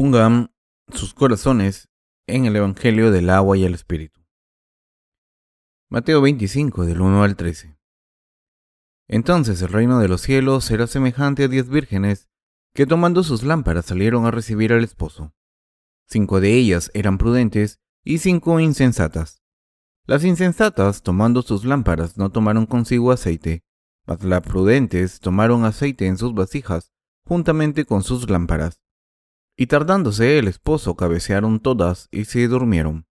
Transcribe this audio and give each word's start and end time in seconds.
Pongan 0.00 0.52
sus 0.92 1.12
corazones 1.12 1.88
en 2.28 2.44
el 2.44 2.54
Evangelio 2.54 3.10
del 3.10 3.30
agua 3.30 3.56
y 3.56 3.64
el 3.64 3.74
Espíritu. 3.74 4.20
Mateo 5.90 6.20
25, 6.20 6.84
del 6.84 7.00
1 7.00 7.24
al 7.24 7.34
13. 7.34 7.76
Entonces 9.08 9.60
el 9.60 9.70
reino 9.70 9.98
de 9.98 10.06
los 10.06 10.20
cielos 10.20 10.62
será 10.62 10.86
semejante 10.86 11.42
a 11.42 11.48
diez 11.48 11.68
vírgenes 11.68 12.28
que 12.74 12.86
tomando 12.86 13.24
sus 13.24 13.42
lámparas 13.42 13.86
salieron 13.86 14.24
a 14.24 14.30
recibir 14.30 14.72
al 14.72 14.84
esposo. 14.84 15.34
Cinco 16.06 16.38
de 16.40 16.54
ellas 16.54 16.92
eran 16.94 17.18
prudentes 17.18 17.80
y 18.04 18.18
cinco 18.18 18.60
insensatas. 18.60 19.42
Las 20.06 20.22
insensatas, 20.22 21.02
tomando 21.02 21.42
sus 21.42 21.64
lámparas, 21.64 22.16
no 22.16 22.30
tomaron 22.30 22.66
consigo 22.66 23.10
aceite, 23.10 23.64
mas 24.06 24.22
las 24.22 24.42
prudentes 24.42 25.18
tomaron 25.18 25.64
aceite 25.64 26.06
en 26.06 26.18
sus 26.18 26.34
vasijas, 26.34 26.92
juntamente 27.24 27.84
con 27.84 28.04
sus 28.04 28.30
lámparas. 28.30 28.80
Y 29.60 29.66
tardándose 29.66 30.38
el 30.38 30.46
esposo 30.46 30.94
cabecearon 30.94 31.58
todas 31.58 32.06
y 32.12 32.26
se 32.26 32.46
durmieron. 32.46 33.08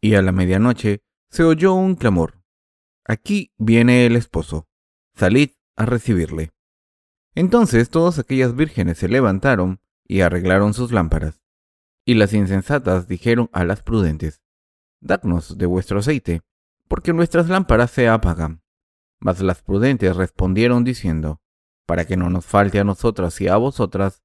Y 0.00 0.16
a 0.16 0.22
la 0.22 0.32
medianoche 0.32 1.04
se 1.30 1.44
oyó 1.44 1.72
un 1.72 1.94
clamor. 1.94 2.42
Aquí 3.04 3.54
viene 3.58 4.04
el 4.04 4.16
esposo. 4.16 4.66
Salid 5.14 5.50
a 5.76 5.86
recibirle. 5.86 6.50
Entonces 7.36 7.90
todas 7.90 8.18
aquellas 8.18 8.56
vírgenes 8.56 8.98
se 8.98 9.08
levantaron 9.08 9.80
y 10.04 10.22
arreglaron 10.22 10.74
sus 10.74 10.90
lámparas. 10.90 11.40
Y 12.04 12.14
las 12.14 12.32
insensatas 12.32 13.06
dijeron 13.06 13.48
a 13.52 13.64
las 13.64 13.82
prudentes, 13.82 14.42
Dadnos 15.00 15.58
de 15.58 15.66
vuestro 15.66 16.00
aceite, 16.00 16.42
porque 16.88 17.12
nuestras 17.12 17.48
lámparas 17.48 17.92
se 17.92 18.08
apagan. 18.08 18.64
Mas 19.20 19.40
las 19.40 19.62
prudentes 19.62 20.16
respondieron 20.16 20.82
diciendo, 20.82 21.40
Para 21.86 22.04
que 22.04 22.16
no 22.16 22.30
nos 22.30 22.46
falte 22.46 22.80
a 22.80 22.84
nosotras 22.84 23.40
y 23.40 23.46
a 23.46 23.56
vosotras, 23.56 24.24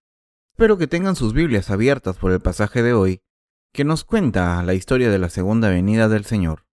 Espero 0.53 0.77
que 0.77 0.87
tengan 0.87 1.15
sus 1.15 1.33
Biblias 1.33 1.69
abiertas 1.71 2.17
por 2.17 2.31
el 2.31 2.39
pasaje 2.39 2.83
de 2.83 2.93
hoy, 2.93 3.21
que 3.73 3.83
nos 3.83 4.03
cuenta 4.03 4.61
la 4.63 4.73
historia 4.73 5.09
de 5.09 5.17
la 5.17 5.29
segunda 5.29 5.69
venida 5.69 6.09
del 6.09 6.25
Señor. 6.25 6.65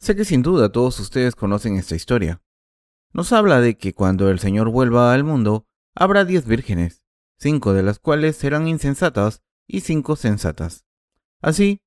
Sé 0.00 0.16
que 0.16 0.24
sin 0.24 0.42
duda 0.42 0.72
todos 0.72 0.98
ustedes 0.98 1.34
conocen 1.34 1.76
esta 1.76 1.94
historia. 1.94 2.42
Nos 3.12 3.32
habla 3.32 3.60
de 3.60 3.76
que 3.76 3.94
cuando 3.94 4.30
el 4.30 4.38
Señor 4.38 4.70
vuelva 4.70 5.12
al 5.12 5.22
mundo, 5.22 5.66
habrá 5.94 6.24
diez 6.24 6.46
vírgenes, 6.46 7.02
cinco 7.38 7.72
de 7.72 7.82
las 7.82 7.98
cuales 7.98 8.36
serán 8.36 8.68
insensatas 8.68 9.42
y 9.66 9.80
cinco 9.80 10.16
sensatas. 10.16 10.86
Así 11.40 11.80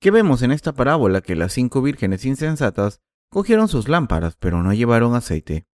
que 0.00 0.10
vemos 0.10 0.42
en 0.42 0.52
esta 0.52 0.72
parábola 0.74 1.22
que 1.22 1.34
las 1.34 1.52
cinco 1.54 1.82
vírgenes 1.82 2.24
insensatas 2.24 3.00
cogieron 3.30 3.68
sus 3.68 3.88
lámparas 3.88 4.36
pero 4.36 4.62
no 4.62 4.72
llevaron 4.72 5.14
aceite, 5.14 5.66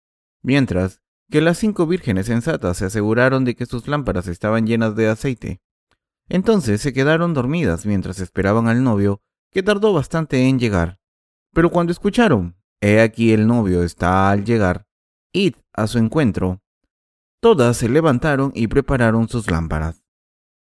mientras 0.41 1.01
que 1.31 1.41
las 1.41 1.57
cinco 1.57 1.87
vírgenes 1.87 2.27
sensatas 2.27 2.77
se 2.77 2.85
aseguraron 2.85 3.45
de 3.45 3.55
que 3.55 3.65
sus 3.65 3.87
lámparas 3.87 4.27
estaban 4.27 4.67
llenas 4.67 4.95
de 4.95 5.07
aceite. 5.07 5.61
Entonces 6.29 6.81
se 6.81 6.93
quedaron 6.93 7.33
dormidas 7.33 7.87
mientras 7.87 8.19
esperaban 8.19 8.67
al 8.67 8.83
novio, 8.83 9.21
que 9.51 9.63
tardó 9.63 9.93
bastante 9.93 10.47
en 10.47 10.59
llegar. 10.59 10.99
Pero 11.53 11.71
cuando 11.71 11.91
escucharon, 11.91 12.55
He 12.83 12.99
aquí 12.99 13.31
el 13.31 13.45
novio 13.45 13.83
está 13.83 14.31
al 14.31 14.43
llegar, 14.43 14.87
id 15.31 15.53
a 15.71 15.85
su 15.85 15.99
encuentro, 15.99 16.63
todas 17.39 17.77
se 17.77 17.87
levantaron 17.87 18.51
y 18.55 18.67
prepararon 18.67 19.29
sus 19.29 19.51
lámparas. 19.51 20.03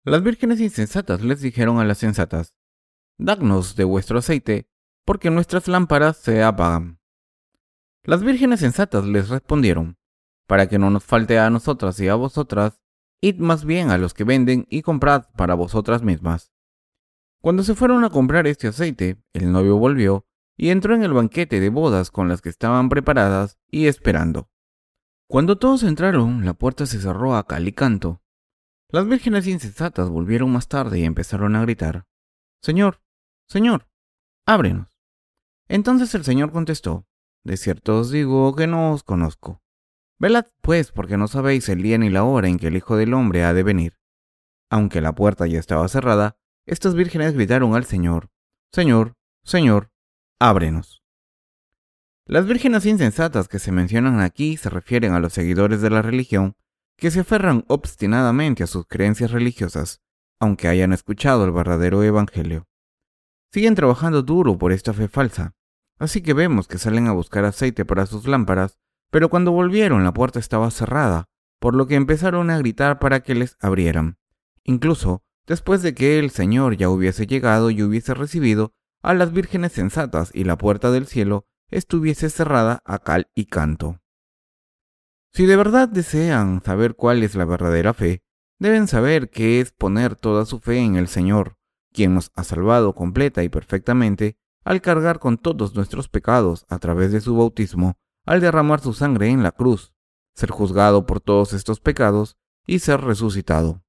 Las 0.04 0.20
vírgenes 0.20 0.60
insensatas 0.60 1.22
les 1.22 1.40
dijeron 1.40 1.78
a 1.78 1.84
las 1.84 1.98
sensatas, 1.98 2.56
Dadnos 3.16 3.76
de 3.76 3.84
vuestro 3.84 4.18
aceite, 4.18 4.68
porque 5.04 5.30
nuestras 5.30 5.68
lámparas 5.68 6.16
se 6.16 6.42
apagan. 6.42 6.98
Las 8.02 8.24
vírgenes 8.24 8.58
sensatas 8.58 9.04
les 9.04 9.28
respondieron, 9.28 9.99
para 10.50 10.68
que 10.68 10.80
no 10.80 10.90
nos 10.90 11.04
falte 11.04 11.38
a 11.38 11.48
nosotras 11.48 12.00
y 12.00 12.08
a 12.08 12.16
vosotras, 12.16 12.80
id 13.20 13.36
más 13.36 13.64
bien 13.64 13.90
a 13.90 13.98
los 13.98 14.14
que 14.14 14.24
venden 14.24 14.66
y 14.68 14.82
comprad 14.82 15.26
para 15.36 15.54
vosotras 15.54 16.02
mismas. 16.02 16.50
Cuando 17.40 17.62
se 17.62 17.76
fueron 17.76 18.02
a 18.02 18.10
comprar 18.10 18.48
este 18.48 18.66
aceite, 18.66 19.22
el 19.32 19.52
novio 19.52 19.76
volvió 19.76 20.26
y 20.56 20.70
entró 20.70 20.96
en 20.96 21.04
el 21.04 21.12
banquete 21.12 21.60
de 21.60 21.70
bodas 21.70 22.10
con 22.10 22.28
las 22.28 22.42
que 22.42 22.48
estaban 22.48 22.88
preparadas 22.88 23.60
y 23.70 23.86
esperando. 23.86 24.50
Cuando 25.28 25.56
todos 25.56 25.84
entraron, 25.84 26.44
la 26.44 26.54
puerta 26.54 26.84
se 26.84 27.00
cerró 27.00 27.36
a 27.36 27.46
cal 27.46 27.68
y 27.68 27.72
canto. 27.72 28.20
Las 28.88 29.06
vírgenes 29.06 29.46
insensatas 29.46 30.08
volvieron 30.08 30.50
más 30.50 30.66
tarde 30.66 30.98
y 30.98 31.04
empezaron 31.04 31.54
a 31.54 31.62
gritar, 31.62 32.08
Señor, 32.60 33.00
Señor, 33.46 33.86
ábrenos. 34.46 34.98
Entonces 35.68 36.12
el 36.16 36.24
Señor 36.24 36.50
contestó, 36.50 37.06
De 37.44 37.56
cierto 37.56 38.00
os 38.00 38.10
digo 38.10 38.52
que 38.56 38.66
no 38.66 38.90
os 38.90 39.04
conozco. 39.04 39.62
Velad, 40.20 40.44
pues, 40.60 40.92
porque 40.92 41.16
no 41.16 41.28
sabéis 41.28 41.70
el 41.70 41.82
día 41.82 41.96
ni 41.96 42.10
la 42.10 42.24
hora 42.24 42.46
en 42.46 42.58
que 42.58 42.66
el 42.66 42.76
Hijo 42.76 42.96
del 42.96 43.14
Hombre 43.14 43.42
ha 43.42 43.54
de 43.54 43.62
venir. 43.62 43.98
Aunque 44.70 45.00
la 45.00 45.14
puerta 45.14 45.46
ya 45.46 45.58
estaba 45.58 45.88
cerrada, 45.88 46.36
estas 46.66 46.94
vírgenes 46.94 47.32
gritaron 47.32 47.74
al 47.74 47.86
Señor, 47.86 48.28
Señor, 48.70 49.14
Señor, 49.42 49.90
ábrenos. 50.38 51.02
Las 52.26 52.46
vírgenes 52.46 52.84
insensatas 52.84 53.48
que 53.48 53.58
se 53.58 53.72
mencionan 53.72 54.20
aquí 54.20 54.58
se 54.58 54.68
refieren 54.68 55.14
a 55.14 55.20
los 55.20 55.32
seguidores 55.32 55.80
de 55.80 55.88
la 55.88 56.02
religión 56.02 56.54
que 56.98 57.10
se 57.10 57.20
aferran 57.20 57.64
obstinadamente 57.66 58.62
a 58.62 58.66
sus 58.66 58.86
creencias 58.86 59.30
religiosas, 59.30 60.02
aunque 60.38 60.68
hayan 60.68 60.92
escuchado 60.92 61.46
el 61.46 61.52
verdadero 61.52 62.02
Evangelio. 62.02 62.68
Siguen 63.54 63.74
trabajando 63.74 64.22
duro 64.22 64.58
por 64.58 64.70
esta 64.72 64.92
fe 64.92 65.08
falsa, 65.08 65.54
así 65.98 66.20
que 66.20 66.34
vemos 66.34 66.68
que 66.68 66.76
salen 66.76 67.06
a 67.06 67.12
buscar 67.12 67.46
aceite 67.46 67.86
para 67.86 68.04
sus 68.04 68.28
lámparas 68.28 68.78
pero 69.10 69.28
cuando 69.28 69.52
volvieron 69.52 70.04
la 70.04 70.12
puerta 70.12 70.38
estaba 70.38 70.70
cerrada, 70.70 71.28
por 71.58 71.74
lo 71.74 71.86
que 71.86 71.96
empezaron 71.96 72.50
a 72.50 72.58
gritar 72.58 72.98
para 72.98 73.20
que 73.20 73.34
les 73.34 73.56
abrieran, 73.60 74.18
incluso 74.64 75.22
después 75.46 75.82
de 75.82 75.94
que 75.94 76.18
el 76.18 76.30
Señor 76.30 76.76
ya 76.76 76.88
hubiese 76.88 77.26
llegado 77.26 77.70
y 77.70 77.82
hubiese 77.82 78.14
recibido 78.14 78.72
a 79.02 79.14
las 79.14 79.32
vírgenes 79.32 79.72
sensatas 79.72 80.30
y 80.32 80.44
la 80.44 80.56
puerta 80.56 80.90
del 80.90 81.06
cielo 81.06 81.46
estuviese 81.68 82.30
cerrada 82.30 82.82
a 82.84 82.98
cal 82.98 83.30
y 83.34 83.46
canto. 83.46 84.00
Si 85.32 85.46
de 85.46 85.56
verdad 85.56 85.88
desean 85.88 86.62
saber 86.64 86.94
cuál 86.96 87.22
es 87.22 87.34
la 87.34 87.44
verdadera 87.44 87.94
fe, 87.94 88.22
deben 88.58 88.88
saber 88.88 89.30
que 89.30 89.60
es 89.60 89.72
poner 89.72 90.16
toda 90.16 90.44
su 90.44 90.58
fe 90.58 90.78
en 90.78 90.96
el 90.96 91.08
Señor, 91.08 91.56
quien 91.92 92.14
nos 92.14 92.30
ha 92.34 92.44
salvado 92.44 92.94
completa 92.94 93.42
y 93.42 93.48
perfectamente 93.48 94.36
al 94.64 94.80
cargar 94.80 95.18
con 95.18 95.38
todos 95.38 95.74
nuestros 95.74 96.08
pecados 96.08 96.66
a 96.68 96.78
través 96.78 97.12
de 97.12 97.20
su 97.20 97.36
bautismo 97.36 97.96
al 98.26 98.40
derramar 98.40 98.80
su 98.80 98.92
sangre 98.92 99.28
en 99.28 99.42
la 99.42 99.52
cruz, 99.52 99.92
ser 100.34 100.50
juzgado 100.50 101.06
por 101.06 101.20
todos 101.20 101.52
estos 101.52 101.80
pecados 101.80 102.36
y 102.66 102.80
ser 102.80 103.00
resucitado. 103.00 103.82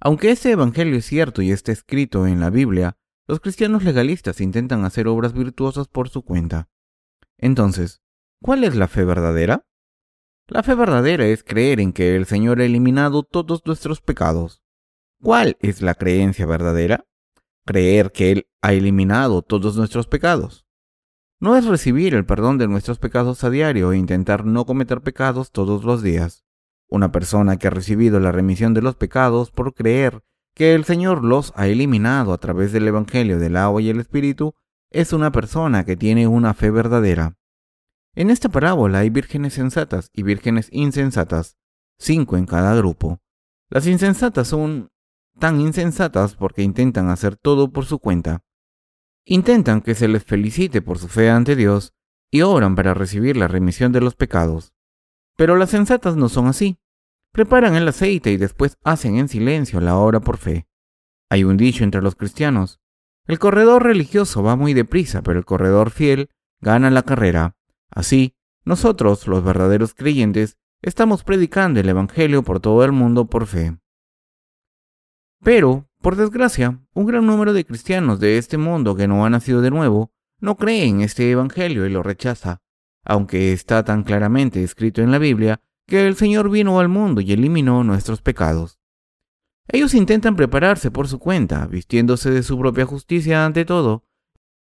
Aunque 0.00 0.30
este 0.30 0.50
Evangelio 0.50 0.96
es 0.96 1.06
cierto 1.06 1.42
y 1.42 1.52
está 1.52 1.72
escrito 1.72 2.26
en 2.26 2.40
la 2.40 2.50
Biblia, 2.50 2.96
los 3.26 3.40
cristianos 3.40 3.84
legalistas 3.84 4.40
intentan 4.40 4.84
hacer 4.84 5.06
obras 5.06 5.32
virtuosas 5.32 5.86
por 5.86 6.08
su 6.08 6.22
cuenta. 6.22 6.68
Entonces, 7.38 8.02
¿cuál 8.40 8.64
es 8.64 8.74
la 8.74 8.88
fe 8.88 9.04
verdadera? 9.04 9.64
La 10.48 10.62
fe 10.62 10.74
verdadera 10.74 11.26
es 11.26 11.44
creer 11.44 11.78
en 11.78 11.92
que 11.92 12.16
el 12.16 12.26
Señor 12.26 12.60
ha 12.60 12.64
eliminado 12.64 13.22
todos 13.22 13.62
nuestros 13.64 14.00
pecados. 14.00 14.62
¿Cuál 15.22 15.56
es 15.60 15.82
la 15.82 15.94
creencia 15.94 16.46
verdadera? 16.46 17.06
Creer 17.64 18.10
que 18.10 18.32
Él 18.32 18.48
ha 18.60 18.72
eliminado 18.72 19.42
todos 19.42 19.76
nuestros 19.76 20.08
pecados 20.08 20.66
no 21.42 21.56
es 21.56 21.66
recibir 21.66 22.14
el 22.14 22.24
perdón 22.24 22.56
de 22.56 22.68
nuestros 22.68 23.00
pecados 23.00 23.42
a 23.42 23.50
diario 23.50 23.90
e 23.90 23.98
intentar 23.98 24.46
no 24.46 24.64
cometer 24.64 25.00
pecados 25.00 25.50
todos 25.50 25.82
los 25.82 26.00
días. 26.00 26.44
Una 26.88 27.10
persona 27.10 27.56
que 27.56 27.66
ha 27.66 27.70
recibido 27.70 28.20
la 28.20 28.30
remisión 28.30 28.74
de 28.74 28.80
los 28.80 28.94
pecados 28.94 29.50
por 29.50 29.74
creer 29.74 30.22
que 30.54 30.76
el 30.76 30.84
Señor 30.84 31.24
los 31.24 31.52
ha 31.56 31.66
eliminado 31.66 32.32
a 32.32 32.38
través 32.38 32.70
del 32.70 32.86
Evangelio 32.86 33.40
del 33.40 33.56
agua 33.56 33.82
y 33.82 33.90
el 33.90 33.98
Espíritu 33.98 34.54
es 34.90 35.12
una 35.12 35.32
persona 35.32 35.84
que 35.84 35.96
tiene 35.96 36.28
una 36.28 36.54
fe 36.54 36.70
verdadera. 36.70 37.36
En 38.14 38.30
esta 38.30 38.48
parábola 38.48 39.00
hay 39.00 39.10
vírgenes 39.10 39.54
sensatas 39.54 40.10
y 40.12 40.22
vírgenes 40.22 40.68
insensatas, 40.70 41.56
cinco 41.98 42.36
en 42.36 42.46
cada 42.46 42.72
grupo. 42.76 43.18
Las 43.68 43.88
insensatas 43.88 44.46
son 44.46 44.92
tan 45.40 45.60
insensatas 45.60 46.36
porque 46.36 46.62
intentan 46.62 47.08
hacer 47.08 47.34
todo 47.34 47.72
por 47.72 47.84
su 47.84 47.98
cuenta. 47.98 48.44
Intentan 49.24 49.80
que 49.80 49.94
se 49.94 50.08
les 50.08 50.24
felicite 50.24 50.82
por 50.82 50.98
su 50.98 51.08
fe 51.08 51.30
ante 51.30 51.54
Dios 51.54 51.94
y 52.30 52.42
oran 52.42 52.74
para 52.74 52.94
recibir 52.94 53.36
la 53.36 53.46
remisión 53.46 53.92
de 53.92 54.00
los 54.00 54.14
pecados. 54.14 54.72
Pero 55.36 55.56
las 55.56 55.70
sensatas 55.70 56.16
no 56.16 56.28
son 56.28 56.46
así. 56.46 56.78
Preparan 57.32 57.74
el 57.74 57.88
aceite 57.88 58.32
y 58.32 58.36
después 58.36 58.76
hacen 58.82 59.16
en 59.16 59.28
silencio 59.28 59.80
la 59.80 59.96
obra 59.96 60.20
por 60.20 60.36
fe, 60.36 60.66
Hay 61.30 61.44
un 61.44 61.56
dicho 61.56 61.82
entre 61.82 62.02
los 62.02 62.14
cristianos. 62.14 62.80
El 63.26 63.38
corredor 63.38 63.84
religioso 63.84 64.42
va 64.42 64.56
muy 64.56 64.74
deprisa, 64.74 65.22
pero 65.22 65.38
el 65.38 65.46
corredor 65.46 65.90
fiel 65.90 66.28
gana 66.60 66.90
la 66.90 67.04
carrera. 67.04 67.56
Así, 67.90 68.34
nosotros, 68.64 69.26
los 69.26 69.42
verdaderos 69.42 69.94
creyentes, 69.94 70.58
estamos 70.82 71.24
predicando 71.24 71.80
el 71.80 71.88
Evangelio 71.88 72.42
por 72.42 72.60
todo 72.60 72.84
el 72.84 72.92
mundo 72.92 73.26
por 73.26 73.46
fe. 73.46 73.78
Pero, 75.42 75.88
por 76.02 76.16
desgracia, 76.16 76.80
un 76.92 77.06
gran 77.06 77.24
número 77.26 77.52
de 77.52 77.64
cristianos 77.64 78.20
de 78.20 78.36
este 78.36 78.58
mundo 78.58 78.94
que 78.94 79.08
no 79.08 79.24
han 79.24 79.32
nacido 79.32 79.62
de 79.62 79.70
nuevo 79.70 80.12
no 80.40 80.56
cree 80.56 80.84
en 80.86 81.00
este 81.00 81.30
Evangelio 81.30 81.86
y 81.86 81.90
lo 81.90 82.02
rechaza, 82.02 82.60
aunque 83.04 83.52
está 83.52 83.84
tan 83.84 84.02
claramente 84.02 84.62
escrito 84.62 85.00
en 85.00 85.12
la 85.12 85.18
Biblia 85.18 85.62
que 85.86 86.06
el 86.06 86.16
Señor 86.16 86.50
vino 86.50 86.80
al 86.80 86.88
mundo 86.88 87.20
y 87.20 87.32
eliminó 87.32 87.84
nuestros 87.84 88.22
pecados. 88.22 88.80
Ellos 89.68 89.94
intentan 89.94 90.34
prepararse 90.34 90.90
por 90.90 91.06
su 91.06 91.20
cuenta, 91.20 91.66
vistiéndose 91.66 92.30
de 92.30 92.42
su 92.42 92.58
propia 92.58 92.84
justicia 92.84 93.46
ante 93.46 93.64
todo, 93.64 94.04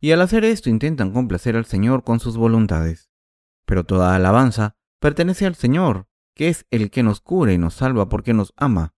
y 0.02 0.12
al 0.12 0.22
hacer 0.22 0.44
esto 0.44 0.70
intentan 0.70 1.12
complacer 1.12 1.56
al 1.56 1.66
Señor 1.66 2.04
con 2.04 2.20
sus 2.20 2.36
voluntades. 2.36 3.10
Pero 3.66 3.86
toda 3.86 4.14
alabanza 4.14 4.76
pertenece 5.00 5.46
al 5.46 5.56
Señor, 5.56 6.08
que 6.36 6.50
es 6.50 6.66
el 6.72 6.92
que 6.92 7.04
nos 7.04 7.22
cura 7.22 7.54
y 7.54 7.58
nos 7.58 7.76
salva 7.76 8.10
porque 8.10 8.34
nos 8.34 8.54
ama. 8.58 8.94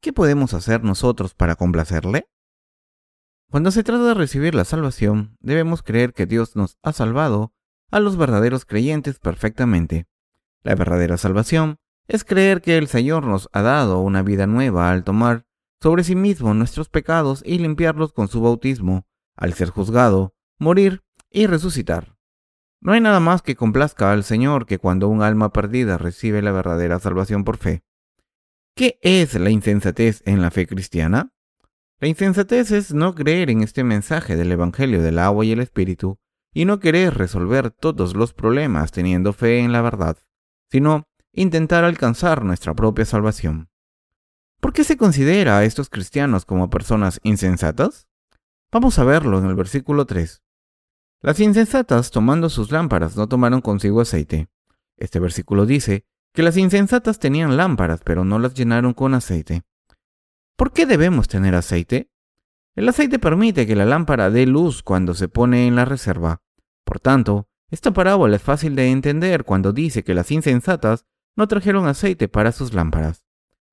¿Qué 0.00 0.12
podemos 0.12 0.54
hacer 0.54 0.84
nosotros 0.84 1.34
para 1.34 1.56
complacerle? 1.56 2.28
Cuando 3.50 3.72
se 3.72 3.82
trata 3.82 4.04
de 4.04 4.14
recibir 4.14 4.54
la 4.54 4.64
salvación, 4.64 5.36
debemos 5.40 5.82
creer 5.82 6.12
que 6.12 6.26
Dios 6.26 6.54
nos 6.54 6.78
ha 6.82 6.92
salvado 6.92 7.52
a 7.90 7.98
los 7.98 8.16
verdaderos 8.16 8.64
creyentes 8.64 9.18
perfectamente. 9.18 10.06
La 10.62 10.76
verdadera 10.76 11.16
salvación 11.16 11.78
es 12.06 12.24
creer 12.24 12.62
que 12.62 12.78
el 12.78 12.86
Señor 12.86 13.26
nos 13.26 13.48
ha 13.52 13.62
dado 13.62 13.98
una 13.98 14.22
vida 14.22 14.46
nueva 14.46 14.90
al 14.90 15.02
tomar 15.02 15.46
sobre 15.82 16.04
sí 16.04 16.14
mismo 16.14 16.54
nuestros 16.54 16.88
pecados 16.88 17.42
y 17.44 17.58
limpiarlos 17.58 18.12
con 18.12 18.28
su 18.28 18.40
bautismo, 18.40 19.04
al 19.34 19.54
ser 19.54 19.70
juzgado, 19.70 20.32
morir 20.58 21.02
y 21.30 21.46
resucitar. 21.46 22.16
No 22.80 22.92
hay 22.92 23.00
nada 23.00 23.18
más 23.18 23.42
que 23.42 23.56
complazca 23.56 24.12
al 24.12 24.22
Señor 24.22 24.64
que 24.66 24.78
cuando 24.78 25.08
un 25.08 25.22
alma 25.22 25.52
perdida 25.52 25.98
recibe 25.98 26.40
la 26.40 26.52
verdadera 26.52 27.00
salvación 27.00 27.42
por 27.42 27.56
fe. 27.56 27.82
¿Qué 28.78 29.00
es 29.02 29.34
la 29.34 29.50
insensatez 29.50 30.22
en 30.24 30.40
la 30.40 30.52
fe 30.52 30.68
cristiana? 30.68 31.32
La 31.98 32.06
insensatez 32.06 32.70
es 32.70 32.94
no 32.94 33.12
creer 33.12 33.50
en 33.50 33.64
este 33.64 33.82
mensaje 33.82 34.36
del 34.36 34.52
Evangelio 34.52 35.02
del 35.02 35.18
agua 35.18 35.44
y 35.44 35.50
el 35.50 35.58
Espíritu 35.58 36.20
y 36.54 36.64
no 36.64 36.78
querer 36.78 37.14
resolver 37.14 37.72
todos 37.72 38.14
los 38.14 38.34
problemas 38.34 38.92
teniendo 38.92 39.32
fe 39.32 39.58
en 39.58 39.72
la 39.72 39.82
verdad, 39.82 40.16
sino 40.70 41.08
intentar 41.32 41.82
alcanzar 41.82 42.44
nuestra 42.44 42.72
propia 42.72 43.04
salvación. 43.04 43.68
¿Por 44.60 44.72
qué 44.72 44.84
se 44.84 44.96
considera 44.96 45.58
a 45.58 45.64
estos 45.64 45.90
cristianos 45.90 46.44
como 46.44 46.70
personas 46.70 47.18
insensatas? 47.24 48.06
Vamos 48.70 48.96
a 49.00 49.04
verlo 49.04 49.40
en 49.40 49.46
el 49.46 49.56
versículo 49.56 50.06
3. 50.06 50.40
Las 51.20 51.40
insensatas, 51.40 52.12
tomando 52.12 52.48
sus 52.48 52.70
lámparas, 52.70 53.16
no 53.16 53.26
tomaron 53.28 53.60
consigo 53.60 54.00
aceite. 54.00 54.46
Este 54.96 55.18
versículo 55.18 55.66
dice 55.66 56.06
que 56.38 56.44
las 56.44 56.56
insensatas 56.56 57.18
tenían 57.18 57.56
lámparas, 57.56 58.00
pero 58.04 58.24
no 58.24 58.38
las 58.38 58.54
llenaron 58.54 58.94
con 58.94 59.12
aceite. 59.12 59.62
¿Por 60.54 60.72
qué 60.72 60.86
debemos 60.86 61.26
tener 61.26 61.56
aceite? 61.56 62.12
El 62.76 62.88
aceite 62.88 63.18
permite 63.18 63.66
que 63.66 63.74
la 63.74 63.84
lámpara 63.84 64.30
dé 64.30 64.46
luz 64.46 64.84
cuando 64.84 65.14
se 65.14 65.26
pone 65.26 65.66
en 65.66 65.74
la 65.74 65.84
reserva. 65.84 66.40
Por 66.84 67.00
tanto, 67.00 67.48
esta 67.72 67.92
parábola 67.92 68.36
es 68.36 68.42
fácil 68.42 68.76
de 68.76 68.88
entender 68.92 69.42
cuando 69.42 69.72
dice 69.72 70.04
que 70.04 70.14
las 70.14 70.30
insensatas 70.30 71.06
no 71.34 71.48
trajeron 71.48 71.88
aceite 71.88 72.28
para 72.28 72.52
sus 72.52 72.72
lámparas. 72.72 73.24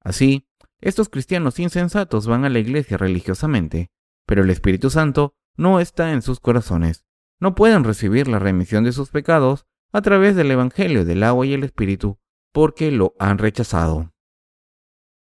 Así, 0.02 0.48
estos 0.82 1.10
cristianos 1.10 1.60
insensatos 1.60 2.26
van 2.26 2.46
a 2.46 2.50
la 2.50 2.58
iglesia 2.58 2.98
religiosamente, 2.98 3.92
pero 4.26 4.42
el 4.42 4.50
Espíritu 4.50 4.90
Santo 4.90 5.36
no 5.56 5.80
está 5.80 6.14
en 6.14 6.24
sus 6.24 6.40
corazones. 6.40 7.06
No 7.40 7.54
pueden 7.54 7.84
recibir 7.84 8.28
la 8.28 8.40
remisión 8.40 8.84
de 8.84 8.92
sus 8.92 9.12
pecados 9.12 9.68
a 9.92 10.02
través 10.02 10.36
del 10.36 10.50
Evangelio 10.50 11.06
del 11.06 11.22
agua 11.22 11.46
y 11.46 11.54
el 11.54 11.64
Espíritu, 11.64 12.18
porque 12.56 12.90
lo 12.90 13.16
han 13.20 13.38
rechazado. 13.38 14.14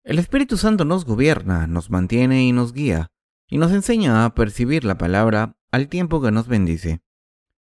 El 0.03 0.19
Espíritu 0.19 0.57
Santo 0.57 0.83
nos 0.83 1.05
gobierna, 1.05 1.65
nos 1.65 1.89
mantiene 1.89 2.43
y 2.43 2.51
nos 2.51 2.73
guía, 2.73 3.09
y 3.47 3.57
nos 3.57 3.71
enseña 3.71 4.25
a 4.25 4.35
percibir 4.35 4.83
la 4.83 4.97
palabra 4.97 5.55
al 5.71 5.87
tiempo 5.87 6.21
que 6.21 6.29
nos 6.29 6.49
bendice. 6.49 7.01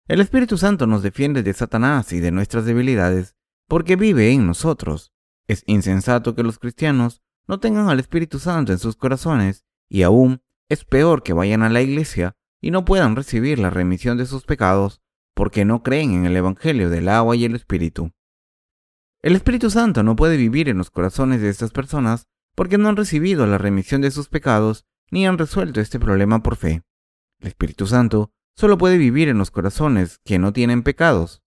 El 0.08 0.22
Espíritu 0.22 0.56
Santo 0.56 0.86
nos 0.86 1.02
defiende 1.02 1.42
de 1.42 1.52
Satanás 1.52 2.10
y 2.14 2.20
de 2.20 2.30
nuestras 2.30 2.64
debilidades 2.64 3.36
porque 3.68 3.96
vive 3.96 4.32
en 4.32 4.46
nosotros. 4.46 5.12
Es 5.46 5.62
insensato 5.66 6.34
que 6.34 6.42
los 6.42 6.58
cristianos 6.58 7.20
no 7.46 7.60
tengan 7.60 7.90
al 7.90 8.00
Espíritu 8.00 8.38
Santo 8.38 8.72
en 8.72 8.78
sus 8.78 8.96
corazones 8.96 9.66
y 9.90 10.04
aún 10.04 10.40
es 10.70 10.86
peor 10.86 11.22
que 11.22 11.34
vayan 11.34 11.62
a 11.62 11.68
la 11.68 11.82
iglesia 11.82 12.34
y 12.62 12.70
no 12.70 12.86
puedan 12.86 13.14
recibir 13.14 13.58
la 13.58 13.68
remisión 13.68 14.16
de 14.16 14.24
sus 14.24 14.44
pecados 14.44 15.02
porque 15.34 15.66
no 15.66 15.82
creen 15.82 16.14
en 16.14 16.24
el 16.24 16.34
Evangelio 16.34 16.88
del 16.88 17.10
agua 17.10 17.36
y 17.36 17.44
el 17.44 17.54
Espíritu. 17.54 18.10
El 19.22 19.36
Espíritu 19.36 19.68
Santo 19.68 20.02
no 20.02 20.16
puede 20.16 20.38
vivir 20.38 20.70
en 20.70 20.78
los 20.78 20.90
corazones 20.90 21.42
de 21.42 21.50
estas 21.50 21.72
personas 21.72 22.26
porque 22.54 22.78
no 22.78 22.88
han 22.88 22.96
recibido 22.96 23.46
la 23.46 23.58
remisión 23.58 24.00
de 24.00 24.10
sus 24.10 24.28
pecados 24.28 24.86
ni 25.10 25.26
han 25.26 25.36
resuelto 25.36 25.80
este 25.80 26.00
problema 26.00 26.42
por 26.42 26.56
fe. 26.56 26.82
El 27.40 27.48
Espíritu 27.48 27.86
Santo 27.86 28.32
solo 28.56 28.78
puede 28.78 28.96
vivir 28.96 29.28
en 29.28 29.36
los 29.36 29.50
corazones 29.50 30.20
que 30.24 30.38
no 30.38 30.54
tienen 30.54 30.82
pecados. 30.82 31.42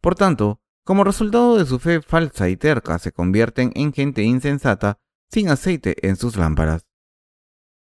Por 0.00 0.14
tanto, 0.14 0.62
como 0.84 1.04
resultado 1.04 1.58
de 1.58 1.66
su 1.66 1.78
fe 1.78 2.00
falsa 2.00 2.48
y 2.48 2.56
terca, 2.56 2.98
se 2.98 3.12
convierten 3.12 3.72
en 3.74 3.92
gente 3.92 4.22
insensata 4.22 4.98
sin 5.30 5.50
aceite 5.50 6.08
en 6.08 6.16
sus 6.16 6.36
lámparas. 6.36 6.86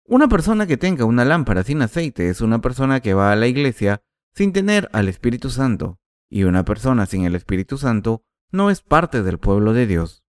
Una 0.04 0.28
persona 0.28 0.66
que 0.66 0.76
tenga 0.76 1.06
una 1.06 1.24
lámpara 1.24 1.62
sin 1.62 1.80
aceite 1.80 2.28
es 2.28 2.42
una 2.42 2.60
persona 2.60 3.00
que 3.00 3.14
va 3.14 3.32
a 3.32 3.36
la 3.36 3.46
iglesia 3.46 4.02
sin 4.34 4.52
tener 4.52 4.90
al 4.92 5.08
Espíritu 5.08 5.48
Santo, 5.48 5.98
y 6.28 6.42
una 6.42 6.64
persona 6.64 7.06
sin 7.06 7.24
el 7.24 7.34
Espíritu 7.34 7.78
Santo 7.78 8.24
no 8.52 8.70
es 8.70 8.82
parte 8.82 9.22
del 9.22 9.38
pueblo 9.38 9.72
de 9.72 9.86
Dios. 9.86 10.24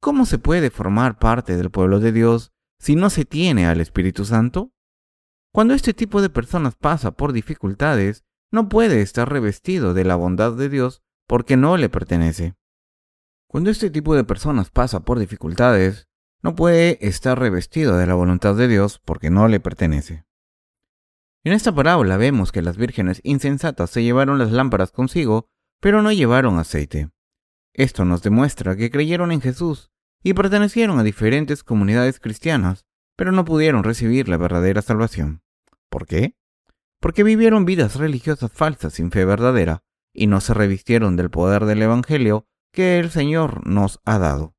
¿Cómo 0.00 0.26
se 0.26 0.38
puede 0.38 0.70
formar 0.70 1.18
parte 1.18 1.56
del 1.56 1.70
pueblo 1.70 1.98
de 2.00 2.12
Dios 2.12 2.52
si 2.78 2.94
no 2.94 3.10
se 3.10 3.24
tiene 3.24 3.66
al 3.66 3.80
Espíritu 3.80 4.24
Santo? 4.24 4.72
Cuando 5.52 5.74
este 5.74 5.94
tipo 5.94 6.22
de 6.22 6.30
personas 6.30 6.76
pasa 6.76 7.12
por 7.12 7.32
dificultades, 7.32 8.24
no 8.52 8.68
puede 8.68 9.02
estar 9.02 9.30
revestido 9.30 9.94
de 9.94 10.04
la 10.04 10.16
bondad 10.16 10.52
de 10.52 10.68
Dios 10.68 11.02
porque 11.26 11.56
no 11.56 11.76
le 11.76 11.88
pertenece. 11.88 12.54
Cuando 13.48 13.70
este 13.70 13.90
tipo 13.90 14.14
de 14.14 14.24
personas 14.24 14.70
pasa 14.70 15.00
por 15.00 15.18
dificultades, 15.18 16.08
no 16.42 16.54
puede 16.54 16.98
estar 17.06 17.38
revestido 17.38 17.96
de 17.96 18.06
la 18.06 18.14
voluntad 18.14 18.54
de 18.54 18.68
Dios 18.68 19.00
porque 19.04 19.30
no 19.30 19.48
le 19.48 19.58
pertenece. 19.58 20.24
En 21.44 21.52
esta 21.52 21.74
parábola 21.74 22.16
vemos 22.16 22.52
que 22.52 22.62
las 22.62 22.76
vírgenes 22.76 23.20
insensatas 23.24 23.90
se 23.90 24.02
llevaron 24.02 24.38
las 24.38 24.52
lámparas 24.52 24.92
consigo, 24.92 25.48
pero 25.80 26.02
no 26.02 26.12
llevaron 26.12 26.58
aceite. 26.58 27.10
Esto 27.78 28.04
nos 28.04 28.22
demuestra 28.22 28.74
que 28.74 28.90
creyeron 28.90 29.30
en 29.30 29.40
Jesús 29.40 29.92
y 30.24 30.34
pertenecieron 30.34 30.98
a 30.98 31.04
diferentes 31.04 31.62
comunidades 31.62 32.18
cristianas, 32.18 32.86
pero 33.16 33.30
no 33.30 33.44
pudieron 33.44 33.84
recibir 33.84 34.28
la 34.28 34.36
verdadera 34.36 34.82
salvación. 34.82 35.42
¿Por 35.88 36.08
qué? 36.08 36.34
Porque 37.00 37.22
vivieron 37.22 37.64
vidas 37.64 37.94
religiosas 37.94 38.50
falsas 38.50 38.94
sin 38.94 39.12
fe 39.12 39.24
verdadera 39.24 39.84
y 40.12 40.26
no 40.26 40.40
se 40.40 40.54
revistieron 40.54 41.14
del 41.14 41.30
poder 41.30 41.66
del 41.66 41.80
Evangelio 41.80 42.48
que 42.72 42.98
el 42.98 43.10
Señor 43.10 43.64
nos 43.64 44.00
ha 44.04 44.18
dado. 44.18 44.56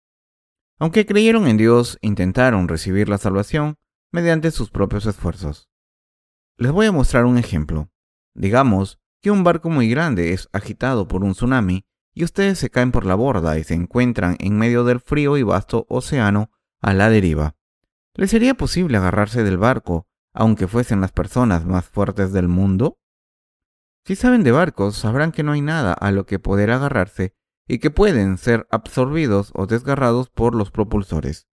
Aunque 0.79 1.05
creyeron 1.05 1.45
en 1.49 1.57
Dios, 1.57 1.97
intentaron 1.99 2.69
recibir 2.69 3.09
la 3.09 3.17
salvación 3.17 3.75
mediante 4.13 4.49
sus 4.49 4.71
propios 4.71 5.05
esfuerzos. 5.05 5.67
Les 6.55 6.71
voy 6.71 6.85
a 6.85 6.93
mostrar 6.93 7.25
un 7.25 7.37
ejemplo. 7.37 7.89
Digamos 8.33 8.97
que 9.21 9.29
un 9.29 9.43
barco 9.43 9.69
muy 9.69 9.89
grande 9.89 10.31
es 10.31 10.47
agitado 10.53 11.09
por 11.09 11.25
un 11.25 11.33
tsunami 11.33 11.83
y 12.19 12.25
ustedes 12.25 12.59
se 12.59 12.69
caen 12.69 12.91
por 12.91 13.05
la 13.05 13.15
borda 13.15 13.57
y 13.57 13.63
se 13.63 13.75
encuentran 13.75 14.35
en 14.39 14.57
medio 14.57 14.83
del 14.83 14.99
frío 14.99 15.37
y 15.37 15.43
vasto 15.43 15.85
océano 15.87 16.51
a 16.81 16.93
la 16.93 17.09
deriva. 17.09 17.55
¿Les 18.13 18.29
sería 18.29 18.55
posible 18.55 18.97
agarrarse 18.97 19.41
del 19.45 19.57
barco, 19.57 20.05
aunque 20.33 20.67
fuesen 20.67 20.99
las 20.99 21.13
personas 21.13 21.63
más 21.65 21.85
fuertes 21.85 22.33
del 22.33 22.49
mundo? 22.49 22.99
Si 24.03 24.17
saben 24.17 24.43
de 24.43 24.51
barcos, 24.51 24.97
sabrán 24.97 25.31
que 25.31 25.43
no 25.43 25.53
hay 25.53 25.61
nada 25.61 25.93
a 25.93 26.11
lo 26.11 26.25
que 26.25 26.39
poder 26.39 26.71
agarrarse 26.71 27.37
y 27.69 27.79
que 27.79 27.89
pueden 27.89 28.37
ser 28.37 28.67
absorbidos 28.69 29.53
o 29.55 29.65
desgarrados 29.65 30.29
por 30.29 30.55
los 30.55 30.71
propulsores. 30.71 31.47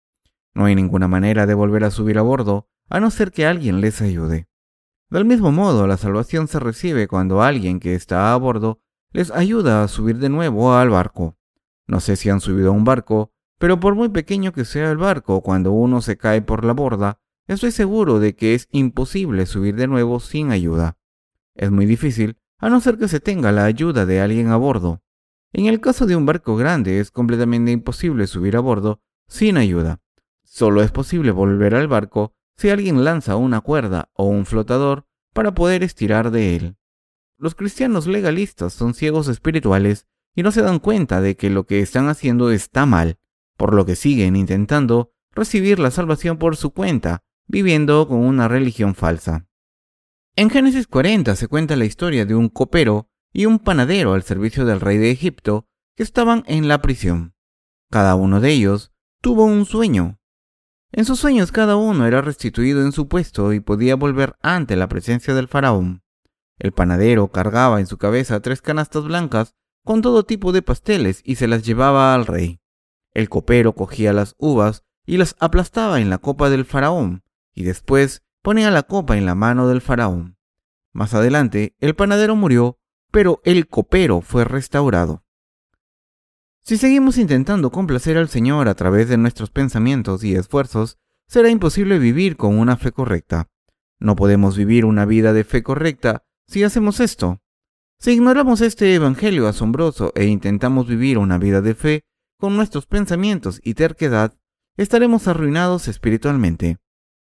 No 0.53 0.65
hay 0.65 0.75
ninguna 0.75 1.07
manera 1.07 1.47
de 1.47 1.55
volver 1.55 1.85
a 1.85 1.93
subir 1.93 2.19
a 2.19 2.23
bordo, 2.23 2.69
a 2.91 2.99
no 2.99 3.13
ser 3.13 3.31
que 3.31 3.47
alguien 3.47 3.81
les 3.81 4.03
ayude. 4.03 4.49
Del 5.11 5.27
mismo 5.27 5.53
modo, 5.53 5.87
la 5.87 5.97
salvación 5.97 6.49
se 6.49 6.59
recibe 6.59 7.07
cuando 7.07 7.41
alguien 7.41 7.79
que 7.79 7.95
está 7.95 8.33
a 8.33 8.37
bordo 8.37 8.83
les 9.13 9.31
ayuda 9.31 9.83
a 9.83 9.89
subir 9.89 10.19
de 10.19 10.29
nuevo 10.29 10.75
al 10.75 10.91
barco. 10.91 11.37
No 11.87 12.01
sé 12.01 12.17
si 12.17 12.29
han 12.29 12.41
subido 12.41 12.71
a 12.71 12.73
un 12.73 12.85
barco, 12.85 13.33
pero 13.59 13.81
por 13.81 13.95
muy 13.95 14.09
pequeño 14.09 14.53
que 14.53 14.65
sea 14.65 14.91
el 14.91 14.99
barco, 14.99 15.41
cuando 15.41 15.73
uno 15.73 16.03
se 16.03 16.17
cae 16.17 16.43
por 16.43 16.65
la 16.65 16.73
borda, 16.73 17.21
estoy 17.47 17.71
seguro 17.71 18.19
de 18.19 18.35
que 18.35 18.55
es 18.55 18.69
imposible 18.71 19.47
subir 19.47 19.77
de 19.77 19.87
nuevo 19.87 20.21
sin 20.21 20.51
ayuda. 20.51 20.99
Es 21.55 21.71
muy 21.71 21.87
difícil, 21.87 22.39
a 22.59 22.69
no 22.69 22.81
ser 22.81 22.99
que 22.99 23.09
se 23.09 23.21
tenga 23.21 23.53
la 23.53 23.65
ayuda 23.65 24.05
de 24.07 24.21
alguien 24.21 24.49
a 24.49 24.57
bordo. 24.57 25.03
En 25.53 25.67
el 25.67 25.81
caso 25.81 26.07
de 26.07 26.17
un 26.17 26.27
barco 26.27 26.57
grande 26.57 27.01
es 27.01 27.11
completamente 27.11 27.71
imposible 27.71 28.27
subir 28.27 28.57
a 28.57 28.61
bordo 28.61 29.01
sin 29.29 29.57
ayuda. 29.57 30.01
Solo 30.45 30.83
es 30.83 30.91
posible 30.91 31.31
volver 31.31 31.75
al 31.75 31.89
barco 31.89 32.35
si 32.57 32.71
alguien 32.71 33.05
lanza 33.05 33.37
una 33.37 33.61
cuerda 33.61 34.11
o 34.15 34.25
un 34.25 34.47
flotador 34.47 35.07
para 35.33 35.55
poder 35.55 35.83
estirar 35.83 36.31
de 36.31 36.57
él. 36.57 36.77
Los 37.39 37.55
cristianos 37.55 38.07
legalistas 38.07 38.73
son 38.73 38.95
ciegos 38.95 39.29
espirituales 39.29 40.07
y 40.35 40.43
no 40.43 40.53
se 40.53 40.63
dan 40.63 40.79
cuenta 40.79 41.21
de 41.21 41.37
que 41.37 41.51
lo 41.51 41.67
que 41.67 41.81
están 41.81 42.09
haciendo 42.09 42.51
está 42.51 42.87
mal, 42.87 43.19
por 43.57 43.75
lo 43.75 43.85
que 43.85 43.97
siguen 43.97 44.37
intentando 44.37 45.13
recibir 45.33 45.79
la 45.79 45.91
salvación 45.91 46.39
por 46.39 46.57
su 46.57 46.71
cuenta, 46.71 47.25
viviendo 47.47 48.09
con 48.09 48.19
una 48.21 48.49
religión 48.49 48.95
falsa. 48.95 49.47
En 50.35 50.51
Génesis 50.51 50.87
40 50.87 51.37
se 51.37 51.49
cuenta 51.49 51.77
la 51.77 51.85
historia 51.85 52.25
de 52.25 52.35
un 52.35 52.49
copero 52.49 53.11
y 53.33 53.45
un 53.45 53.59
panadero 53.59 54.15
al 54.15 54.23
servicio 54.23 54.65
del 54.65 54.81
rey 54.81 54.97
de 54.97 55.11
Egipto 55.11 55.67
que 55.95 56.03
estaban 56.03 56.43
en 56.47 56.69
la 56.69 56.81
prisión. 56.81 57.35
Cada 57.91 58.15
uno 58.15 58.41
de 58.41 58.51
ellos 58.51 58.93
tuvo 59.21 59.45
un 59.45 59.67
sueño. 59.67 60.19
En 60.91 61.05
sus 61.05 61.19
sueños 61.19 61.53
cada 61.53 61.77
uno 61.77 62.07
era 62.07 62.23
restituido 62.23 62.83
en 62.83 62.93
su 62.93 63.09
puesto 63.09 63.53
y 63.53 63.61
podía 63.61 63.95
volver 63.95 64.37
ante 64.41 64.77
la 64.77 64.89
presencia 64.89 65.35
del 65.35 65.49
faraón. 65.49 66.03
El 66.59 66.73
panadero 66.73 67.29
cargaba 67.29 67.81
en 67.81 67.87
su 67.87 67.99
cabeza 67.99 68.41
tres 68.41 68.63
canastas 68.63 69.05
blancas 69.05 69.55
con 69.85 70.03
todo 70.03 70.25
tipo 70.25 70.53
de 70.53 70.63
pasteles 70.63 71.21
y 71.25 71.37
se 71.37 71.49
las 71.49 71.65
llevaba 71.65 72.15
al 72.15 72.27
rey. 72.27 72.61
El 73.15 73.29
copero 73.29 73.75
cogía 73.75 74.13
las 74.13 74.35
uvas 74.39 74.85
y 75.05 75.17
las 75.17 75.37
aplastaba 75.39 76.01
en 76.01 76.11
la 76.11 76.19
copa 76.19 76.51
del 76.51 76.65
faraón, 76.65 77.23
y 77.55 77.65
después 77.65 78.23
ponía 78.43 78.71
la 78.71 78.83
copa 78.83 79.17
en 79.17 79.27
la 79.27 79.35
mano 79.35 79.69
del 79.69 79.81
faraón. 79.81 80.37
Más 80.93 81.15
adelante, 81.15 81.77
el 81.79 81.95
panadero 81.95 82.35
murió 82.37 82.79
pero 83.17 83.41
el 83.45 83.67
copero 83.67 84.21
fue 84.21 84.45
restaurado. 84.45 85.25
Si 86.63 86.77
seguimos 86.77 87.17
intentando 87.17 87.71
complacer 87.71 88.19
al 88.19 88.29
Señor 88.29 88.69
a 88.69 88.75
través 88.75 89.09
de 89.09 89.17
nuestros 89.17 89.51
pensamientos 89.51 90.23
y 90.23 90.35
esfuerzos, 90.35 90.99
será 91.27 91.49
imposible 91.49 91.99
vivir 91.99 92.37
con 92.37 92.59
una 92.59 92.77
fe 92.77 92.93
correcta. 92.93 93.49
No 93.99 94.17
podemos 94.17 94.55
vivir 94.59 94.85
una 94.85 95.07
vida 95.07 95.33
de 95.33 95.45
fe 95.45 95.63
correcta 95.63 96.26
si 96.47 96.63
hacemos 96.65 97.01
esto. 97.01 97.41
Si 97.99 98.13
ignoramos 98.13 98.61
este 98.61 98.95
Evangelio 98.95 99.49
asombroso 99.49 100.13
e 100.15 100.27
intentamos 100.27 100.87
vivir 100.87 101.19
una 101.19 101.39
vida 101.39 101.61
de 101.61 101.75
fe 101.75 102.05
con 102.39 102.57
nuestros 102.57 102.87
pensamientos 102.87 103.61
y 103.63 103.75
terquedad, 103.75 104.35
estaremos 104.77 105.27
arruinados 105.29 105.89
espiritualmente. 105.89 106.79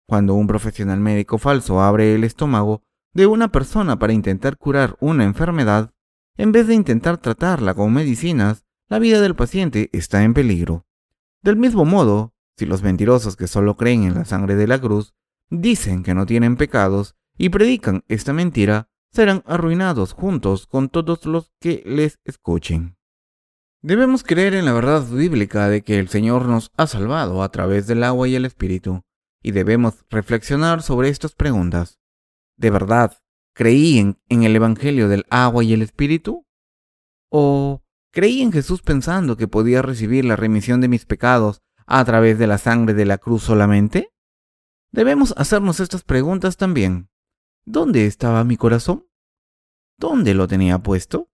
Cuando 0.08 0.36
un 0.36 0.48
profesional 0.48 1.00
médico 1.00 1.38
falso 1.38 1.82
abre 1.82 2.14
el 2.14 2.24
estómago, 2.24 2.84
de 3.14 3.28
una 3.28 3.50
persona 3.52 3.98
para 3.98 4.12
intentar 4.12 4.58
curar 4.58 4.98
una 5.00 5.24
enfermedad, 5.24 5.94
en 6.38 6.52
vez 6.52 6.68
de 6.68 6.76
intentar 6.76 7.18
tratarla 7.18 7.74
con 7.74 7.94
medicinas, 7.94 8.66
la 8.90 9.00
vida 9.00 9.22
del 9.22 9.36
paciente 9.36 9.90
está 9.94 10.24
en 10.24 10.34
peligro. 10.34 10.86
Del 11.42 11.56
mismo 11.56 11.86
modo, 11.86 12.34
si 12.58 12.66
los 12.66 12.84
mentirosos 12.84 13.38
que 13.38 13.48
solo 13.48 13.78
creen 13.78 14.04
en 14.04 14.16
la 14.16 14.26
sangre 14.26 14.56
de 14.56 14.68
la 14.68 14.80
cruz 14.80 15.14
dicen 15.50 16.04
que 16.04 16.14
no 16.14 16.26
tienen 16.26 16.58
pecados 16.58 17.16
y 17.38 17.50
predican 17.50 18.04
esta 18.10 18.34
mentira, 18.34 18.90
serán 19.16 19.44
arruinados 19.46 20.14
juntos 20.14 20.68
con 20.68 20.90
todos 20.90 21.26
los 21.26 21.52
que 21.60 21.82
les 21.86 22.20
escuchen. 22.26 22.98
Debemos 23.82 24.24
creer 24.24 24.54
en 24.54 24.66
la 24.66 24.74
verdad 24.74 25.04
bíblica 25.08 25.70
de 25.70 25.82
que 25.82 26.00
el 26.00 26.10
Señor 26.10 26.48
nos 26.48 26.72
ha 26.76 26.88
salvado 26.88 27.42
a 27.42 27.50
través 27.50 27.88
del 27.88 28.04
agua 28.04 28.28
y 28.28 28.36
el 28.36 28.46
Espíritu, 28.46 29.04
y 29.42 29.52
debemos 29.52 30.06
reflexionar 30.10 30.82
sobre 30.82 31.10
estas 31.10 31.34
preguntas 31.34 32.00
de 32.58 32.70
verdad 32.70 33.18
creí 33.54 34.00
en, 34.00 34.44
el 34.44 34.56
Evangelio 34.56 35.08
del 35.08 35.26
agua 35.30 35.64
y 35.64 35.74
el 35.74 35.82
Espíritu? 35.82 36.46
¿O 37.30 37.82
creí 38.12 38.42
en 38.42 38.52
Jesús 38.52 38.82
pensando 38.82 39.38
que 39.38 39.48
podía 39.48 39.82
recibir 39.82 40.26
la 40.26 40.36
remisión 40.36 40.82
de 40.82 40.88
mis 40.88 41.06
pecados 41.06 41.62
a 41.86 42.04
través 42.06 42.40
de 42.40 42.48
la 42.48 42.58
sangre 42.58 42.94
de 42.94 43.06
la 43.06 43.18
cruz 43.18 43.44
solamente? 43.44 44.12
Debemos 44.92 45.34
hacernos 45.38 45.80
estas 45.80 46.04
preguntas 46.04 46.58
también. 46.58 47.10
¿Dónde 47.68 48.06
estaba 48.06 48.44
mi 48.44 48.58
corazón? 48.58 49.08
¿Dónde 49.98 50.36
lo 50.36 50.48
tenía 50.48 50.78
puesto? 50.78 51.32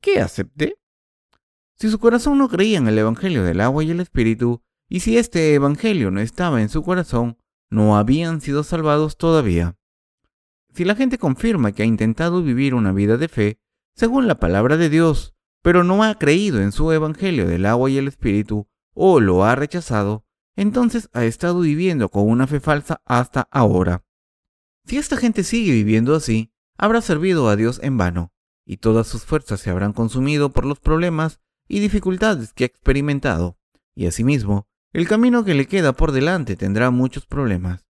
¿Qué 0.00 0.20
acepté? 0.20 0.76
Si 1.76 1.88
su 1.88 2.00
corazón 2.00 2.38
no 2.38 2.48
creía 2.48 2.78
en 2.78 2.88
el 2.88 2.98
Evangelio 2.98 3.44
del 3.44 3.60
agua 3.60 3.84
y 3.84 3.92
el 3.92 4.00
Espíritu, 4.00 4.60
y 4.88 5.00
si 5.00 5.18
este 5.18 5.54
Evangelio 5.54 6.10
no 6.10 6.20
estaba 6.20 6.62
en 6.62 6.68
su 6.68 6.82
corazón, 6.82 7.38
no 7.70 7.96
habían 7.96 8.40
sido 8.40 8.64
salvados 8.64 9.16
todavía. 9.16 9.78
Si 10.74 10.84
la 10.84 10.96
gente 10.96 11.16
confirma 11.16 11.70
que 11.70 11.84
ha 11.84 11.86
intentado 11.86 12.42
vivir 12.42 12.74
una 12.74 12.92
vida 12.92 13.16
de 13.16 13.28
fe, 13.28 13.60
según 13.94 14.26
la 14.26 14.40
palabra 14.40 14.76
de 14.76 14.88
Dios, 14.88 15.32
pero 15.62 15.84
no 15.84 16.02
ha 16.02 16.18
creído 16.18 16.60
en 16.60 16.72
su 16.72 16.90
Evangelio 16.90 17.46
del 17.46 17.66
agua 17.66 17.88
y 17.88 17.98
el 17.98 18.08
Espíritu, 18.08 18.66
o 18.94 19.20
lo 19.20 19.44
ha 19.44 19.54
rechazado, 19.54 20.24
entonces 20.56 21.08
ha 21.12 21.24
estado 21.24 21.60
viviendo 21.60 22.08
con 22.08 22.28
una 22.28 22.48
fe 22.48 22.58
falsa 22.58 23.00
hasta 23.04 23.46
ahora. 23.52 24.04
Si 24.86 24.98
esta 24.98 25.16
gente 25.16 25.44
sigue 25.44 25.72
viviendo 25.72 26.14
así, 26.14 26.52
habrá 26.76 27.00
servido 27.00 27.48
a 27.48 27.56
Dios 27.56 27.80
en 27.82 27.96
vano, 27.96 28.32
y 28.64 28.78
todas 28.78 29.06
sus 29.06 29.24
fuerzas 29.24 29.60
se 29.60 29.70
habrán 29.70 29.92
consumido 29.92 30.52
por 30.52 30.64
los 30.64 30.80
problemas 30.80 31.40
y 31.68 31.80
dificultades 31.80 32.52
que 32.52 32.64
ha 32.64 32.66
experimentado, 32.66 33.58
y 33.94 34.06
asimismo, 34.06 34.68
el 34.92 35.08
camino 35.08 35.44
que 35.44 35.54
le 35.54 35.66
queda 35.66 35.92
por 35.92 36.12
delante 36.12 36.56
tendrá 36.56 36.90
muchos 36.90 37.26
problemas. 37.26 37.86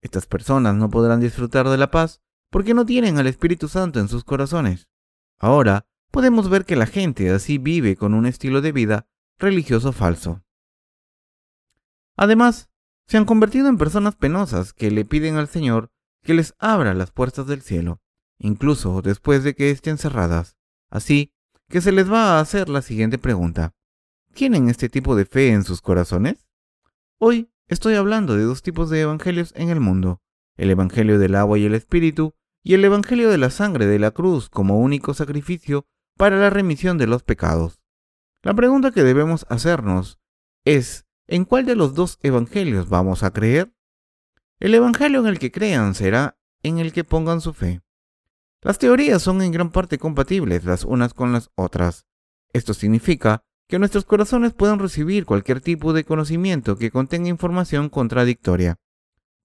Estas 0.00 0.26
personas 0.26 0.76
no 0.76 0.90
podrán 0.90 1.20
disfrutar 1.20 1.68
de 1.68 1.76
la 1.76 1.90
paz 1.90 2.20
porque 2.50 2.74
no 2.74 2.86
tienen 2.86 3.18
al 3.18 3.26
Espíritu 3.26 3.68
Santo 3.68 3.98
en 3.98 4.08
sus 4.08 4.22
corazones. 4.22 4.88
Ahora 5.38 5.86
podemos 6.12 6.48
ver 6.48 6.64
que 6.64 6.76
la 6.76 6.86
gente 6.86 7.30
así 7.30 7.58
vive 7.58 7.96
con 7.96 8.14
un 8.14 8.26
estilo 8.26 8.60
de 8.60 8.72
vida 8.72 9.08
religioso 9.38 9.92
falso. 9.92 10.44
Además, 12.16 12.70
se 13.06 13.16
han 13.16 13.24
convertido 13.24 13.68
en 13.68 13.78
personas 13.78 14.14
penosas 14.14 14.72
que 14.72 14.90
le 14.90 15.04
piden 15.04 15.36
al 15.36 15.48
Señor 15.48 15.90
que 16.26 16.34
les 16.34 16.54
abra 16.58 16.92
las 16.92 17.10
puertas 17.10 17.46
del 17.46 17.62
cielo, 17.62 18.02
incluso 18.38 19.00
después 19.00 19.44
de 19.44 19.54
que 19.54 19.70
estén 19.70 19.96
cerradas. 19.96 20.58
Así 20.90 21.32
que 21.70 21.80
se 21.80 21.92
les 21.92 22.12
va 22.12 22.36
a 22.36 22.40
hacer 22.40 22.68
la 22.68 22.82
siguiente 22.82 23.16
pregunta. 23.16 23.74
¿Tienen 24.34 24.68
este 24.68 24.90
tipo 24.90 25.16
de 25.16 25.24
fe 25.24 25.48
en 25.48 25.64
sus 25.64 25.80
corazones? 25.80 26.46
Hoy 27.18 27.50
Estoy 27.68 27.94
hablando 27.94 28.36
de 28.36 28.44
dos 28.44 28.62
tipos 28.62 28.90
de 28.90 29.00
evangelios 29.00 29.52
en 29.56 29.70
el 29.70 29.80
mundo, 29.80 30.20
el 30.56 30.70
Evangelio 30.70 31.18
del 31.18 31.34
agua 31.34 31.58
y 31.58 31.64
el 31.64 31.74
Espíritu, 31.74 32.34
y 32.62 32.74
el 32.74 32.84
Evangelio 32.84 33.28
de 33.28 33.38
la 33.38 33.50
sangre 33.50 33.86
de 33.86 33.98
la 33.98 34.12
cruz 34.12 34.48
como 34.48 34.78
único 34.78 35.14
sacrificio 35.14 35.84
para 36.16 36.36
la 36.36 36.48
remisión 36.48 36.96
de 36.96 37.08
los 37.08 37.24
pecados. 37.24 37.80
La 38.42 38.54
pregunta 38.54 38.92
que 38.92 39.02
debemos 39.02 39.46
hacernos 39.48 40.20
es, 40.64 41.06
¿en 41.26 41.44
cuál 41.44 41.66
de 41.66 41.74
los 41.74 41.94
dos 41.94 42.20
evangelios 42.22 42.88
vamos 42.88 43.24
a 43.24 43.32
creer? 43.32 43.74
El 44.58 44.74
evangelio 44.74 45.20
en 45.20 45.26
el 45.26 45.38
que 45.38 45.52
crean 45.52 45.94
será 45.94 46.38
en 46.62 46.78
el 46.78 46.92
que 46.92 47.04
pongan 47.04 47.42
su 47.42 47.52
fe. 47.52 47.82
Las 48.62 48.78
teorías 48.78 49.20
son 49.20 49.42
en 49.42 49.52
gran 49.52 49.70
parte 49.70 49.98
compatibles 49.98 50.64
las 50.64 50.84
unas 50.84 51.12
con 51.12 51.32
las 51.32 51.50
otras. 51.56 52.06
Esto 52.54 52.72
significa 52.72 53.44
que 53.68 53.78
nuestros 53.78 54.06
corazones 54.06 54.54
puedan 54.54 54.78
recibir 54.78 55.26
cualquier 55.26 55.60
tipo 55.60 55.92
de 55.92 56.04
conocimiento 56.04 56.78
que 56.78 56.90
contenga 56.90 57.28
información 57.28 57.90
contradictoria. 57.90 58.76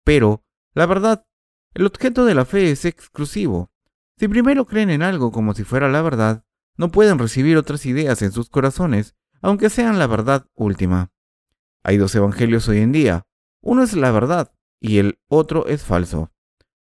Pero, 0.05 0.45
la 0.73 0.85
verdad, 0.85 1.25
el 1.73 1.85
objeto 1.85 2.23
de 2.23 2.33
la 2.33 2.45
fe 2.45 2.71
es 2.71 2.85
exclusivo. 2.85 3.69
Si 4.17 4.29
primero 4.29 4.65
creen 4.65 4.91
en 4.91 5.01
algo 5.01 5.31
como 5.31 5.53
si 5.53 5.65
fuera 5.65 5.89
la 5.89 6.01
verdad, 6.01 6.45
no 6.77 6.89
pueden 6.89 7.19
recibir 7.19 7.57
otras 7.57 7.85
ideas 7.85 8.21
en 8.21 8.31
sus 8.31 8.49
corazones, 8.49 9.15
aunque 9.41 9.69
sean 9.69 9.99
la 9.99 10.07
verdad 10.07 10.47
última. 10.53 11.11
Hay 11.83 11.97
dos 11.97 12.15
evangelios 12.15 12.69
hoy 12.69 12.79
en 12.79 12.93
día. 12.93 13.25
Uno 13.59 13.83
es 13.83 13.93
la 13.93 14.11
verdad 14.11 14.53
y 14.81 14.97
el 14.97 15.19
otro 15.29 15.67
es 15.67 15.83
falso. 15.83 16.31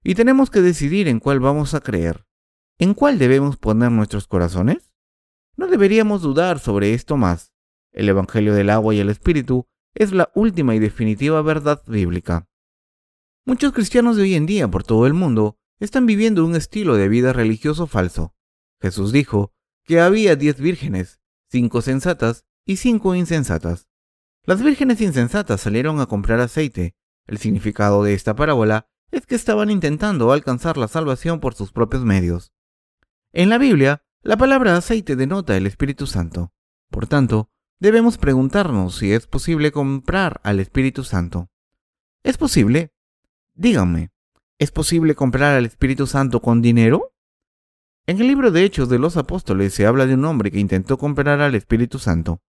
Y 0.03 0.13
tenemos 0.13 0.51
que 0.51 0.61
decidir 0.61 1.07
en 1.07 1.19
cuál 1.19 1.39
vamos 1.39 1.73
a 1.73 1.81
creer. 1.81 2.25
¿En 2.77 2.93
cuál 2.93 3.17
debemos 3.17 3.57
poner 3.57 3.91
nuestros 3.91 4.27
corazones? 4.27 4.93
No 5.55 5.67
deberíamos 5.67 6.21
dudar 6.21 6.59
sobre 6.59 6.93
esto 6.93 7.17
más. 7.17 7.53
El 7.91 8.09
Evangelio 8.09 8.53
del 8.53 8.69
agua 8.69 8.93
y 8.93 8.99
el 8.99 9.09
Espíritu 9.09 9.65
es 9.95 10.11
la 10.11 10.29
última 10.35 10.75
y 10.75 10.79
definitiva 10.79 11.41
verdad 11.41 11.81
bíblica. 11.87 12.47
Muchos 13.45 13.71
cristianos 13.71 14.17
de 14.17 14.23
hoy 14.23 14.35
en 14.35 14.45
día 14.45 14.67
por 14.67 14.83
todo 14.83 15.07
el 15.07 15.13
mundo 15.13 15.57
están 15.79 16.05
viviendo 16.05 16.45
un 16.45 16.55
estilo 16.55 16.95
de 16.95 17.07
vida 17.07 17.33
religioso 17.33 17.87
falso. 17.87 18.35
Jesús 18.81 19.11
dijo 19.11 19.53
que 19.85 20.01
había 20.01 20.35
diez 20.35 20.59
vírgenes, 20.59 21.21
cinco 21.49 21.81
sensatas 21.81 22.45
y 22.65 22.75
cinco 22.75 23.15
insensatas. 23.15 23.87
Las 24.43 24.61
vírgenes 24.61 24.99
insensatas 24.99 25.61
salieron 25.61 26.01
a 26.01 26.05
comprar 26.05 26.41
aceite. 26.41 26.96
El 27.27 27.37
significado 27.37 28.03
de 28.03 28.13
esta 28.13 28.35
parábola 28.35 28.87
es 29.11 29.25
que 29.25 29.35
estaban 29.35 29.69
intentando 29.69 30.31
alcanzar 30.31 30.77
la 30.77 30.87
salvación 30.87 31.39
por 31.39 31.53
sus 31.53 31.71
propios 31.71 32.03
medios. 32.03 32.53
En 33.33 33.49
la 33.49 33.57
Biblia, 33.57 34.03
la 34.21 34.37
palabra 34.37 34.75
aceite 34.75 35.15
denota 35.15 35.55
el 35.55 35.67
Espíritu 35.67 36.07
Santo. 36.07 36.53
Por 36.89 37.07
tanto, 37.07 37.49
debemos 37.79 38.17
preguntarnos 38.17 38.95
si 38.95 39.13
es 39.13 39.27
posible 39.27 39.71
comprar 39.71 40.39
al 40.43 40.59
Espíritu 40.59 41.03
Santo. 41.03 41.49
¿Es 42.23 42.37
posible? 42.37 42.93
Díganme, 43.53 44.11
¿es 44.57 44.71
posible 44.71 45.15
comprar 45.15 45.55
al 45.55 45.65
Espíritu 45.65 46.07
Santo 46.07 46.41
con 46.41 46.61
dinero? 46.61 47.13
En 48.05 48.21
el 48.21 48.27
libro 48.27 48.51
de 48.51 48.63
Hechos 48.63 48.87
de 48.87 48.99
los 48.99 49.17
Apóstoles 49.17 49.73
se 49.73 49.85
habla 49.85 50.05
de 50.05 50.13
un 50.13 50.23
hombre 50.25 50.49
que 50.49 50.59
intentó 50.59 50.97
comprar 50.97 51.41
al 51.41 51.55
Espíritu 51.55 51.99
Santo. 51.99 52.41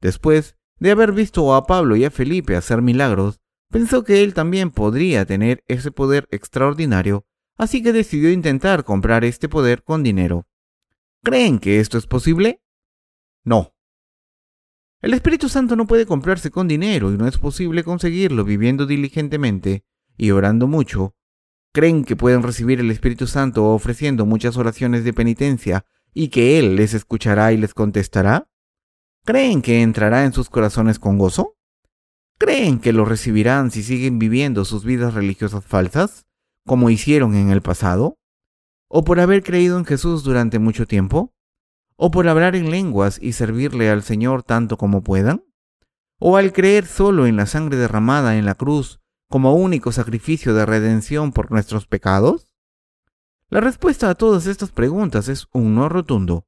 Después 0.00 0.56
de 0.78 0.90
haber 0.90 1.12
visto 1.12 1.54
a 1.54 1.66
Pablo 1.66 1.96
y 1.96 2.04
a 2.04 2.10
Felipe 2.10 2.54
hacer 2.54 2.82
milagros, 2.82 3.40
pensó 3.70 4.04
que 4.04 4.22
él 4.22 4.34
también 4.34 4.70
podría 4.70 5.24
tener 5.24 5.62
ese 5.66 5.90
poder 5.90 6.28
extraordinario, 6.30 7.26
así 7.56 7.82
que 7.82 7.92
decidió 7.92 8.30
intentar 8.30 8.84
comprar 8.84 9.24
este 9.24 9.48
poder 9.48 9.82
con 9.82 10.02
dinero. 10.02 10.46
¿Creen 11.22 11.58
que 11.58 11.80
esto 11.80 11.98
es 11.98 12.06
posible? 12.06 12.62
No. 13.44 13.74
El 15.02 15.14
Espíritu 15.14 15.48
Santo 15.48 15.76
no 15.76 15.86
puede 15.86 16.06
comprarse 16.06 16.50
con 16.50 16.68
dinero 16.68 17.12
y 17.12 17.16
no 17.16 17.26
es 17.28 17.38
posible 17.38 17.84
conseguirlo 17.84 18.44
viviendo 18.44 18.86
diligentemente 18.86 19.84
y 20.16 20.30
orando 20.30 20.66
mucho. 20.66 21.14
¿Creen 21.72 22.04
que 22.04 22.16
pueden 22.16 22.42
recibir 22.42 22.80
el 22.80 22.90
Espíritu 22.90 23.26
Santo 23.26 23.66
ofreciendo 23.66 24.24
muchas 24.24 24.56
oraciones 24.56 25.04
de 25.04 25.12
penitencia 25.12 25.84
y 26.14 26.28
que 26.28 26.58
Él 26.58 26.76
les 26.76 26.94
escuchará 26.94 27.52
y 27.52 27.58
les 27.58 27.74
contestará? 27.74 28.48
¿Creen 29.24 29.60
que 29.60 29.82
entrará 29.82 30.24
en 30.24 30.32
sus 30.32 30.48
corazones 30.48 30.98
con 30.98 31.18
gozo? 31.18 31.55
¿Creen 32.38 32.80
que 32.80 32.92
lo 32.92 33.06
recibirán 33.06 33.70
si 33.70 33.82
siguen 33.82 34.18
viviendo 34.18 34.66
sus 34.66 34.84
vidas 34.84 35.14
religiosas 35.14 35.64
falsas, 35.64 36.26
como 36.66 36.90
hicieron 36.90 37.34
en 37.34 37.48
el 37.48 37.62
pasado? 37.62 38.18
¿O 38.88 39.04
por 39.04 39.20
haber 39.20 39.42
creído 39.42 39.78
en 39.78 39.86
Jesús 39.86 40.22
durante 40.22 40.58
mucho 40.58 40.86
tiempo? 40.86 41.32
¿O 41.96 42.10
por 42.10 42.28
hablar 42.28 42.54
en 42.54 42.70
lenguas 42.70 43.18
y 43.22 43.32
servirle 43.32 43.88
al 43.88 44.02
Señor 44.02 44.42
tanto 44.42 44.76
como 44.76 45.02
puedan? 45.02 45.44
¿O 46.18 46.36
al 46.36 46.52
creer 46.52 46.84
solo 46.84 47.26
en 47.26 47.36
la 47.36 47.46
sangre 47.46 47.78
derramada 47.78 48.36
en 48.36 48.44
la 48.44 48.54
cruz 48.54 49.00
como 49.30 49.54
único 49.54 49.90
sacrificio 49.90 50.52
de 50.52 50.66
redención 50.66 51.32
por 51.32 51.50
nuestros 51.50 51.86
pecados? 51.86 52.52
La 53.48 53.62
respuesta 53.62 54.10
a 54.10 54.14
todas 54.14 54.46
estas 54.46 54.72
preguntas 54.72 55.28
es 55.28 55.46
un 55.52 55.74
no 55.74 55.88
rotundo. 55.88 56.46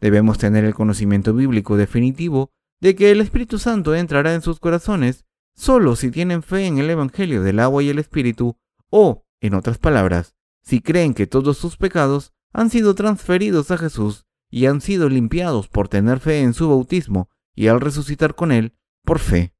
Debemos 0.00 0.36
tener 0.36 0.64
el 0.64 0.74
conocimiento 0.74 1.32
bíblico 1.32 1.76
definitivo 1.76 2.50
de 2.80 2.96
que 2.96 3.12
el 3.12 3.20
Espíritu 3.20 3.58
Santo 3.58 3.94
entrará 3.94 4.34
en 4.34 4.42
sus 4.42 4.58
corazones 4.58 5.27
solo 5.58 5.96
si 5.96 6.12
tienen 6.12 6.44
fe 6.44 6.66
en 6.66 6.78
el 6.78 6.88
Evangelio 6.88 7.42
del 7.42 7.58
agua 7.58 7.82
y 7.82 7.88
el 7.88 7.98
Espíritu, 7.98 8.56
o, 8.90 9.26
en 9.40 9.54
otras 9.54 9.78
palabras, 9.78 10.36
si 10.62 10.80
creen 10.80 11.14
que 11.14 11.26
todos 11.26 11.58
sus 11.58 11.76
pecados 11.76 12.32
han 12.52 12.70
sido 12.70 12.94
transferidos 12.94 13.70
a 13.72 13.76
Jesús 13.76 14.24
y 14.50 14.66
han 14.66 14.80
sido 14.80 15.08
limpiados 15.08 15.68
por 15.68 15.88
tener 15.88 16.20
fe 16.20 16.40
en 16.42 16.54
su 16.54 16.68
bautismo 16.68 17.28
y 17.54 17.66
al 17.66 17.80
resucitar 17.80 18.36
con 18.36 18.52
él 18.52 18.76
por 19.04 19.18
fe. 19.18 19.52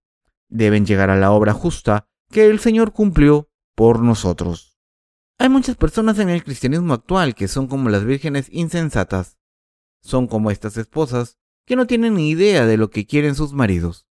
Deben 0.49 0.87
llegar 0.87 1.11
a 1.11 1.17
la 1.17 1.33
obra 1.33 1.53
justa 1.53 2.07
que 2.31 2.47
el 2.47 2.61
Señor 2.61 2.93
cumplió 2.93 3.51
por 3.75 4.01
nosotros. 4.01 4.79
Hay 5.39 5.49
muchas 5.49 5.77
personas 5.77 6.19
en 6.21 6.29
el 6.29 6.45
cristianismo 6.45 6.95
actual 6.95 7.35
que 7.35 7.49
son 7.49 7.67
como 7.67 7.91
las 7.91 8.05
vírgenes 8.05 8.49
insensatas. 8.53 9.37
Son 10.01 10.29
como 10.29 10.51
estas 10.51 10.77
esposas 10.77 11.39
que 11.67 11.77
no 11.77 11.87
tienen 11.87 12.15
ni 12.15 12.31
idea 12.31 12.67
de 12.67 12.77
lo 12.77 12.89
que 12.91 13.05
quieren 13.05 13.35
sus 13.35 13.53
maridos. 13.53 14.08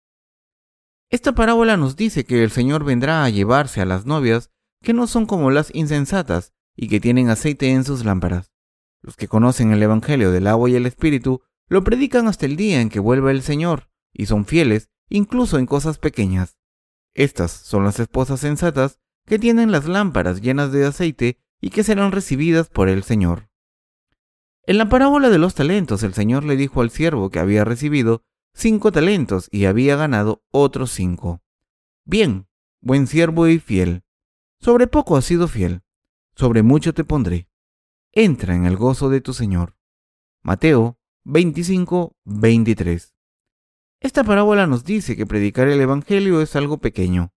Esta 1.12 1.36
parábola 1.36 1.75
nos 1.75 1.98
dice 1.98 2.24
que 2.24 2.41
el 2.41 2.51
Señor 2.51 2.86
vendrá 2.86 3.25
a 3.25 3.30
llevarse 3.30 3.82
a 3.82 3.86
las 3.86 4.06
novias 4.06 4.50
que 4.82 4.94
no 4.94 5.08
son 5.08 5.25
como 5.25 5.51
las 5.51 5.70
insensatas 5.75 6.53
y 6.74 6.88
que 6.88 7.01
tienen 7.01 7.30
aceite 7.30 7.70
en 7.70 7.84
sus 7.84 8.06
lámparas. 8.06 8.53
Los 9.01 9.18
que 9.18 9.27
conocen 9.27 9.72
el 9.74 9.84
Evangelio 9.84 10.32
del 10.32 10.48
agua 10.48 10.70
y 10.70 10.75
el 10.75 10.86
Espíritu 10.86 11.41
lo 11.68 11.84
predican 11.84 12.30
hasta 12.30 12.46
el 12.46 12.56
día 12.56 12.80
en 12.80 12.88
que 12.88 13.01
vuelva 13.01 13.32
el 13.32 13.41
Señor, 13.41 13.89
y 14.13 14.27
son 14.27 14.46
fieles 14.46 14.89
incluso 15.10 15.60
en 15.60 15.65
cosas 15.65 15.98
pequeñas. 15.98 16.58
Estas 17.13 17.51
son 17.51 17.84
las 17.84 18.00
esposas 18.00 18.39
sensatas 18.39 19.01
que 19.25 19.38
tienen 19.38 19.70
las 19.70 19.88
lámparas 19.88 20.39
llenas 20.39 20.72
de 20.72 20.86
aceite 20.86 21.39
y 21.60 21.72
que 21.72 21.84
serán 21.84 22.13
recibidas 22.13 22.70
por 22.70 22.88
el 22.88 23.03
Señor. 23.03 23.50
En 24.63 24.77
la 24.77 24.88
parábola 24.88 25.29
de 25.29 25.40
los 25.40 25.55
talentos, 25.55 26.03
el 26.03 26.14
Señor 26.14 26.46
le 26.46 26.55
dijo 26.55 26.81
al 26.81 26.90
siervo 26.90 27.29
que 27.29 27.40
había 27.40 27.66
recibido 27.66 28.24
cinco 28.53 28.92
talentos 28.92 29.48
y 29.51 29.66
había 29.66 29.96
ganado 29.96 30.44
otros 30.51 30.92
cinco. 30.92 31.42
Bien, 32.05 32.48
buen 32.81 33.07
siervo 33.07 33.48
y 33.48 33.59
fiel. 33.59 34.03
Sobre 34.59 34.87
poco 34.87 35.18
has 35.18 35.25
sido 35.25 35.48
fiel, 35.48 35.81
sobre 36.35 36.64
mucho 36.64 36.94
te 36.94 37.03
pondré. 37.03 37.48
Entra 38.11 38.55
en 38.55 38.66
el 38.66 38.77
gozo 38.77 39.09
de 39.09 39.22
tu 39.22 39.33
Señor. 39.33 39.75
Mateo 40.44 40.98
25, 41.24 42.16
23. 42.25 43.14
Esta 44.00 44.24
parábola 44.24 44.66
nos 44.66 44.83
dice 44.83 45.16
que 45.16 45.27
predicar 45.27 45.68
el 45.68 45.79
Evangelio 45.79 46.42
es 46.42 46.55
algo 46.55 46.79
pequeño. 46.79 47.31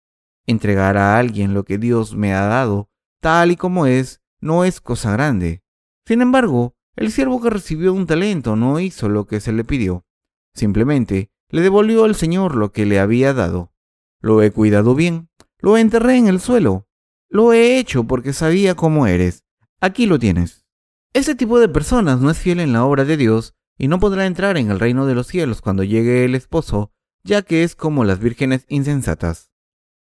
Entregar 0.47 0.97
a 0.97 1.19
alguien 1.19 1.53
lo 1.53 1.65
que 1.65 1.77
Dios 1.77 2.15
me 2.15 2.33
ha 2.33 2.47
dado, 2.47 2.89
tal 3.21 3.51
y 3.51 3.57
como 3.57 3.87
es, 3.87 4.23
no 4.41 4.65
es 4.65 4.81
cosa 4.81 5.13
grande. 5.13 5.63
Sin 6.07 6.23
embargo, 6.23 6.75
el 6.97 7.13
siervo 7.13 7.43
que 7.43 7.51
recibió 7.51 7.93
un 7.93 8.07
talento 8.07 8.57
no 8.57 8.81
hizo 8.81 9.09
lo 9.09 9.27
que 9.27 9.41
se 9.41 9.53
le 9.53 9.65
pidió. 9.65 10.07
Simplemente 10.55 11.31
le 11.51 11.63
devolvió 11.63 12.05
al 12.05 12.15
Señor 12.15 12.55
lo 12.55 12.73
que 12.73 12.87
le 12.87 13.01
había 13.01 13.35
dado. 13.35 13.73
Lo 14.21 14.43
he 14.43 14.51
cuidado 14.51 14.95
bien, 14.95 15.29
lo 15.59 15.77
enterré 15.77 16.17
en 16.17 16.29
el 16.29 16.41
suelo. 16.41 16.87
Lo 17.29 17.53
he 17.53 17.79
hecho 17.79 18.05
porque 18.05 18.33
sabía 18.33 18.75
cómo 18.75 19.07
eres. 19.07 19.45
Aquí 19.81 20.07
lo 20.07 20.19
tienes. 20.19 20.65
Ese 21.13 21.35
tipo 21.35 21.59
de 21.61 21.69
personas 21.69 22.21
no 22.21 22.31
es 22.31 22.39
fiel 22.39 22.61
en 22.61 22.73
la 22.73 22.85
obra 22.85 23.05
de 23.05 23.17
Dios 23.17 23.55
y 23.79 23.89
no 23.89 23.99
podrá 24.01 24.27
entrar 24.27 24.57
en 24.57 24.71
el 24.71 24.81
reino 24.81 25.07
de 25.07 25.15
los 25.15 25.27
cielos 25.27 25.61
cuando 25.61 25.85
llegue 25.85 26.25
el 26.25 26.35
esposo, 26.35 26.93
ya 27.23 27.43
que 27.43 27.65
es 27.65 27.75
como 27.77 28.05
las 28.05 28.21
vírgenes 28.21 28.65
insensatas. 28.69 29.51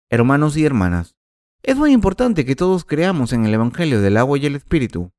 Hermanos 0.09 0.57
y 0.57 0.65
hermanas, 0.65 1.15
es 1.61 1.77
muy 1.77 1.93
importante 1.93 2.45
que 2.45 2.55
todos 2.55 2.83
creamos 2.83 3.31
en 3.31 3.45
el 3.45 3.53
Evangelio 3.53 4.01
del 4.01 4.17
agua 4.17 4.37
y 4.37 4.45
el 4.45 4.55
Espíritu. 4.55 5.11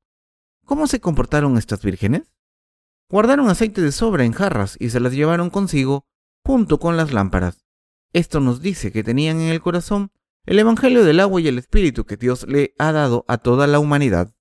¿Cómo 0.63 0.87
se 0.87 0.99
comportaron 0.99 1.57
estas 1.57 1.83
vírgenes? 1.83 2.34
Guardaron 3.09 3.49
aceite 3.49 3.81
de 3.81 3.91
sobra 3.91 4.25
en 4.25 4.33
jarras 4.33 4.77
y 4.79 4.89
se 4.89 4.99
las 4.99 5.13
llevaron 5.13 5.49
consigo 5.49 6.05
junto 6.43 6.79
con 6.79 6.97
las 6.97 7.13
lámparas. 7.13 7.65
Esto 8.13 8.39
nos 8.39 8.61
dice 8.61 8.91
que 8.91 9.03
tenían 9.03 9.39
en 9.39 9.49
el 9.49 9.61
corazón 9.61 10.11
el 10.45 10.59
Evangelio 10.59 11.03
del 11.03 11.19
agua 11.19 11.41
y 11.41 11.47
el 11.47 11.57
Espíritu 11.57 12.05
que 12.05 12.17
Dios 12.17 12.47
le 12.47 12.73
ha 12.77 12.91
dado 12.91 13.25
a 13.27 13.37
toda 13.37 13.67
la 13.67 13.79
humanidad. 13.79 14.33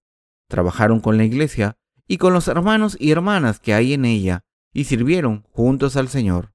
Trabajaron 0.48 1.00
con 1.00 1.16
la 1.16 1.24
iglesia 1.24 1.78
y 2.06 2.18
con 2.18 2.32
los 2.32 2.48
hermanos 2.48 2.96
y 3.00 3.10
hermanas 3.10 3.58
que 3.58 3.72
hay 3.72 3.94
en 3.94 4.04
ella, 4.04 4.44
y 4.72 4.84
sirvieron 4.84 5.44
juntos 5.50 5.96
al 5.96 6.08
Señor. 6.08 6.52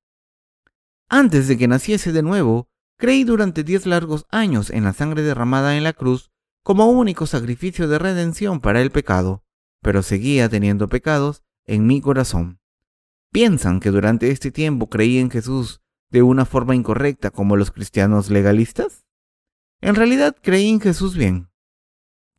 Antes 1.10 1.48
de 1.48 1.58
que 1.58 1.68
naciese 1.68 2.12
de 2.12 2.22
nuevo, 2.22 2.70
creí 2.98 3.24
durante 3.24 3.64
diez 3.64 3.88
largos 3.88 4.28
años 4.30 4.70
en 4.70 4.84
la 4.84 4.94
sangre 4.94 5.24
derramada 5.24 5.76
en 5.76 5.84
la 5.84 5.94
cruz 5.94 6.30
como 6.64 6.92
único 6.92 7.26
sacrificio 7.26 7.88
de 7.88 7.98
redención 7.98 8.60
para 8.60 8.82
el 8.82 8.92
pecado, 8.92 9.44
pero 9.82 10.04
seguía 10.04 10.50
teniendo 10.50 10.88
pecados 10.88 11.44
en 11.66 11.88
mi 11.88 12.02
corazón. 12.02 12.60
¿Piensan 13.32 13.80
que 13.80 13.92
durante 13.92 14.32
este 14.32 14.52
tiempo 14.52 14.90
creí 14.90 15.20
en 15.20 15.30
Jesús 15.30 15.82
de 16.10 16.24
una 16.24 16.46
forma 16.46 16.76
incorrecta 16.76 17.30
como 17.30 17.56
los 17.56 17.72
cristianos 17.72 18.30
legalistas? 18.30 19.06
En 19.82 19.96
realidad 19.96 20.36
creí 20.42 20.70
en 20.70 20.82
Jesús 20.82 21.16
bien, 21.16 21.50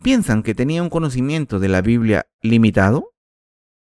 ¿Piensan 0.02 0.42
que 0.42 0.54
tenía 0.54 0.82
un 0.82 0.88
conocimiento 0.88 1.58
de 1.58 1.68
la 1.68 1.82
Biblia 1.82 2.26
limitado? 2.40 3.12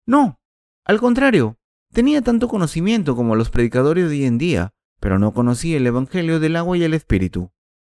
No, 0.06 0.40
al 0.82 0.98
contrario, 0.98 1.58
tenía 1.92 2.22
tanto 2.22 2.48
conocimiento 2.48 3.14
como 3.14 3.36
los 3.36 3.50
predicadores 3.50 4.08
de 4.08 4.16
hoy 4.16 4.24
en 4.24 4.38
día, 4.38 4.72
pero 4.98 5.18
no 5.18 5.34
conocía 5.34 5.76
el 5.76 5.86
Evangelio 5.86 6.40
del 6.40 6.56
agua 6.56 6.78
y 6.78 6.84
el 6.84 6.94
Espíritu. 6.94 7.52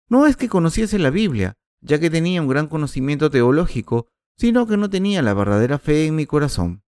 No 0.09 0.25
es 0.25 0.35
que 0.35 0.49
conociese 0.49 0.99
la 0.99 1.11
Biblia, 1.11 1.55
ya 1.79 1.97
que 1.97 2.09
tenía 2.09 2.41
un 2.41 2.49
gran 2.49 2.67
conocimiento 2.67 3.29
teológico, 3.29 4.07
sino 4.35 4.67
que 4.67 4.75
no 4.75 4.89
tenía 4.89 5.21
la 5.21 5.33
verdadera 5.33 5.79
fe 5.79 6.05
en 6.05 6.15
mi 6.15 6.25
corazón. 6.25 6.83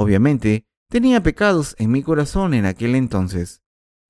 Obviamente, 0.00 0.64
tenía 0.88 1.24
pecados 1.24 1.74
en 1.76 1.90
mi 1.90 2.04
corazón 2.04 2.54
en 2.54 2.66
aquel 2.66 2.94
entonces. 2.94 3.62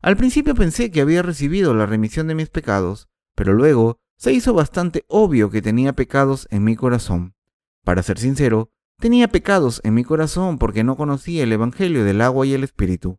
Al 0.02 0.18
principio 0.18 0.54
pensé 0.54 0.90
que 0.90 1.00
había 1.00 1.22
recibido 1.22 1.72
la 1.72 1.86
remisión 1.86 2.26
de 2.28 2.34
mis 2.34 2.50
pecados, 2.50 3.08
pero 3.34 3.54
luego 3.54 3.98
se 4.18 4.34
hizo 4.34 4.52
bastante 4.52 5.06
obvio 5.08 5.48
que 5.48 5.62
tenía 5.62 5.94
pecados 5.94 6.46
en 6.50 6.62
mi 6.62 6.76
corazón. 6.76 7.34
Para 7.84 8.02
ser 8.02 8.18
sincero, 8.18 8.70
tenía 8.98 9.28
pecados 9.28 9.80
en 9.82 9.94
mi 9.94 10.04
corazón 10.04 10.58
porque 10.58 10.84
no 10.84 10.94
conocía 10.94 11.42
el 11.42 11.52
Evangelio 11.54 12.04
del 12.04 12.20
agua 12.20 12.46
y 12.46 12.52
el 12.52 12.64
Espíritu. 12.64 13.18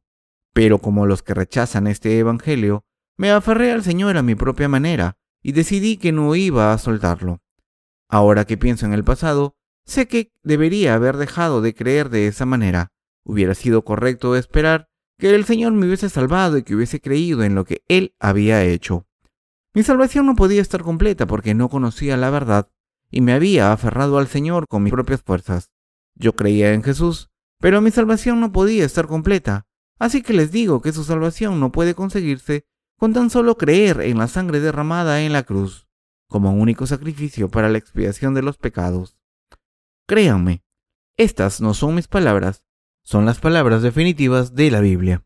Pero 0.53 0.77
como 0.77 1.08
los 1.08 1.23
que 1.23 1.34
rechazan 1.34 1.88
este 1.88 2.19
Evangelio, 2.19 2.86
me 3.17 3.32
aferré 3.32 3.71
al 3.71 3.82
Señor 3.82 4.15
a 4.15 4.21
mi 4.21 4.36
propia 4.36 4.69
manera 4.69 5.17
y 5.41 5.53
decidí 5.53 5.97
que 5.97 6.12
no 6.12 6.36
iba 6.36 6.71
a 6.71 6.77
soltarlo. 6.77 7.41
Ahora 8.08 8.45
que 8.45 8.58
pienso 8.58 8.86
en 8.86 8.93
el 8.93 9.03
pasado, 9.03 9.55
sé 9.89 10.08
que 10.08 10.32
debería 10.43 10.93
haber 10.93 11.17
dejado 11.17 11.62
de 11.62 11.73
creer 11.73 12.10
de 12.10 12.28
esa 12.28 12.45
manera. 12.45 12.89
Hubiera 13.23 13.56
sido 13.56 13.84
correcto 13.84 14.36
esperar 14.36 14.88
que 15.17 15.36
el 15.36 15.45
Señor 15.45 15.73
me 15.73 15.86
hubiese 15.86 16.10
salvado 16.10 16.58
y 16.58 16.63
que 16.63 16.75
hubiese 16.75 17.02
creído 17.02 17.43
en 17.43 17.56
lo 17.56 17.65
que 17.65 17.84
Él 17.88 18.15
había 18.19 18.63
hecho. 18.63 19.06
Mi 19.73 19.84
salvación 19.84 20.25
no 20.25 20.36
podía 20.36 20.62
estar 20.62 20.82
completa 20.82 21.28
porque 21.28 21.54
no 21.54 21.69
conocía 21.69 22.17
la 22.17 22.30
verdad 22.30 22.71
y 23.12 23.21
me 23.21 23.34
había 23.34 23.71
aferrado 23.71 24.17
al 24.17 24.28
Señor 24.28 24.67
con 24.67 24.84
mis 24.84 24.93
propias 24.93 25.21
fuerzas. 25.21 25.71
Yo 26.15 26.34
creía 26.34 26.73
en 26.73 26.84
Jesús, 26.84 27.30
pero 27.60 27.82
mi 27.82 27.91
salvación 27.91 28.39
no 28.39 28.52
podía 28.52 28.86
estar 28.86 29.08
completa, 29.08 29.65
así 29.99 30.21
que 30.21 30.34
les 30.34 30.52
digo 30.52 30.82
que 30.82 30.93
su 30.93 31.04
salvación 31.04 31.60
no 31.60 31.71
puede 31.71 31.93
conseguirse 31.93 32.65
con 32.97 33.13
tan 33.13 33.30
solo 33.30 33.58
creer 33.58 34.02
en 34.02 34.17
la 34.17 34.28
sangre 34.28 34.60
derramada 34.60 35.21
en 35.21 35.34
la 35.34 35.43
cruz, 35.43 35.88
como 36.28 36.54
único 36.54 36.88
sacrificio 36.88 37.49
para 37.49 37.69
la 37.69 37.78
expiación 37.78 38.34
de 38.34 38.41
los 38.41 38.58
pecados. 38.58 39.18
Créanme, 40.10 40.63
estas 41.17 41.62
no 41.62 41.76
son 41.76 41.93
mis 41.93 42.08
palabras, 42.08 42.65
son 43.04 43.28
las 43.28 43.39
palabras 43.39 43.84
definitivas 43.84 44.56
de 44.56 44.72
la 44.72 44.80
Biblia. 44.80 45.24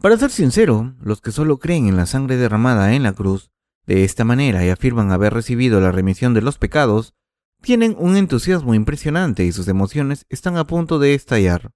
Para 0.00 0.16
ser 0.16 0.30
sincero, 0.30 0.94
los 1.02 1.20
que 1.20 1.30
solo 1.30 1.58
creen 1.58 1.86
en 1.86 1.98
la 1.98 2.06
sangre 2.06 2.38
derramada 2.38 2.94
en 2.94 3.02
la 3.02 3.12
cruz 3.12 3.50
de 3.84 4.04
esta 4.04 4.24
manera 4.24 4.64
y 4.64 4.70
afirman 4.70 5.12
haber 5.12 5.34
recibido 5.34 5.78
la 5.82 5.92
remisión 5.92 6.32
de 6.32 6.40
los 6.40 6.56
pecados, 6.56 7.14
tienen 7.60 7.96
un 7.98 8.16
entusiasmo 8.16 8.72
impresionante 8.72 9.44
y 9.44 9.52
sus 9.52 9.68
emociones 9.68 10.24
están 10.30 10.56
a 10.56 10.66
punto 10.66 10.98
de 10.98 11.12
estallar. 11.12 11.70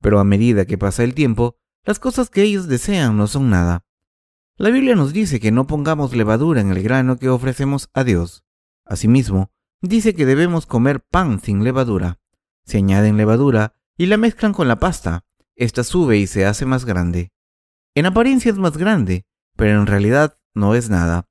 Pero 0.00 0.20
a 0.20 0.24
medida 0.24 0.66
que 0.66 0.78
pasa 0.78 1.02
el 1.02 1.14
tiempo, 1.14 1.56
las 1.82 1.98
cosas 1.98 2.30
que 2.30 2.42
ellos 2.42 2.68
desean 2.68 3.16
no 3.16 3.26
son 3.26 3.50
nada. 3.50 3.84
La 4.56 4.70
Biblia 4.70 4.94
nos 4.94 5.12
dice 5.12 5.40
que 5.40 5.50
no 5.50 5.66
pongamos 5.66 6.14
levadura 6.14 6.60
en 6.60 6.70
el 6.70 6.80
grano 6.80 7.16
que 7.16 7.28
ofrecemos 7.28 7.90
a 7.92 8.04
Dios. 8.04 8.44
Asimismo, 8.84 9.50
dice 9.88 10.14
que 10.14 10.26
debemos 10.26 10.66
comer 10.66 11.00
pan 11.00 11.40
sin 11.40 11.62
levadura. 11.64 12.18
Se 12.64 12.78
añaden 12.78 13.16
levadura 13.16 13.74
y 13.96 14.06
la 14.06 14.16
mezclan 14.16 14.52
con 14.52 14.68
la 14.68 14.78
pasta. 14.78 15.24
Esta 15.56 15.84
sube 15.84 16.16
y 16.16 16.26
se 16.26 16.46
hace 16.46 16.66
más 16.66 16.84
grande. 16.84 17.32
En 17.94 18.06
apariencia 18.06 18.50
es 18.50 18.58
más 18.58 18.76
grande, 18.76 19.26
pero 19.56 19.78
en 19.78 19.86
realidad 19.86 20.38
no 20.54 20.74
es 20.74 20.90
nada. 20.90 21.28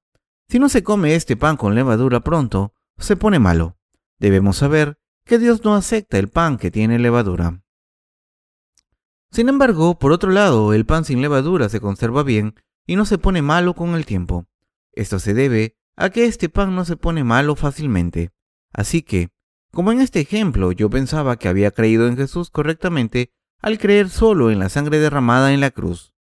Si 0.48 0.60
no 0.60 0.70
se 0.70 0.84
come 0.84 1.16
este 1.16 1.36
pan 1.36 1.58
con 1.58 1.76
levadura 1.76 2.22
pronto, 2.22 2.74
se 2.98 3.16
pone 3.16 3.40
malo. 3.40 3.78
Debemos 4.20 4.58
saber 4.58 5.00
que 5.26 5.40
Dios 5.40 5.64
no 5.64 5.76
acepta 5.76 6.20
el 6.20 6.30
pan 6.30 6.58
que 6.58 6.72
tiene 6.72 7.00
levadura. 7.00 7.64
Sin 9.32 9.50
embargo, 9.50 9.98
por 9.98 10.12
otro 10.12 10.32
lado, 10.32 10.74
el 10.74 10.86
pan 10.86 11.06
sin 11.06 11.22
levadura 11.22 11.70
se 11.70 11.80
conserva 11.80 12.24
bien 12.24 12.56
y 12.86 12.96
no 12.96 13.06
se 13.06 13.18
pone 13.18 13.42
malo 13.42 13.74
con 13.74 13.96
el 13.96 14.06
tiempo. 14.06 14.46
Esto 14.92 15.18
se 15.18 15.34
debe 15.34 15.76
a 15.96 16.12
que 16.12 16.26
este 16.26 16.50
pan 16.50 16.76
no 16.76 16.86
se 16.86 16.98
pone 16.98 17.24
malo 17.24 17.56
fácilmente. 17.56 18.32
Así 18.74 19.04
que, 19.04 19.30
como 19.72 19.92
en 19.92 20.02
este 20.02 20.20
ejemplo 20.20 20.72
yo 20.72 20.90
pensaba 20.90 21.38
que 21.38 21.48
había 21.48 21.72
creído 21.72 22.08
en 22.08 22.18
Jesús 22.18 22.50
correctamente 22.50 23.32
al 23.62 23.78
creer 23.78 24.10
solo 24.10 24.52
en 24.52 24.60
la 24.60 24.70
sangre 24.70 25.00
derramada 25.00 25.54
en 25.54 25.62
la 25.62 25.72
cruz. 25.72 26.14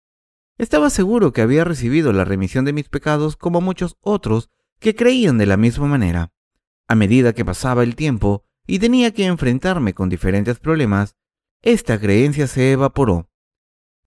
Estaba 0.58 0.92
seguro 0.92 1.34
que 1.34 1.42
había 1.42 1.64
recibido 1.64 2.14
la 2.14 2.24
remisión 2.24 2.66
de 2.66 2.74
mis 2.74 2.88
pecados 2.88 3.36
como 3.36 3.62
muchos 3.62 3.98
otros 4.02 4.52
que 4.80 4.96
creían 4.96 5.38
de 5.38 5.48
la 5.48 5.58
misma 5.58 5.88
manera. 5.88 6.34
A 6.88 6.96
medida 6.96 7.34
que 7.34 7.44
pasaba 7.44 7.84
el 7.84 7.96
tiempo 7.96 8.44
y 8.68 8.80
tenía 8.80 9.12
que 9.12 9.26
enfrentarme 9.26 9.94
con 9.94 10.10
diferentes 10.10 10.60
problemas, 10.60 11.16
esta 11.62 12.00
creencia 12.00 12.48
se 12.48 12.74
evaporó. 12.74 13.30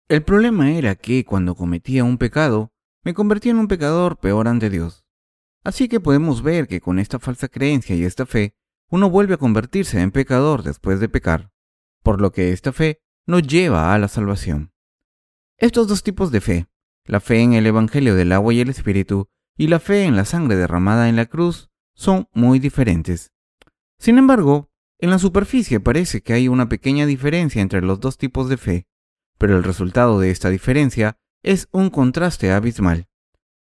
El 0.08 0.22
problema 0.22 0.72
era 0.72 0.94
que 0.94 1.24
cuando 1.24 1.54
cometía 1.54 2.04
un 2.04 2.18
pecado, 2.18 2.72
me 3.02 3.14
convertía 3.14 3.52
en 3.52 3.58
un 3.58 3.68
pecador 3.68 4.18
peor 4.18 4.48
ante 4.48 4.70
Dios. 4.70 5.03
Así 5.64 5.88
que 5.88 5.98
podemos 5.98 6.42
ver 6.42 6.68
que 6.68 6.80
con 6.80 6.98
esta 6.98 7.18
falsa 7.18 7.48
creencia 7.48 7.96
y 7.96 8.04
esta 8.04 8.26
fe, 8.26 8.54
uno 8.90 9.10
vuelve 9.10 9.34
a 9.34 9.38
convertirse 9.38 10.00
en 10.00 10.12
pecador 10.12 10.62
después 10.62 11.00
de 11.00 11.08
pecar, 11.08 11.50
por 12.02 12.20
lo 12.20 12.30
que 12.32 12.52
esta 12.52 12.72
fe 12.72 13.00
no 13.26 13.40
lleva 13.40 13.94
a 13.94 13.98
la 13.98 14.08
salvación. 14.08 14.72
Estos 15.56 15.88
dos 15.88 16.02
tipos 16.02 16.30
de 16.30 16.42
fe, 16.42 16.66
la 17.06 17.20
fe 17.20 17.40
en 17.40 17.54
el 17.54 17.66
Evangelio 17.66 18.14
del 18.14 18.32
agua 18.32 18.52
y 18.52 18.60
el 18.60 18.68
Espíritu 18.68 19.28
y 19.56 19.68
la 19.68 19.80
fe 19.80 20.04
en 20.04 20.16
la 20.16 20.26
sangre 20.26 20.56
derramada 20.56 21.08
en 21.08 21.16
la 21.16 21.26
cruz, 21.26 21.70
son 21.94 22.28
muy 22.32 22.58
diferentes. 22.58 23.32
Sin 23.98 24.18
embargo, 24.18 24.70
en 24.98 25.10
la 25.10 25.18
superficie 25.18 25.80
parece 25.80 26.22
que 26.22 26.34
hay 26.34 26.48
una 26.48 26.68
pequeña 26.68 27.06
diferencia 27.06 27.62
entre 27.62 27.82
los 27.82 28.00
dos 28.00 28.18
tipos 28.18 28.48
de 28.48 28.58
fe, 28.58 28.86
pero 29.38 29.56
el 29.56 29.64
resultado 29.64 30.20
de 30.20 30.30
esta 30.30 30.50
diferencia 30.50 31.18
es 31.42 31.68
un 31.72 31.90
contraste 31.90 32.52
abismal. 32.52 33.08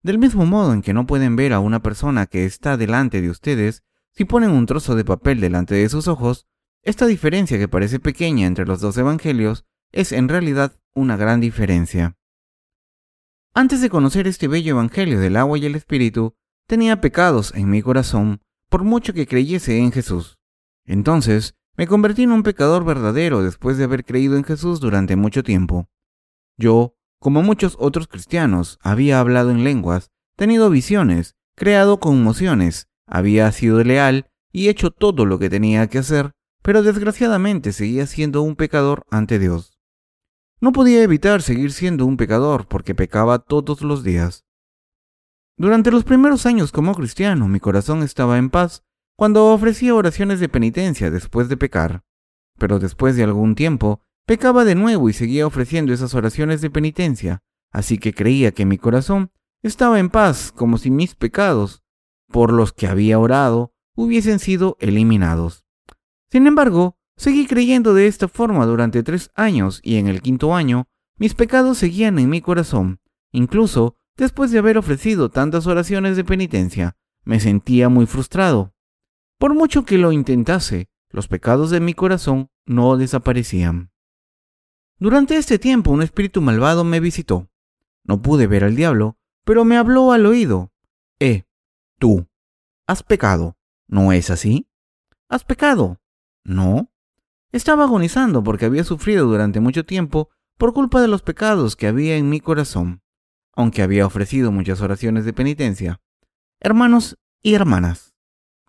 Del 0.04 0.20
mismo 0.20 0.46
modo 0.46 0.74
en 0.74 0.82
que 0.82 0.94
no 0.94 1.08
pueden 1.08 1.38
ver 1.38 1.54
a 1.54 1.62
una 1.62 1.82
persona 1.82 2.26
que 2.26 2.46
está 2.46 2.76
delante 2.76 3.22
de 3.22 3.30
ustedes 3.30 3.84
si 4.12 4.26
ponen 4.26 4.52
un 4.52 4.66
trozo 4.66 4.96
de 4.96 5.06
papel 5.06 5.39
delante 5.39 5.76
de 5.76 5.88
sus 5.88 6.10
ojos, 6.10 6.46
esta 6.82 7.06
diferencia 7.06 7.58
que 7.58 7.70
parece 7.70 8.00
pequeña 8.00 8.46
entre 8.46 8.66
los 8.66 8.82
dos 8.82 8.98
evangelios 8.98 9.66
es 9.94 10.12
en 10.12 10.28
realidad 10.28 10.78
una 10.94 11.16
gran 11.16 11.39
diferencia. 11.39 12.18
Antes 13.54 13.82
de 13.82 13.89
conocer 13.89 14.28
este 14.28 14.50
bello 14.50 14.72
evangelio 14.72 15.20
del 15.20 15.38
agua 15.38 15.58
y 15.58 15.66
el 15.66 15.76
espíritu, 15.76 16.36
tenía 16.68 17.00
pecados 17.00 17.54
en 17.56 17.70
mi 17.70 17.82
corazón, 17.82 18.42
por 18.70 18.84
mucho 18.84 19.13
que 19.13 19.26
creyese 19.26 19.78
en 19.78 19.92
Jesús. 19.92 20.38
Entonces, 20.86 21.56
me 21.78 21.88
convertí 21.88 22.24
en 22.24 22.34
un 22.34 22.44
pecador 22.44 22.84
verdadero 22.84 23.42
después 23.42 23.78
de 23.78 23.86
haber 23.86 24.04
creído 24.04 24.36
en 24.36 24.44
Jesús 24.44 24.80
durante 24.82 25.16
mucho 25.16 25.44
tiempo. 25.44 25.88
Yo, 26.58 26.98
como 27.23 27.41
muchos 27.41 27.77
otros 27.79 28.09
cristianos, 28.09 28.79
había 28.81 29.21
hablado 29.21 29.49
en 29.49 29.63
lenguas, 29.63 30.12
tenido 30.36 30.69
visiones, 30.69 31.38
creado 31.55 32.01
conmociones, 32.01 32.89
había 33.07 33.49
sido 33.53 33.81
leal 33.81 34.29
y 34.51 34.67
hecho 34.67 34.91
todo 34.91 35.25
lo 35.25 35.39
que 35.39 35.49
tenía 35.49 35.88
que 35.88 35.99
hacer, 35.99 36.33
pero 36.62 36.83
desgraciadamente 36.83 37.71
seguía 37.71 38.07
siendo 38.07 38.41
un 38.41 38.57
pecador 38.57 39.05
ante 39.09 39.39
Dios. 39.39 39.79
No 40.59 40.73
podía 40.73 41.01
evitar 41.01 41.41
seguir 41.41 41.71
siendo 41.71 42.05
un 42.05 42.17
pecador 42.17 42.67
porque 42.67 42.93
pecaba 42.93 43.39
todos 43.39 43.83
los 43.83 44.03
días. 44.03 44.43
Durante 45.55 45.91
los 45.91 46.03
primeros 46.03 46.45
años 46.45 46.73
como 46.73 46.93
cristiano 46.93 47.47
mi 47.47 47.62
corazón 47.62 48.03
estaba 48.03 48.38
en 48.38 48.49
paz 48.49 48.83
cuando 49.15 49.53
ofrecía 49.53 49.95
oraciones 49.95 50.41
de 50.41 50.49
penitencia 50.49 51.09
después 51.09 51.47
de 51.47 51.55
pecar. 51.55 52.03
Pero 52.57 52.79
después 52.79 53.15
de 53.15 53.23
algún 53.23 53.55
tiempo, 53.55 54.01
pecaba 54.25 54.65
de 54.65 54.75
nuevo 54.75 55.09
y 55.09 55.13
seguía 55.13 55.47
ofreciendo 55.47 55.93
esas 55.93 56.13
oraciones 56.13 56.62
de 56.62 56.69
penitencia, 56.69 57.43
así 57.71 57.97
que 57.97 58.13
creía 58.13 58.51
que 58.51 58.65
mi 58.65 58.77
corazón 58.77 59.31
estaba 59.62 59.99
en 59.99 60.09
paz 60.09 60.51
como 60.51 60.77
si 60.77 60.91
mis 60.91 61.15
pecados, 61.15 61.83
por 62.27 62.51
los 62.51 62.73
que 62.73 62.88
había 62.88 63.19
orado, 63.19 63.73
hubiesen 63.95 64.39
sido 64.39 64.77
eliminados. 64.79 65.65
Sin 66.31 66.47
embargo, 66.47 66.97
seguí 67.15 67.47
creyendo 67.47 67.93
de 67.93 68.07
esta 68.07 68.27
forma 68.27 68.65
durante 68.65 69.03
tres 69.03 69.31
años 69.36 69.79
y 69.83 69.97
en 69.97 70.07
el 70.07 70.21
quinto 70.21 70.55
año, 70.55 70.88
mis 71.17 71.36
pecados 71.36 71.77
seguían 71.77 72.17
en 72.19 72.29
mi 72.29 72.41
corazón, 72.41 72.99
incluso 73.31 73.97
Después 74.15 74.51
de 74.51 74.59
haber 74.59 74.77
ofrecido 74.77 75.29
tantas 75.29 75.65
oraciones 75.65 76.15
de 76.15 76.23
penitencia, 76.23 76.95
me 77.23 77.39
sentía 77.39 77.89
muy 77.89 78.05
frustrado. 78.05 78.75
Por 79.39 79.55
mucho 79.55 79.86
que 79.86 79.97
lo 79.97 80.12
intentase, 80.12 80.88
los 81.09 81.27
pecados 81.27 81.71
de 81.71 81.79
mi 81.79 81.95
corazón 81.95 82.49
no 82.65 82.95
desaparecían. 82.97 83.91
Durante 85.04 85.36
este 85.36 85.60
tiempo 85.60 85.92
un 85.92 86.02
espíritu 86.02 86.42
malvado 86.42 86.86
me 86.86 87.02
visitó. 87.02 87.50
No 88.06 88.22
pude 88.22 88.48
ver 88.48 88.63
al 88.63 88.78
diablo, 88.78 89.18
pero 89.44 89.66
me 89.66 89.76
habló 89.76 90.13
al 90.13 90.26
oído. 90.26 90.72
Eh, 91.20 91.44
tú, 92.00 92.30
has 92.88 93.04
pecado, 93.04 93.58
¿no 93.86 94.13
es 94.13 94.30
así? 94.30 94.70
¿Has 95.28 95.44
pecado? 95.44 96.00
No. 96.46 96.89
Estaba 97.52 97.84
agonizando 97.84 98.46
porque 98.46 98.63
había 98.63 98.86
sufrido 98.86 99.26
durante 99.28 99.60
mucho 99.60 99.84
tiempo 99.84 100.30
por 100.58 100.72
culpa 100.72 101.02
de 101.02 101.10
los 101.10 101.22
pecados 101.22 101.76
que 101.76 101.88
había 101.88 102.16
en 102.16 102.30
mi 102.30 102.39
corazón 102.39 103.02
aunque 103.56 103.82
había 103.82 104.08
ofrecido 104.08 104.54
muchas 104.54 104.80
oraciones 104.80 105.26
de 105.26 105.34
penitencia. 105.34 106.00
Hermanos 106.62 107.20
y 107.42 107.56
hermanas, 107.56 108.16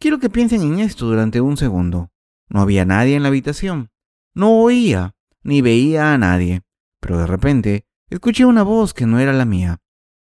quiero 0.01 0.19
que 0.19 0.29
piensen 0.29 0.63
en 0.63 0.81
esto 0.81 1.07
durante 1.07 1.41
un 1.41 1.57
segundo. 1.57 2.11
No 2.49 2.61
había 2.61 2.85
nadie 2.85 3.15
en 3.15 3.23
la 3.23 3.29
habitación. 3.29 3.93
No 4.35 4.61
oía 4.61 5.14
ni 5.45 5.63
veía 5.63 6.13
a 6.13 6.19
nadie. 6.19 6.63
Pero 7.01 7.19
de 7.19 7.27
repente 7.27 7.87
escuché 8.09 8.45
una 8.45 8.63
voz 8.63 8.95
que 8.95 9.07
no 9.07 9.21
era 9.21 9.33
la 9.33 9.45
mía. 9.45 9.81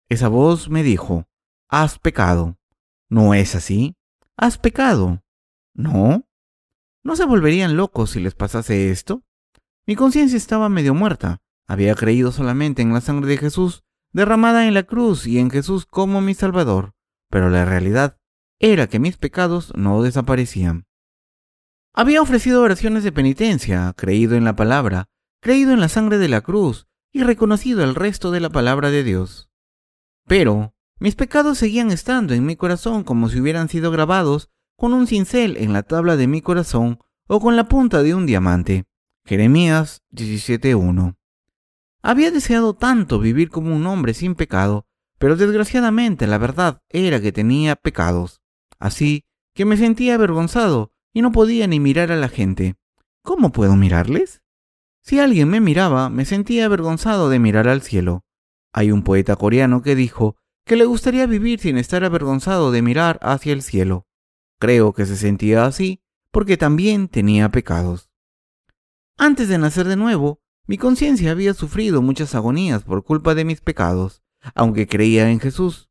Esa 0.08 0.28
voz 0.28 0.68
me 0.68 0.82
dijo, 0.82 1.26
Has 1.68 1.98
pecado. 1.98 2.58
¿No 3.08 3.32
es 3.32 3.54
así? 3.54 3.96
Has 4.36 4.58
pecado. 4.58 5.22
¿No? 5.74 6.28
¿No 7.02 7.16
se 7.16 7.24
volverían 7.24 7.76
locos 7.76 8.10
si 8.10 8.20
les 8.20 8.34
pasase 8.34 8.90
esto? 8.90 9.22
Mi 9.86 9.96
conciencia 9.96 10.36
estaba 10.36 10.68
medio 10.68 10.94
muerta. 10.94 11.40
Había 11.66 11.94
creído 11.94 12.32
solamente 12.32 12.82
en 12.82 12.92
la 12.92 13.00
sangre 13.00 13.28
de 13.28 13.38
Jesús 13.38 13.84
derramada 14.12 14.66
en 14.66 14.74
la 14.74 14.82
cruz 14.82 15.26
y 15.26 15.38
en 15.38 15.50
Jesús 15.50 15.86
como 15.86 16.20
mi 16.20 16.34
Salvador, 16.34 16.94
pero 17.30 17.48
la 17.48 17.64
realidad 17.64 18.18
era 18.60 18.86
que 18.86 18.98
mis 18.98 19.16
pecados 19.16 19.72
no 19.74 20.02
desaparecían. 20.02 20.86
Había 21.94 22.22
ofrecido 22.22 22.62
oraciones 22.62 23.04
de 23.04 23.12
penitencia, 23.12 23.92
creído 23.96 24.34
en 24.36 24.44
la 24.44 24.56
palabra, 24.56 25.08
creído 25.40 25.72
en 25.72 25.80
la 25.80 25.88
sangre 25.88 26.18
de 26.18 26.28
la 26.28 26.40
cruz 26.40 26.86
y 27.12 27.22
reconocido 27.22 27.84
el 27.84 27.94
resto 27.94 28.30
de 28.30 28.40
la 28.40 28.50
palabra 28.50 28.90
de 28.90 29.04
Dios. 29.04 29.50
Pero 30.26 30.74
mis 30.98 31.14
pecados 31.16 31.58
seguían 31.58 31.90
estando 31.90 32.32
en 32.32 32.46
mi 32.46 32.56
corazón 32.56 33.04
como 33.04 33.28
si 33.28 33.40
hubieran 33.40 33.68
sido 33.68 33.90
grabados 33.90 34.50
con 34.76 34.94
un 34.94 35.06
cincel 35.06 35.56
en 35.58 35.72
la 35.72 35.82
tabla 35.82 36.16
de 36.16 36.26
mi 36.26 36.40
corazón 36.40 36.98
o 37.28 37.40
con 37.40 37.56
la 37.56 37.68
punta 37.68 38.02
de 38.02 38.14
un 38.14 38.26
diamante. 38.26 38.84
Jeremías 39.24 40.02
17.1 40.12 41.16
había 42.02 42.32
deseado 42.32 42.74
tanto 42.74 43.20
vivir 43.20 43.48
como 43.48 43.74
un 43.74 43.86
hombre 43.86 44.12
sin 44.12 44.34
pecado, 44.34 44.86
pero 45.18 45.36
desgraciadamente 45.36 46.26
la 46.26 46.38
verdad 46.38 46.82
era 46.88 47.20
que 47.20 47.30
tenía 47.30 47.76
pecados. 47.76 48.42
Así 48.80 49.24
que 49.54 49.64
me 49.64 49.76
sentía 49.76 50.16
avergonzado 50.16 50.91
y 51.12 51.22
no 51.22 51.32
podía 51.32 51.66
ni 51.66 51.80
mirar 51.80 52.12
a 52.12 52.16
la 52.16 52.28
gente. 52.28 52.76
¿Cómo 53.22 53.52
puedo 53.52 53.76
mirarles? 53.76 54.42
Si 55.02 55.18
alguien 55.18 55.48
me 55.48 55.60
miraba, 55.60 56.10
me 56.10 56.24
sentía 56.24 56.66
avergonzado 56.66 57.28
de 57.28 57.38
mirar 57.38 57.68
al 57.68 57.82
cielo. 57.82 58.24
Hay 58.72 58.90
un 58.90 59.02
poeta 59.02 59.36
coreano 59.36 59.82
que 59.82 59.94
dijo 59.94 60.36
que 60.64 60.76
le 60.76 60.84
gustaría 60.84 61.26
vivir 61.26 61.58
sin 61.60 61.76
estar 61.76 62.04
avergonzado 62.04 62.70
de 62.70 62.82
mirar 62.82 63.18
hacia 63.22 63.52
el 63.52 63.62
cielo. 63.62 64.06
Creo 64.58 64.92
que 64.92 65.06
se 65.06 65.16
sentía 65.16 65.66
así 65.66 66.02
porque 66.30 66.56
también 66.56 67.08
tenía 67.08 67.48
pecados. 67.50 68.10
Antes 69.18 69.48
de 69.48 69.58
nacer 69.58 69.86
de 69.86 69.96
nuevo, 69.96 70.40
mi 70.66 70.78
conciencia 70.78 71.32
había 71.32 71.52
sufrido 71.54 72.00
muchas 72.00 72.34
agonías 72.34 72.84
por 72.84 73.04
culpa 73.04 73.34
de 73.34 73.44
mis 73.44 73.60
pecados, 73.60 74.22
aunque 74.54 74.86
creía 74.86 75.30
en 75.30 75.40
Jesús. 75.40 75.90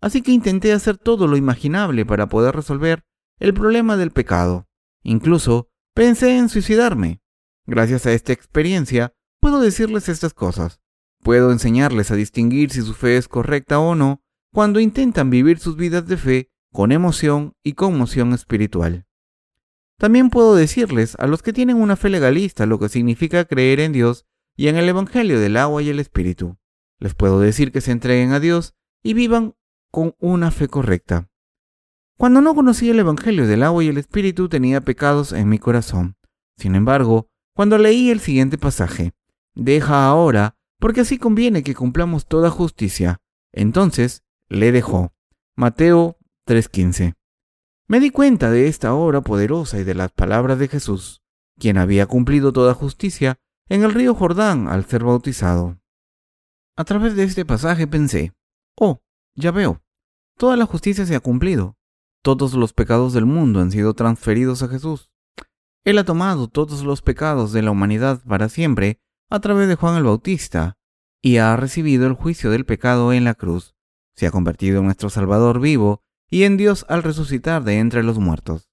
así 0.00 0.20
que 0.20 0.32
intenté 0.32 0.72
hacer 0.72 0.98
todo 0.98 1.28
lo 1.28 1.36
imaginable 1.36 2.04
para 2.04 2.28
poder 2.28 2.56
resolver 2.56 3.04
el 3.38 3.54
problema 3.54 3.96
del 3.96 4.10
pecado. 4.10 4.68
Incluso 5.02 5.68
pensé 5.94 6.36
en 6.36 6.48
suicidarme. 6.48 7.22
Gracias 7.66 8.06
a 8.06 8.12
esta 8.12 8.32
experiencia, 8.32 9.14
puedo 9.40 9.60
decirles 9.60 10.08
estas 10.08 10.34
cosas. 10.34 10.80
Puedo 11.22 11.52
enseñarles 11.52 12.10
a 12.10 12.16
distinguir 12.16 12.70
si 12.70 12.82
su 12.82 12.94
fe 12.94 13.16
es 13.16 13.28
correcta 13.28 13.78
o 13.78 13.94
no 13.94 14.22
cuando 14.52 14.80
intentan 14.80 15.30
vivir 15.30 15.58
sus 15.58 15.76
vidas 15.76 16.06
de 16.06 16.16
fe 16.16 16.50
con 16.72 16.92
emoción 16.92 17.54
y 17.62 17.74
conmoción 17.74 18.32
espiritual. 18.32 19.06
También 19.98 20.30
puedo 20.30 20.56
decirles 20.56 21.14
a 21.18 21.26
los 21.26 21.42
que 21.42 21.52
tienen 21.52 21.76
una 21.76 21.96
fe 21.96 22.10
legalista 22.10 22.66
lo 22.66 22.78
que 22.78 22.88
significa 22.88 23.44
creer 23.44 23.78
en 23.80 23.92
Dios 23.92 24.26
y 24.56 24.68
en 24.68 24.76
el 24.76 24.88
Evangelio 24.88 25.38
del 25.38 25.56
agua 25.56 25.82
y 25.82 25.90
el 25.90 26.00
Espíritu. 26.00 26.58
Les 26.98 27.14
puedo 27.14 27.40
decir 27.40 27.72
que 27.72 27.80
se 27.80 27.92
entreguen 27.92 28.32
a 28.32 28.40
Dios 28.40 28.74
y 29.02 29.14
vivan 29.14 29.54
con 29.90 30.14
una 30.18 30.50
fe 30.50 30.68
correcta. 30.68 31.30
Cuando 32.18 32.40
no 32.40 32.54
conocí 32.54 32.90
el 32.90 32.98
Evangelio 32.98 33.46
del 33.46 33.62
agua 33.62 33.82
y 33.82 33.88
el 33.88 33.98
Espíritu 33.98 34.48
tenía 34.48 34.80
pecados 34.80 35.32
en 35.32 35.48
mi 35.48 35.58
corazón. 35.58 36.16
Sin 36.56 36.74
embargo, 36.74 37.28
cuando 37.54 37.78
leí 37.78 38.10
el 38.10 38.20
siguiente 38.20 38.58
pasaje, 38.58 39.12
deja 39.54 40.06
ahora, 40.06 40.56
porque 40.78 41.00
así 41.00 41.18
conviene 41.18 41.62
que 41.62 41.74
cumplamos 41.74 42.26
toda 42.26 42.50
justicia, 42.50 43.20
entonces 43.52 44.22
le 44.48 44.72
dejó. 44.72 45.12
Mateo 45.56 46.16
3:15. 46.46 47.14
Me 47.88 48.00
di 48.00 48.10
cuenta 48.10 48.50
de 48.50 48.68
esta 48.68 48.94
obra 48.94 49.20
poderosa 49.20 49.78
y 49.78 49.84
de 49.84 49.94
las 49.94 50.12
palabras 50.12 50.58
de 50.58 50.68
Jesús, 50.68 51.22
quien 51.58 51.76
había 51.76 52.06
cumplido 52.06 52.52
toda 52.52 52.74
justicia 52.74 53.38
en 53.68 53.82
el 53.82 53.92
río 53.92 54.14
Jordán 54.14 54.68
al 54.68 54.84
ser 54.84 55.04
bautizado. 55.04 55.78
A 56.76 56.84
través 56.84 57.16
de 57.16 57.24
este 57.24 57.44
pasaje 57.44 57.86
pensé, 57.86 58.32
oh, 58.78 59.02
ya 59.34 59.50
veo, 59.50 59.82
toda 60.38 60.56
la 60.56 60.66
justicia 60.66 61.04
se 61.04 61.14
ha 61.14 61.20
cumplido, 61.20 61.76
todos 62.22 62.54
los 62.54 62.72
pecados 62.72 63.12
del 63.12 63.26
mundo 63.26 63.60
han 63.60 63.70
sido 63.70 63.94
transferidos 63.94 64.62
a 64.62 64.68
Jesús. 64.68 65.10
Él 65.84 65.98
ha 65.98 66.04
tomado 66.04 66.48
todos 66.48 66.84
los 66.84 67.02
pecados 67.02 67.52
de 67.52 67.62
la 67.62 67.72
humanidad 67.72 68.22
para 68.26 68.48
siempre 68.48 69.00
a 69.28 69.40
través 69.40 69.68
de 69.68 69.74
Juan 69.74 69.96
el 69.96 70.04
Bautista 70.04 70.78
y 71.20 71.38
ha 71.38 71.56
recibido 71.56 72.06
el 72.06 72.14
juicio 72.14 72.50
del 72.50 72.64
pecado 72.64 73.12
en 73.12 73.24
la 73.24 73.34
cruz. 73.34 73.74
Se 74.14 74.26
ha 74.26 74.30
convertido 74.30 74.78
en 74.78 74.86
nuestro 74.86 75.10
Salvador 75.10 75.60
vivo 75.60 76.02
y 76.30 76.44
en 76.44 76.56
Dios 76.56 76.86
al 76.88 77.02
resucitar 77.02 77.64
de 77.64 77.78
entre 77.78 78.02
los 78.02 78.18
muertos. 78.18 78.70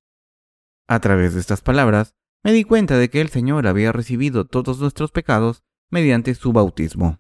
A 0.88 1.00
través 1.00 1.34
de 1.34 1.40
estas 1.40 1.62
palabras, 1.62 2.16
me 2.44 2.52
di 2.52 2.64
cuenta 2.64 2.98
de 2.98 3.10
que 3.10 3.22
el 3.22 3.30
Señor 3.30 3.68
había 3.68 3.92
recibido 3.92 4.46
todos 4.46 4.80
nuestros 4.80 5.12
pecados 5.12 5.64
mediante 5.90 6.34
su 6.36 6.54
bautismo. 6.54 7.20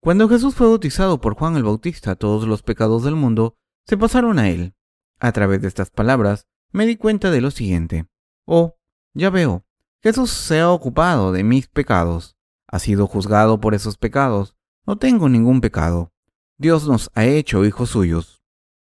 Cuando 0.00 0.28
Jesús 0.28 0.54
fue 0.54 0.68
bautizado 0.68 1.20
por 1.20 1.34
Juan 1.34 1.56
el 1.56 1.64
Bautista, 1.64 2.16
todos 2.16 2.46
los 2.46 2.62
pecados 2.62 3.02
del 3.02 3.16
mundo 3.16 3.56
se 3.86 3.96
pasaron 3.96 4.38
a 4.38 4.50
él. 4.50 4.75
A 5.18 5.32
través 5.32 5.62
de 5.62 5.68
estas 5.68 5.90
palabras, 5.90 6.46
me 6.72 6.86
di 6.86 6.96
cuenta 6.96 7.30
de 7.30 7.40
lo 7.40 7.50
siguiente. 7.50 8.06
Oh, 8.44 8.76
ya 9.14 9.30
veo, 9.30 9.64
Jesús 10.02 10.30
se 10.30 10.60
ha 10.60 10.70
ocupado 10.70 11.32
de 11.32 11.42
mis 11.42 11.68
pecados. 11.68 12.36
Ha 12.68 12.78
sido 12.78 13.06
juzgado 13.06 13.60
por 13.60 13.74
esos 13.74 13.96
pecados. 13.96 14.54
No 14.86 14.98
tengo 14.98 15.28
ningún 15.28 15.60
pecado. 15.60 16.12
Dios 16.58 16.86
nos 16.86 17.10
ha 17.14 17.24
hecho 17.24 17.64
hijos 17.64 17.90
suyos. 17.90 18.42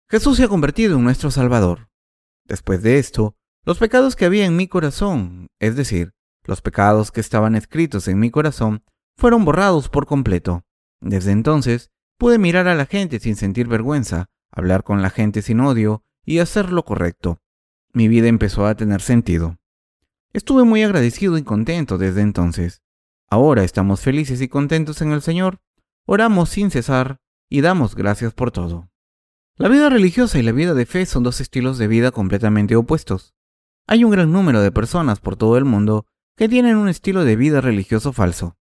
Jesús 0.08 0.36
se 0.36 0.44
ha 0.44 0.48
convertido 0.48 0.96
en 0.96 1.04
nuestro 1.04 1.30
Salvador. 1.30 1.88
Después 2.44 2.82
de 2.82 2.98
esto, 2.98 3.36
los 3.64 3.78
pecados 3.78 4.16
que 4.16 4.26
había 4.26 4.46
en 4.46 4.56
mi 4.56 4.68
corazón, 4.68 5.48
es 5.58 5.76
decir, 5.76 6.12
los 6.44 6.62
pecados 6.62 7.10
que 7.10 7.20
estaban 7.20 7.54
escritos 7.54 8.08
en 8.08 8.18
mi 8.18 8.30
corazón, 8.30 8.84
fueron 9.16 9.44
borrados 9.44 9.88
por 9.88 10.06
completo. 10.06 10.62
Desde 11.00 11.32
entonces, 11.32 11.90
pude 12.16 12.38
mirar 12.38 12.68
a 12.68 12.74
la 12.74 12.86
gente 12.86 13.18
sin 13.18 13.36
sentir 13.36 13.66
vergüenza, 13.66 14.26
hablar 14.50 14.84
con 14.84 15.02
la 15.02 15.10
gente 15.10 15.42
sin 15.42 15.60
odio 15.60 16.04
y 16.28 16.40
hacer 16.40 16.72
lo 16.72 16.84
correcto. 16.84 17.40
Mi 17.94 18.06
vida 18.06 18.28
empezó 18.28 18.66
a 18.66 18.74
tener 18.74 19.00
sentido. 19.00 19.56
Estuve 20.34 20.64
muy 20.64 20.82
agradecido 20.82 21.38
y 21.38 21.42
contento 21.42 21.96
desde 21.96 22.20
entonces. 22.20 22.82
Ahora 23.30 23.64
estamos 23.64 24.02
felices 24.02 24.42
y 24.42 24.48
contentos 24.48 25.00
en 25.00 25.12
el 25.12 25.22
Señor, 25.22 25.62
oramos 26.04 26.50
sin 26.50 26.70
cesar 26.70 27.18
y 27.48 27.62
damos 27.62 27.94
gracias 27.94 28.34
por 28.34 28.50
todo. 28.50 28.90
La 29.56 29.68
vida 29.68 29.88
religiosa 29.88 30.38
y 30.38 30.42
la 30.42 30.52
vida 30.52 30.74
de 30.74 30.84
fe 30.84 31.06
son 31.06 31.22
dos 31.22 31.40
estilos 31.40 31.78
de 31.78 31.88
vida 31.88 32.10
completamente 32.10 32.76
opuestos. 32.76 33.34
Hay 33.86 34.04
un 34.04 34.10
gran 34.10 34.30
número 34.30 34.60
de 34.60 34.70
personas 34.70 35.20
por 35.20 35.36
todo 35.36 35.56
el 35.56 35.64
mundo 35.64 36.04
que 36.36 36.50
tienen 36.50 36.76
un 36.76 36.90
estilo 36.90 37.24
de 37.24 37.36
vida 37.36 37.62
religioso 37.62 38.12
falso. 38.12 38.58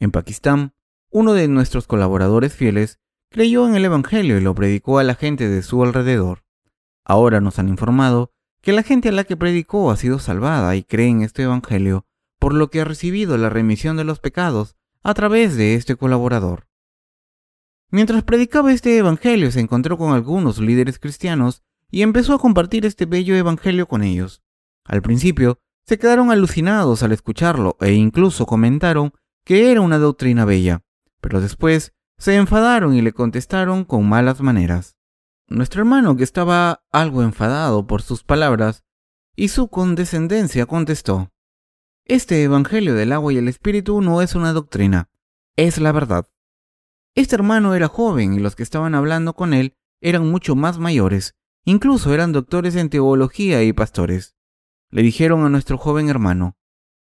En 0.00 0.10
Pakistán, 0.10 0.74
uno 1.12 1.32
de 1.32 1.46
nuestros 1.46 1.86
colaboradores 1.86 2.54
fieles 2.54 2.98
creyó 3.30 3.68
en 3.68 3.76
el 3.76 3.84
Evangelio 3.84 4.36
y 4.36 4.40
lo 4.40 4.56
predicó 4.56 4.98
a 4.98 5.04
la 5.04 5.14
gente 5.14 5.48
de 5.48 5.62
su 5.62 5.80
alrededor. 5.84 6.44
Ahora 7.04 7.40
nos 7.40 7.58
han 7.58 7.68
informado 7.68 8.32
que 8.60 8.72
la 8.72 8.82
gente 8.82 9.10
a 9.10 9.12
la 9.12 9.24
que 9.24 9.36
predicó 9.36 9.90
ha 9.90 9.96
sido 9.96 10.18
salvada 10.18 10.74
y 10.76 10.84
cree 10.84 11.08
en 11.08 11.22
este 11.22 11.42
Evangelio, 11.42 12.06
por 12.38 12.54
lo 12.54 12.70
que 12.70 12.80
ha 12.80 12.84
recibido 12.84 13.36
la 13.36 13.50
remisión 13.50 13.96
de 13.96 14.04
los 14.04 14.20
pecados 14.20 14.76
a 15.02 15.14
través 15.14 15.56
de 15.56 15.74
este 15.74 15.96
colaborador. 15.96 16.66
Mientras 17.90 18.24
predicaba 18.24 18.72
este 18.72 18.98
evangelio 18.98 19.52
se 19.52 19.60
encontró 19.60 19.96
con 19.96 20.12
algunos 20.12 20.58
líderes 20.58 20.98
cristianos 20.98 21.62
y 21.90 22.02
empezó 22.02 22.34
a 22.34 22.38
compartir 22.38 22.86
este 22.86 23.06
bello 23.06 23.36
evangelio 23.36 23.86
con 23.86 24.02
ellos. 24.02 24.42
Al 24.84 25.00
principio, 25.00 25.60
se 25.86 25.98
quedaron 25.98 26.30
alucinados 26.30 27.02
al 27.02 27.12
escucharlo 27.12 27.76
e 27.80 27.92
incluso 27.92 28.46
comentaron 28.46 29.12
que 29.44 29.70
era 29.70 29.80
una 29.80 29.98
doctrina 29.98 30.44
bella, 30.44 30.82
pero 31.20 31.40
después 31.40 31.92
se 32.18 32.34
enfadaron 32.34 32.94
y 32.94 33.02
le 33.02 33.12
contestaron 33.12 33.84
con 33.84 34.08
malas 34.08 34.40
maneras. 34.40 34.96
Nuestro 35.48 35.82
hermano, 35.82 36.16
que 36.16 36.24
estaba 36.24 36.84
algo 36.90 37.22
enfadado 37.22 37.86
por 37.86 38.00
sus 38.00 38.24
palabras 38.24 38.82
y 39.36 39.48
su 39.48 39.68
condescendencia, 39.68 40.64
contestó, 40.64 41.32
Este 42.06 42.42
Evangelio 42.42 42.94
del 42.94 43.12
agua 43.12 43.32
y 43.32 43.36
el 43.36 43.48
Espíritu 43.48 44.00
no 44.00 44.22
es 44.22 44.34
una 44.34 44.54
doctrina, 44.54 45.10
es 45.56 45.78
la 45.78 45.92
verdad. 45.92 46.26
Este 47.14 47.36
hermano 47.36 47.74
era 47.74 47.88
joven 47.88 48.32
y 48.32 48.38
los 48.38 48.56
que 48.56 48.62
estaban 48.62 48.94
hablando 48.94 49.34
con 49.34 49.52
él 49.52 49.76
eran 50.00 50.28
mucho 50.28 50.56
más 50.56 50.78
mayores, 50.78 51.34
incluso 51.64 52.14
eran 52.14 52.32
doctores 52.32 52.74
en 52.74 52.88
teología 52.88 53.62
y 53.62 53.72
pastores. 53.72 54.34
Le 54.90 55.02
dijeron 55.02 55.44
a 55.44 55.50
nuestro 55.50 55.76
joven 55.76 56.08
hermano, 56.08 56.56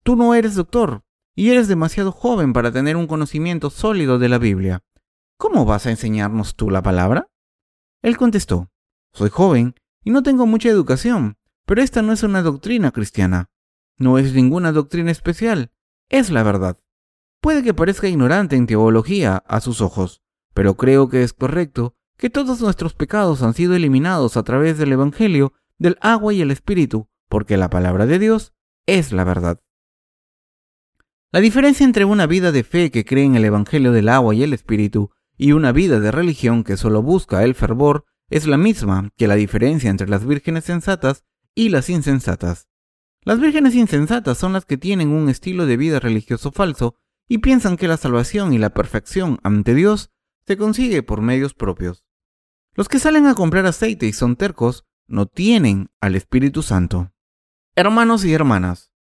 Tú 0.04 0.14
no 0.14 0.34
eres 0.34 0.54
doctor 0.54 1.02
y 1.34 1.50
eres 1.50 1.66
demasiado 1.66 2.12
joven 2.12 2.52
para 2.52 2.70
tener 2.70 2.96
un 2.96 3.08
conocimiento 3.08 3.68
sólido 3.70 4.18
de 4.18 4.28
la 4.28 4.38
Biblia. 4.38 4.84
¿Cómo 5.36 5.64
vas 5.64 5.86
a 5.86 5.90
enseñarnos 5.90 6.54
tú 6.54 6.70
la 6.70 6.82
palabra? 6.82 7.28
Él 8.02 8.16
contestó, 8.16 8.70
Soy 9.12 9.30
joven 9.30 9.74
y 10.04 10.10
no 10.10 10.22
tengo 10.22 10.46
mucha 10.46 10.68
educación, 10.68 11.36
pero 11.66 11.82
esta 11.82 12.02
no 12.02 12.12
es 12.12 12.22
una 12.22 12.42
doctrina 12.42 12.92
cristiana. 12.92 13.50
No 13.98 14.18
es 14.18 14.32
ninguna 14.32 14.72
doctrina 14.72 15.10
especial, 15.10 15.72
es 16.08 16.30
la 16.30 16.42
verdad. 16.42 16.78
Puede 17.40 17.62
que 17.62 17.74
parezca 17.74 18.08
ignorante 18.08 18.56
en 18.56 18.66
teología 18.66 19.42
a 19.46 19.60
sus 19.60 19.80
ojos, 19.80 20.22
pero 20.54 20.76
creo 20.76 21.08
que 21.08 21.22
es 21.22 21.32
correcto 21.32 21.94
que 22.16 22.30
todos 22.30 22.60
nuestros 22.60 22.94
pecados 22.94 23.42
han 23.42 23.54
sido 23.54 23.74
eliminados 23.74 24.36
a 24.36 24.42
través 24.42 24.78
del 24.78 24.92
Evangelio 24.92 25.52
del 25.78 25.96
agua 26.00 26.32
y 26.34 26.40
el 26.40 26.50
Espíritu, 26.50 27.08
porque 27.28 27.56
la 27.56 27.70
palabra 27.70 28.06
de 28.06 28.18
Dios 28.18 28.54
es 28.86 29.12
la 29.12 29.24
verdad. 29.24 29.60
La 31.30 31.40
diferencia 31.40 31.84
entre 31.84 32.04
una 32.04 32.26
vida 32.26 32.52
de 32.52 32.64
fe 32.64 32.90
que 32.90 33.04
cree 33.04 33.24
en 33.24 33.36
el 33.36 33.44
Evangelio 33.44 33.92
del 33.92 34.08
agua 34.08 34.34
y 34.34 34.42
el 34.42 34.52
Espíritu 34.52 35.10
y 35.38 35.52
una 35.52 35.72
vida 35.72 36.00
de 36.00 36.10
religión 36.10 36.64
que 36.64 36.76
solo 36.76 37.00
busca 37.02 37.44
el 37.44 37.54
fervor 37.54 38.04
es 38.28 38.46
la 38.46 38.58
misma 38.58 39.10
que 39.16 39.28
la 39.28 39.36
diferencia 39.36 39.88
entre 39.88 40.08
las 40.08 40.26
vírgenes 40.26 40.64
sensatas 40.64 41.24
y 41.54 41.70
las 41.70 41.88
insensatas. 41.88 42.68
Las 43.22 43.40
vírgenes 43.40 43.74
insensatas 43.74 44.36
son 44.36 44.52
las 44.52 44.64
que 44.64 44.76
tienen 44.76 45.10
un 45.10 45.28
estilo 45.28 45.64
de 45.64 45.76
vida 45.76 46.00
religioso 46.00 46.50
falso 46.50 46.96
y 47.28 47.38
piensan 47.38 47.76
que 47.76 47.88
la 47.88 47.96
salvación 47.96 48.52
y 48.52 48.58
la 48.58 48.70
perfección 48.70 49.38
ante 49.42 49.74
Dios 49.74 50.10
se 50.46 50.56
consigue 50.56 51.02
por 51.02 51.20
medios 51.20 51.54
propios. 51.54 52.04
Los 52.74 52.88
que 52.88 52.98
salen 52.98 53.26
a 53.26 53.34
comprar 53.34 53.66
aceite 53.66 54.06
y 54.06 54.12
son 54.12 54.36
tercos 54.36 54.86
no 55.06 55.26
tienen 55.26 55.90
al 56.00 56.14
Espíritu 56.14 56.62
Santo. 56.62 57.12
Hermanos 57.74 58.24
y 58.24 58.32
hermanas, 58.32 58.92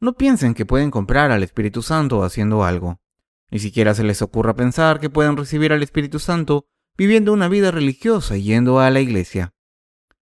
no 0.00 0.14
piensen 0.14 0.54
que 0.54 0.66
pueden 0.66 0.90
comprar 0.90 1.30
al 1.30 1.42
Espíritu 1.42 1.82
Santo 1.82 2.24
haciendo 2.24 2.64
algo. 2.64 3.00
Ni 3.54 3.60
siquiera 3.60 3.94
se 3.94 4.02
les 4.02 4.20
ocurra 4.20 4.56
pensar 4.56 4.98
que 4.98 5.10
pueden 5.10 5.36
recibir 5.36 5.72
al 5.72 5.80
Espíritu 5.84 6.18
Santo 6.18 6.66
viviendo 6.98 7.32
una 7.32 7.46
vida 7.46 7.70
religiosa 7.70 8.36
y 8.36 8.42
yendo 8.42 8.80
a 8.80 8.90
la 8.90 8.98
iglesia. 8.98 9.54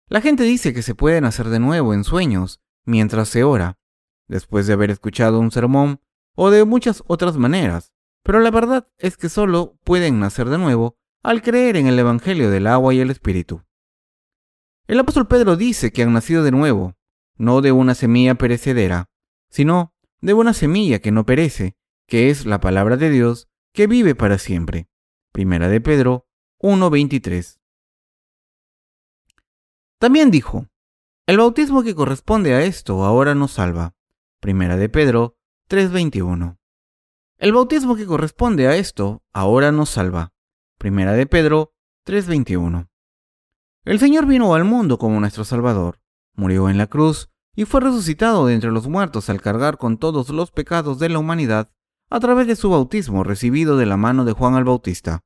La 0.08 0.20
gente 0.20 0.42
dice 0.42 0.74
que 0.74 0.82
se 0.82 0.96
pueden 0.96 1.24
hacer 1.24 1.46
de 1.46 1.60
nuevo 1.60 1.94
en 1.94 2.02
sueños 2.02 2.60
mientras 2.84 3.28
se 3.28 3.44
ora. 3.44 3.78
Después 4.26 4.66
de 4.66 4.72
haber 4.72 4.90
escuchado 4.90 5.38
un 5.38 5.52
sermón, 5.52 6.00
o 6.34 6.50
de 6.50 6.64
muchas 6.64 7.04
otras 7.06 7.36
maneras, 7.36 7.92
pero 8.24 8.40
la 8.40 8.50
verdad 8.50 8.88
es 8.98 9.16
que 9.16 9.28
solo 9.28 9.78
pueden 9.84 10.18
nacer 10.18 10.48
de 10.48 10.58
nuevo 10.58 10.98
al 11.22 11.40
creer 11.40 11.76
en 11.76 11.86
el 11.86 11.96
Evangelio 11.96 12.50
del 12.50 12.66
agua 12.66 12.94
y 12.94 12.98
el 12.98 13.12
Espíritu. 13.12 13.62
El 14.88 14.98
apóstol 14.98 15.28
Pedro 15.28 15.54
dice 15.54 15.92
que 15.92 16.02
han 16.02 16.12
nacido 16.12 16.42
de 16.42 16.50
nuevo, 16.50 16.96
no 17.36 17.60
de 17.60 17.70
una 17.70 17.94
semilla 17.94 18.34
perecedera, 18.34 19.08
sino 19.50 19.94
de 20.20 20.34
una 20.34 20.52
semilla 20.52 20.98
que 20.98 21.12
no 21.12 21.24
perece, 21.24 21.76
que 22.14 22.30
es 22.30 22.46
la 22.46 22.60
palabra 22.60 22.96
de 22.96 23.10
Dios 23.10 23.48
que 23.72 23.88
vive 23.88 24.14
para 24.14 24.38
siempre. 24.38 24.88
Primera 25.32 25.66
de 25.66 25.80
Pedro 25.80 26.28
1.23. 26.60 27.58
También 29.98 30.30
dijo, 30.30 30.68
el 31.26 31.38
bautismo 31.38 31.82
que 31.82 31.96
corresponde 31.96 32.54
a 32.54 32.62
esto 32.62 33.02
ahora 33.02 33.34
nos 33.34 33.50
salva. 33.50 33.96
Primera 34.38 34.76
de 34.76 34.88
Pedro 34.88 35.40
3:21. 35.68 36.56
El 37.36 37.52
bautismo 37.52 37.96
que 37.96 38.06
corresponde 38.06 38.68
a 38.68 38.76
esto 38.76 39.24
ahora 39.32 39.72
nos 39.72 39.90
salva. 39.90 40.32
Primera 40.78 41.14
de 41.14 41.26
Pedro 41.26 41.74
3:21. 42.06 42.90
El 43.84 43.98
Señor 43.98 44.26
vino 44.26 44.54
al 44.54 44.62
mundo 44.62 44.98
como 44.98 45.18
nuestro 45.18 45.42
Salvador, 45.42 46.00
murió 46.34 46.70
en 46.70 46.78
la 46.78 46.86
cruz 46.86 47.28
y 47.56 47.64
fue 47.64 47.80
resucitado 47.80 48.46
de 48.46 48.54
entre 48.54 48.70
los 48.70 48.86
muertos 48.86 49.28
al 49.30 49.40
cargar 49.40 49.78
con 49.78 49.98
todos 49.98 50.28
los 50.28 50.52
pecados 50.52 51.00
de 51.00 51.08
la 51.08 51.18
humanidad 51.18 51.72
a 52.14 52.20
través 52.20 52.46
de 52.46 52.54
su 52.54 52.70
bautismo 52.70 53.24
recibido 53.24 53.76
de 53.76 53.86
la 53.86 53.96
mano 53.96 54.24
de 54.24 54.30
Juan 54.30 54.54
el 54.54 54.62
Bautista, 54.62 55.24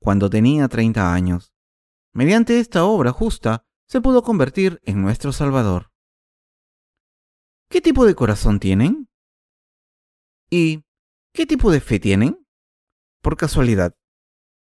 cuando 0.00 0.30
tenía 0.30 0.66
30 0.66 1.12
años. 1.12 1.52
Mediante 2.14 2.60
esta 2.60 2.84
obra 2.84 3.12
justa 3.12 3.66
se 3.88 4.00
pudo 4.00 4.22
convertir 4.22 4.80
en 4.84 5.02
nuestro 5.02 5.32
Salvador. 5.32 5.92
¿Qué 7.68 7.82
tipo 7.82 8.06
de 8.06 8.14
corazón 8.14 8.58
tienen? 8.58 9.10
¿Y 10.48 10.82
qué 11.34 11.44
tipo 11.44 11.70
de 11.70 11.82
fe 11.82 12.00
tienen? 12.00 12.42
Por 13.20 13.36
casualidad, 13.36 13.94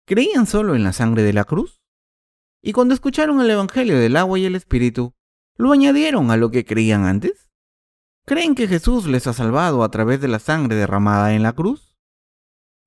¿creían 0.07 0.47
solo 0.47 0.73
en 0.73 0.83
la 0.83 0.91
sangre 0.91 1.21
de 1.21 1.33
la 1.33 1.43
cruz? 1.43 1.83
Y 2.63 2.73
cuando 2.73 2.95
escucharon 2.95 3.39
el 3.41 3.51
Evangelio 3.51 3.99
del 3.99 4.17
agua 4.17 4.39
y 4.39 4.45
el 4.45 4.55
Espíritu, 4.55 5.13
¿lo 5.55 5.71
añadieron 5.71 6.31
a 6.31 6.37
lo 6.37 6.49
que 6.49 6.65
creían 6.65 7.05
antes? 7.05 7.50
¿Creen 8.25 8.55
que 8.55 8.67
Jesús 8.67 9.07
les 9.07 9.25
ha 9.27 9.33
salvado 9.33 9.83
a 9.83 9.89
través 9.89 10.21
de 10.21 10.27
la 10.27 10.39
sangre 10.39 10.75
derramada 10.75 11.33
en 11.33 11.43
la 11.43 11.53
cruz? 11.53 11.97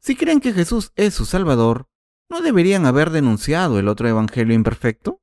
Si 0.00 0.16
creen 0.16 0.40
que 0.40 0.52
Jesús 0.52 0.92
es 0.96 1.14
su 1.14 1.24
Salvador, 1.24 1.88
¿no 2.30 2.40
deberían 2.40 2.86
haber 2.86 3.10
denunciado 3.10 3.78
el 3.78 3.88
otro 3.88 4.08
Evangelio 4.08 4.54
imperfecto? 4.54 5.22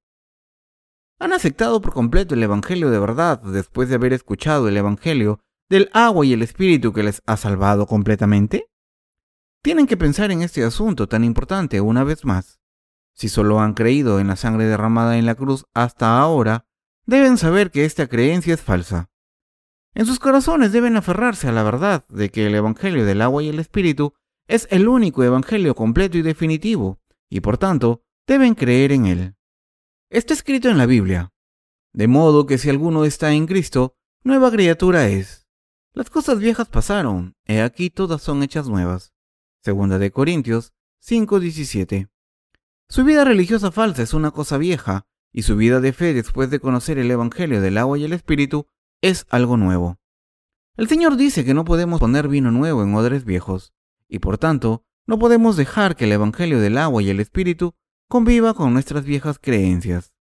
¿Han 1.19 1.33
aceptado 1.33 1.81
por 1.81 1.93
completo 1.93 2.33
el 2.33 2.43
Evangelio 2.43 2.89
de 2.89 2.99
verdad 2.99 3.39
después 3.41 3.89
de 3.89 3.95
haber 3.95 4.11
escuchado 4.11 4.67
el 4.67 4.75
Evangelio 4.75 5.39
del 5.69 5.89
agua 5.93 6.25
y 6.25 6.33
el 6.33 6.41
Espíritu 6.41 6.93
que 6.93 7.03
les 7.03 7.21
ha 7.27 7.37
salvado 7.37 7.85
completamente? 7.85 8.71
Tienen 9.63 9.85
que 9.85 9.97
pensar 9.97 10.31
en 10.31 10.41
este 10.41 10.63
asunto 10.63 11.07
tan 11.07 11.23
importante 11.23 11.79
una 11.79 12.03
vez 12.03 12.25
más. 12.25 12.59
Si 13.13 13.29
solo 13.29 13.59
han 13.59 13.75
creído 13.75 14.19
en 14.19 14.27
la 14.27 14.35
sangre 14.35 14.65
derramada 14.65 15.17
en 15.17 15.27
la 15.27 15.35
cruz 15.35 15.65
hasta 15.75 16.17
ahora, 16.19 16.65
deben 17.05 17.37
saber 17.37 17.69
que 17.69 17.85
esta 17.85 18.07
creencia 18.07 18.55
es 18.55 18.61
falsa. 18.61 19.10
En 19.93 20.05
sus 20.05 20.19
corazones 20.19 20.71
deben 20.71 20.95
aferrarse 20.95 21.47
a 21.47 21.51
la 21.51 21.63
verdad 21.63 22.05
de 22.07 22.29
que 22.29 22.47
el 22.47 22.55
Evangelio 22.55 23.05
del 23.05 23.21
agua 23.21 23.43
y 23.43 23.49
el 23.49 23.59
Espíritu 23.59 24.13
es 24.47 24.67
el 24.71 24.87
único 24.87 25.23
Evangelio 25.23 25.75
completo 25.75 26.17
y 26.17 26.21
definitivo, 26.21 26.99
y 27.29 27.41
por 27.41 27.57
tanto 27.57 28.03
deben 28.25 28.55
creer 28.55 28.93
en 28.93 29.05
él. 29.05 29.35
Está 30.09 30.33
escrito 30.33 30.69
en 30.69 30.77
la 30.77 30.85
Biblia, 30.85 31.33
de 31.93 32.07
modo 32.07 32.45
que 32.45 32.57
si 32.57 32.69
alguno 32.69 33.03
está 33.03 33.33
en 33.33 33.47
Cristo, 33.47 33.95
nueva 34.23 34.51
criatura 34.51 35.07
es. 35.07 35.47
Las 35.93 36.09
cosas 36.09 36.39
viejas 36.39 36.69
pasaron, 36.69 37.35
he 37.45 37.61
aquí 37.61 37.89
todas 37.89 38.21
son 38.21 38.43
hechas 38.43 38.69
nuevas. 38.69 39.13
Segunda 39.61 39.99
de 39.99 40.11
Corintios 40.11 40.73
5:17. 41.01 42.09
Su 42.87 43.03
vida 43.03 43.25
religiosa 43.25 43.71
falsa 43.71 44.03
es 44.03 44.13
una 44.13 44.31
cosa 44.31 44.57
vieja, 44.57 45.05
y 45.33 45.43
su 45.43 45.55
vida 45.57 45.81
de 45.81 45.93
fe 45.93 46.13
después 46.13 46.49
de 46.49 46.59
conocer 46.59 46.97
el 46.97 47.11
Evangelio 47.11 47.61
del 47.61 47.77
agua 47.77 47.97
y 47.97 48.05
el 48.05 48.13
Espíritu 48.13 48.67
es 49.01 49.25
algo 49.29 49.57
nuevo. 49.57 49.97
El 50.77 50.87
Señor 50.87 51.17
dice 51.17 51.43
que 51.43 51.53
no 51.53 51.65
podemos 51.65 51.99
poner 51.99 52.27
vino 52.27 52.51
nuevo 52.51 52.83
en 52.83 52.93
odres 52.95 53.25
viejos, 53.25 53.73
y 54.07 54.19
por 54.19 54.37
tanto, 54.37 54.85
no 55.05 55.19
podemos 55.19 55.57
dejar 55.57 55.95
que 55.95 56.05
el 56.05 56.11
Evangelio 56.11 56.59
del 56.59 56.77
agua 56.77 57.01
y 57.01 57.09
el 57.09 57.19
Espíritu 57.19 57.73
conviva 58.07 58.53
con 58.53 58.73
nuestras 58.73 59.03
viejas 59.03 59.39
creencias. 59.39 60.13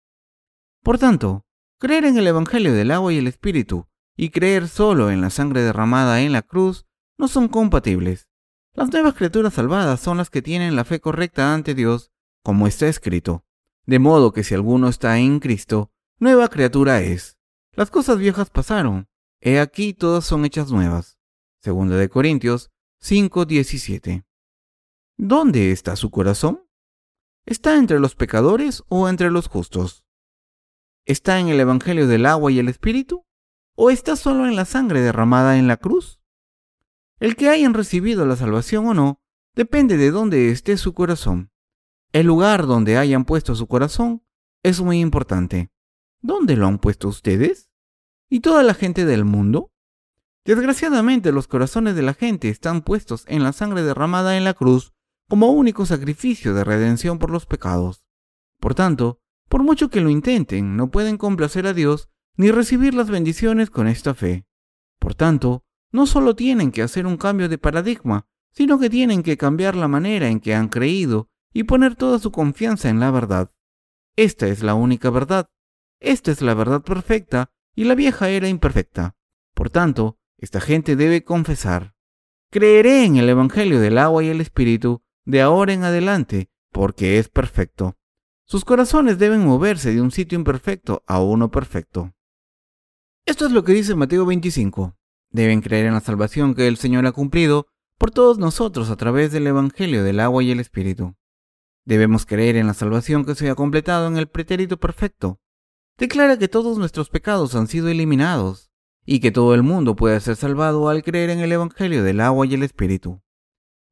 Por 0.82 0.98
tanto, 0.98 1.44
creer 1.78 2.04
en 2.04 2.16
el 2.18 2.26
Evangelio 2.26 2.72
del 2.72 2.90
agua 2.90 3.12
y 3.12 3.18
el 3.18 3.26
Espíritu 3.26 3.88
y 4.16 4.30
creer 4.30 4.68
solo 4.68 5.10
en 5.10 5.20
la 5.20 5.30
sangre 5.30 5.62
derramada 5.62 6.20
en 6.20 6.32
la 6.32 6.42
cruz 6.42 6.86
no 7.18 7.28
son 7.28 7.48
compatibles. 7.48 8.28
Las 8.74 8.92
nuevas 8.92 9.14
criaturas 9.14 9.54
salvadas 9.54 10.00
son 10.00 10.18
las 10.18 10.30
que 10.30 10.42
tienen 10.42 10.76
la 10.76 10.84
fe 10.84 11.00
correcta 11.00 11.52
ante 11.52 11.74
Dios, 11.74 12.12
como 12.42 12.66
está 12.66 12.86
escrito. 12.88 13.44
De 13.86 13.98
modo 13.98 14.32
que 14.32 14.44
si 14.44 14.54
alguno 14.54 14.88
está 14.88 15.18
en 15.18 15.40
Cristo, 15.40 15.90
nueva 16.18 16.48
criatura 16.48 17.00
es. 17.00 17.37
Las 17.78 17.92
cosas 17.92 18.18
viejas 18.18 18.50
pasaron, 18.50 19.06
he 19.40 19.60
aquí 19.60 19.94
todas 19.94 20.24
son 20.24 20.44
hechas 20.44 20.72
nuevas. 20.72 21.16
Segunda 21.62 21.94
de 21.94 22.08
Corintios 22.08 22.72
5:17. 23.00 24.26
¿Dónde 25.16 25.70
está 25.70 25.94
su 25.94 26.10
corazón? 26.10 26.68
¿Está 27.46 27.76
entre 27.76 28.00
los 28.00 28.16
pecadores 28.16 28.82
o 28.88 29.08
entre 29.08 29.30
los 29.30 29.46
justos? 29.46 30.04
¿Está 31.04 31.38
en 31.38 31.50
el 31.50 31.60
Evangelio 31.60 32.08
del 32.08 32.26
agua 32.26 32.50
y 32.50 32.58
el 32.58 32.68
Espíritu? 32.68 33.24
¿O 33.76 33.90
está 33.90 34.16
solo 34.16 34.48
en 34.48 34.56
la 34.56 34.64
sangre 34.64 35.00
derramada 35.00 35.56
en 35.56 35.68
la 35.68 35.76
cruz? 35.76 36.18
El 37.20 37.36
que 37.36 37.48
hayan 37.48 37.74
recibido 37.74 38.26
la 38.26 38.34
salvación 38.34 38.88
o 38.88 38.94
no 38.94 39.22
depende 39.54 39.96
de 39.96 40.10
dónde 40.10 40.50
esté 40.50 40.78
su 40.78 40.94
corazón. 40.94 41.52
El 42.10 42.26
lugar 42.26 42.66
donde 42.66 42.98
hayan 42.98 43.24
puesto 43.24 43.54
su 43.54 43.68
corazón 43.68 44.24
es 44.64 44.80
muy 44.80 44.98
importante. 44.98 45.70
¿Dónde 46.20 46.56
lo 46.56 46.66
han 46.66 46.80
puesto 46.80 47.06
ustedes? 47.06 47.67
¿Y 48.30 48.40
toda 48.40 48.62
la 48.62 48.74
gente 48.74 49.06
del 49.06 49.24
mundo? 49.24 49.72
Desgraciadamente 50.44 51.32
los 51.32 51.48
corazones 51.48 51.94
de 51.94 52.02
la 52.02 52.14
gente 52.14 52.48
están 52.48 52.82
puestos 52.82 53.24
en 53.26 53.42
la 53.42 53.52
sangre 53.52 53.82
derramada 53.82 54.36
en 54.36 54.44
la 54.44 54.54
cruz 54.54 54.92
como 55.28 55.50
único 55.50 55.86
sacrificio 55.86 56.54
de 56.54 56.64
redención 56.64 57.18
por 57.18 57.30
los 57.30 57.46
pecados. 57.46 58.04
Por 58.60 58.74
tanto, 58.74 59.20
por 59.48 59.62
mucho 59.62 59.88
que 59.88 60.00
lo 60.00 60.10
intenten, 60.10 60.76
no 60.76 60.90
pueden 60.90 61.16
complacer 61.16 61.66
a 61.66 61.72
Dios 61.72 62.10
ni 62.36 62.50
recibir 62.50 62.94
las 62.94 63.10
bendiciones 63.10 63.70
con 63.70 63.88
esta 63.88 64.14
fe. 64.14 64.46
Por 64.98 65.14
tanto, 65.14 65.64
no 65.90 66.06
solo 66.06 66.36
tienen 66.36 66.70
que 66.70 66.82
hacer 66.82 67.06
un 67.06 67.16
cambio 67.16 67.48
de 67.48 67.58
paradigma, 67.58 68.26
sino 68.52 68.78
que 68.78 68.90
tienen 68.90 69.22
que 69.22 69.36
cambiar 69.36 69.74
la 69.74 69.88
manera 69.88 70.28
en 70.28 70.40
que 70.40 70.54
han 70.54 70.68
creído 70.68 71.30
y 71.52 71.64
poner 71.64 71.94
toda 71.94 72.18
su 72.18 72.30
confianza 72.30 72.88
en 72.88 73.00
la 73.00 73.10
verdad. 73.10 73.52
Esta 74.16 74.48
es 74.48 74.62
la 74.62 74.74
única 74.74 75.10
verdad. 75.10 75.48
Esta 76.00 76.30
es 76.30 76.42
la 76.42 76.54
verdad 76.54 76.82
perfecta 76.82 77.50
y 77.78 77.84
la 77.84 77.94
vieja 77.94 78.28
era 78.28 78.48
imperfecta. 78.48 79.14
Por 79.54 79.70
tanto, 79.70 80.18
esta 80.36 80.60
gente 80.60 80.96
debe 80.96 81.22
confesar, 81.22 81.94
creeré 82.50 83.04
en 83.04 83.18
el 83.18 83.28
Evangelio 83.28 83.78
del 83.78 83.98
agua 83.98 84.24
y 84.24 84.26
el 84.26 84.40
Espíritu 84.40 85.04
de 85.24 85.42
ahora 85.42 85.74
en 85.74 85.84
adelante, 85.84 86.50
porque 86.72 87.20
es 87.20 87.28
perfecto. 87.28 87.96
Sus 88.44 88.64
corazones 88.64 89.20
deben 89.20 89.46
moverse 89.46 89.94
de 89.94 90.00
un 90.00 90.10
sitio 90.10 90.36
imperfecto 90.36 91.04
a 91.06 91.22
uno 91.22 91.52
perfecto. 91.52 92.12
Esto 93.24 93.46
es 93.46 93.52
lo 93.52 93.62
que 93.62 93.74
dice 93.74 93.94
Mateo 93.94 94.26
25. 94.26 94.96
Deben 95.30 95.60
creer 95.60 95.86
en 95.86 95.94
la 95.94 96.00
salvación 96.00 96.56
que 96.56 96.66
el 96.66 96.78
Señor 96.78 97.06
ha 97.06 97.12
cumplido 97.12 97.68
por 97.96 98.10
todos 98.10 98.38
nosotros 98.38 98.90
a 98.90 98.96
través 98.96 99.30
del 99.30 99.46
Evangelio 99.46 100.02
del 100.02 100.18
agua 100.18 100.42
y 100.42 100.50
el 100.50 100.58
Espíritu. 100.58 101.14
Debemos 101.84 102.26
creer 102.26 102.56
en 102.56 102.66
la 102.66 102.74
salvación 102.74 103.24
que 103.24 103.36
se 103.36 103.48
ha 103.48 103.54
completado 103.54 104.08
en 104.08 104.16
el 104.16 104.26
pretérito 104.26 104.78
perfecto, 104.80 105.38
declara 105.98 106.38
que 106.38 106.48
todos 106.48 106.78
nuestros 106.78 107.10
pecados 107.10 107.54
han 107.54 107.66
sido 107.66 107.88
eliminados 107.88 108.70
y 109.04 109.20
que 109.20 109.32
todo 109.32 109.54
el 109.54 109.62
mundo 109.62 109.96
puede 109.96 110.20
ser 110.20 110.36
salvado 110.36 110.88
al 110.88 111.02
creer 111.02 111.30
en 111.30 111.40
el 111.40 111.50
Evangelio 111.52 112.04
del 112.04 112.20
agua 112.20 112.46
y 112.46 112.54
el 112.54 112.62
Espíritu. 112.62 113.20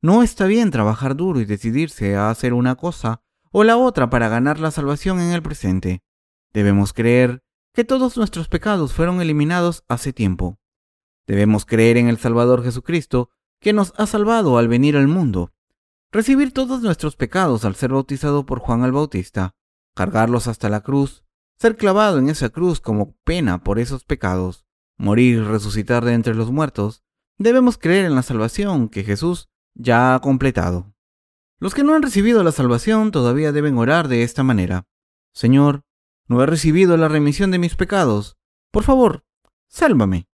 No 0.03 0.23
está 0.23 0.47
bien 0.47 0.71
trabajar 0.71 1.17
duro 1.17 1.41
y 1.41 1.45
decidirse 1.45 2.17
a 2.17 2.31
hacer 2.31 2.55
una 2.55 2.77
cosa 2.77 3.23
o 3.51 3.65
la 3.65 3.77
otra 3.77 4.09
para 4.09 4.29
ganar 4.29 4.61
la 4.61 4.71
salvación 4.71 5.21
en 5.21 5.33
el 5.33 5.43
presente. 5.43 6.03
Debemos 6.53 6.93
creer 6.93 7.43
que 7.75 7.85
todos 7.85 8.17
nuestros 8.17 8.49
pecados 8.49 8.93
fueron 8.93 9.21
eliminados 9.21 9.85
hace 9.89 10.13
tiempo. 10.13 10.59
Debemos 11.27 11.67
creer 11.67 11.97
en 11.97 12.09
el 12.09 12.19
Salvador 12.19 12.63
Jesucristo, 12.63 13.31
que 13.61 13.73
nos 13.73 13.93
ha 13.97 14.07
salvado 14.07 14.59
al 14.59 14.69
venir 14.69 14.97
al 14.97 15.09
mundo, 15.09 15.53
recibir 16.13 16.53
todos 16.53 16.83
nuestros 16.83 17.17
pecados 17.17 17.65
al 17.65 17.75
ser 17.75 17.91
bautizado 17.91 18.47
por 18.47 18.61
Juan 18.61 18.85
el 18.85 18.93
Bautista, 18.93 19.57
cargarlos 19.95 20.47
hasta 20.47 20.69
la 20.69 20.83
cruz, 20.83 21.26
ser 21.59 21.77
clavado 21.77 22.19
en 22.19 22.29
esa 22.29 22.51
cruz 22.51 22.81
como 22.81 23.17
pena 23.25 23.63
por 23.63 23.79
esos 23.79 24.05
pecados, 24.05 24.67
morir 24.97 25.37
y 25.37 25.41
resucitar 25.41 26.05
de 26.05 26.13
entre 26.15 26.35
los 26.35 26.51
muertos, 26.51 27.03
debemos 27.39 27.79
creer 27.79 28.05
en 28.05 28.15
la 28.15 28.23
salvación 28.23 28.89
que 28.89 29.05
Jesús 29.05 29.49
ya 29.75 30.15
ha 30.15 30.21
completado. 30.21 30.95
Los 31.59 31.75
que 31.75 31.85
no 31.85 31.95
han 31.95 32.03
recibido 32.03 32.43
la 32.43 32.53
salvación 32.53 33.11
todavía 33.11 33.53
deben 33.53 33.79
orar 33.79 34.09
de 34.09 34.23
esta 34.23 34.43
manera. 34.43 34.87
Señor, 35.33 35.83
no 36.29 36.43
he 36.43 36.47
recibido 36.47 36.97
la 36.97 37.09
remisión 37.09 37.51
de 37.51 37.59
mis 37.59 37.77
pecados. 37.77 38.37
Por 38.71 38.83
favor, 38.83 39.25
sálvame. 39.69 40.29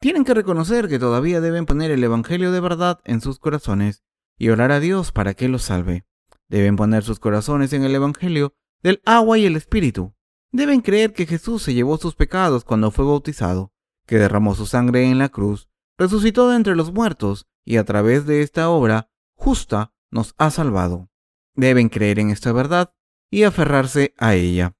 Tienen 0.00 0.24
que 0.24 0.34
reconocer 0.34 0.88
que 0.88 0.98
todavía 0.98 1.40
deben 1.40 1.66
poner 1.66 1.90
el 1.90 2.02
Evangelio 2.02 2.52
de 2.52 2.60
verdad 2.60 3.00
en 3.04 3.20
sus 3.20 3.38
corazones 3.38 4.04
y 4.38 4.48
orar 4.48 4.72
a 4.72 4.80
Dios 4.80 5.12
para 5.12 5.34
que 5.34 5.48
los 5.48 5.62
salve. 5.62 6.04
Deben 6.48 6.76
poner 6.76 7.04
sus 7.04 7.20
corazones 7.20 7.72
en 7.72 7.84
el 7.84 7.94
Evangelio 7.94 8.54
del 8.82 9.00
agua 9.04 9.38
y 9.38 9.46
el 9.46 9.56
Espíritu, 9.56 10.14
deben 10.54 10.82
creer 10.82 11.12
que 11.12 11.26
Jesús 11.26 11.64
se 11.64 11.74
llevó 11.74 11.98
sus 11.98 12.14
pecados 12.14 12.62
cuando 12.64 12.92
fue 12.92 13.04
bautizado, 13.04 13.72
que 14.06 14.18
derramó 14.18 14.54
su 14.54 14.66
sangre 14.66 15.04
en 15.04 15.18
la 15.18 15.28
cruz, 15.28 15.68
resucitó 15.98 16.48
de 16.48 16.54
entre 16.54 16.76
los 16.76 16.92
muertos 16.92 17.48
y 17.64 17.76
a 17.76 17.84
través 17.84 18.24
de 18.24 18.40
esta 18.40 18.70
obra 18.70 19.10
justa 19.34 19.92
nos 20.12 20.32
ha 20.38 20.52
salvado. 20.52 21.10
Deben 21.56 21.88
creer 21.88 22.20
en 22.20 22.30
esta 22.30 22.52
verdad 22.52 22.94
y 23.30 23.42
aferrarse 23.42 24.14
a 24.16 24.36
ella. 24.36 24.76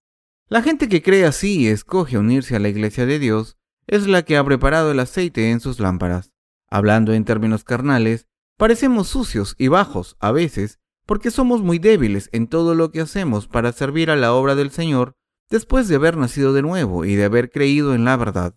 La 0.49 0.63
gente 0.63 0.89
que 0.89 1.03
cree 1.03 1.27
así 1.27 1.63
y 1.63 1.67
escoge 1.67 2.19
unirse 2.19 2.55
a 2.55 2.61
la 2.61 2.69
iglesia 2.69 3.05
de 3.05 3.19
Dios 3.19 3.59
es 3.89 4.07
la 4.07 4.23
que 4.23 4.37
ha 4.37 4.45
preparado 4.45 4.93
el 4.93 5.01
aceite 5.01 5.51
en 5.51 5.59
sus 5.59 5.81
lámparas. 5.81 6.33
Hablando 6.71 7.15
en 7.15 7.25
términos 7.25 7.65
carnales, 7.65 8.29
parecemos 8.57 9.09
sucios 9.09 9.57
y 9.59 9.67
bajos 9.67 10.17
a 10.21 10.31
veces 10.31 10.79
porque 11.05 11.33
somos 11.33 11.63
muy 11.63 11.81
débiles 11.81 12.31
en 12.33 12.47
todo 12.47 12.77
lo 12.77 12.93
que 12.93 13.01
hacemos 13.01 13.49
para 13.49 13.73
servir 13.73 14.09
a 14.09 14.17
la 14.17 14.33
obra 14.35 14.55
del 14.55 14.71
Señor 14.71 15.17
después 15.55 15.87
de 15.87 15.95
haber 15.95 16.17
nacido 16.17 16.53
de 16.53 16.63
nuevo 16.63 17.05
y 17.05 17.15
de 17.15 17.23
haber 17.23 17.49
creído 17.49 17.95
en 17.95 18.05
la 18.05 18.17
verdad. 18.17 18.57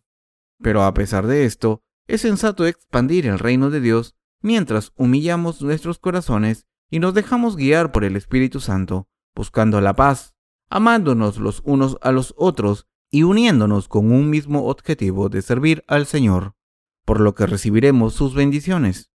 Pero 0.64 0.82
a 0.82 0.96
pesar 0.96 1.28
de 1.28 1.46
esto, 1.46 1.84
es 2.08 2.22
sensato 2.22 2.66
expandir 2.66 3.28
el 3.28 3.38
reino 3.38 3.70
de 3.70 3.82
Dios 3.82 4.16
mientras 4.42 4.94
humillamos 4.96 5.62
nuestros 5.62 6.00
corazones 6.00 6.66
y 6.90 6.98
nos 6.98 7.14
dejamos 7.14 7.56
guiar 7.56 7.92
por 7.92 8.04
el 8.04 8.16
Espíritu 8.16 8.60
Santo, 8.60 9.08
buscando 9.36 9.80
la 9.80 9.96
paz, 9.96 10.34
amándonos 10.72 11.38
los 11.38 11.62
unos 11.66 12.00
a 12.02 12.12
los 12.12 12.34
otros 12.36 12.88
y 13.12 13.22
uniéndonos 13.22 13.88
con 13.88 14.12
un 14.12 14.32
mismo 14.32 14.66
objetivo 14.66 15.30
de 15.30 15.44
servir 15.44 15.84
al 15.88 16.08
Señor, 16.08 16.56
por 17.06 17.20
lo 17.20 17.36
que 17.36 17.46
recibiremos 17.46 18.16
sus 18.16 18.34
bendiciones. 18.34 19.12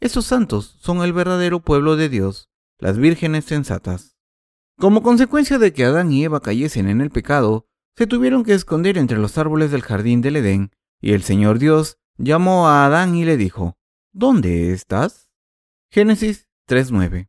Esos 0.00 0.24
santos 0.24 0.78
son 0.80 1.02
el 1.02 1.12
verdadero 1.12 1.60
pueblo 1.60 1.96
de 1.96 2.08
Dios, 2.08 2.48
las 2.78 2.96
vírgenes 2.96 3.44
sensatas. 3.44 4.16
Como 4.80 5.02
consecuencia 5.02 5.58
de 5.58 5.74
que 5.74 5.84
Adán 5.84 6.10
y 6.10 6.24
Eva 6.24 6.40
cayesen 6.40 6.88
en 6.88 7.02
el 7.02 7.10
pecado, 7.10 7.66
se 7.96 8.06
tuvieron 8.06 8.44
que 8.44 8.54
esconder 8.54 8.96
entre 8.96 9.18
los 9.18 9.36
árboles 9.36 9.70
del 9.70 9.82
jardín 9.82 10.22
del 10.22 10.36
Edén, 10.36 10.70
y 11.02 11.12
el 11.12 11.22
Señor 11.22 11.58
Dios 11.58 11.98
llamó 12.16 12.66
a 12.66 12.86
Adán 12.86 13.14
y 13.14 13.26
le 13.26 13.36
dijo, 13.36 13.76
¿Dónde 14.12 14.72
estás? 14.72 15.28
Génesis 15.90 16.48
3.9. 16.66 17.28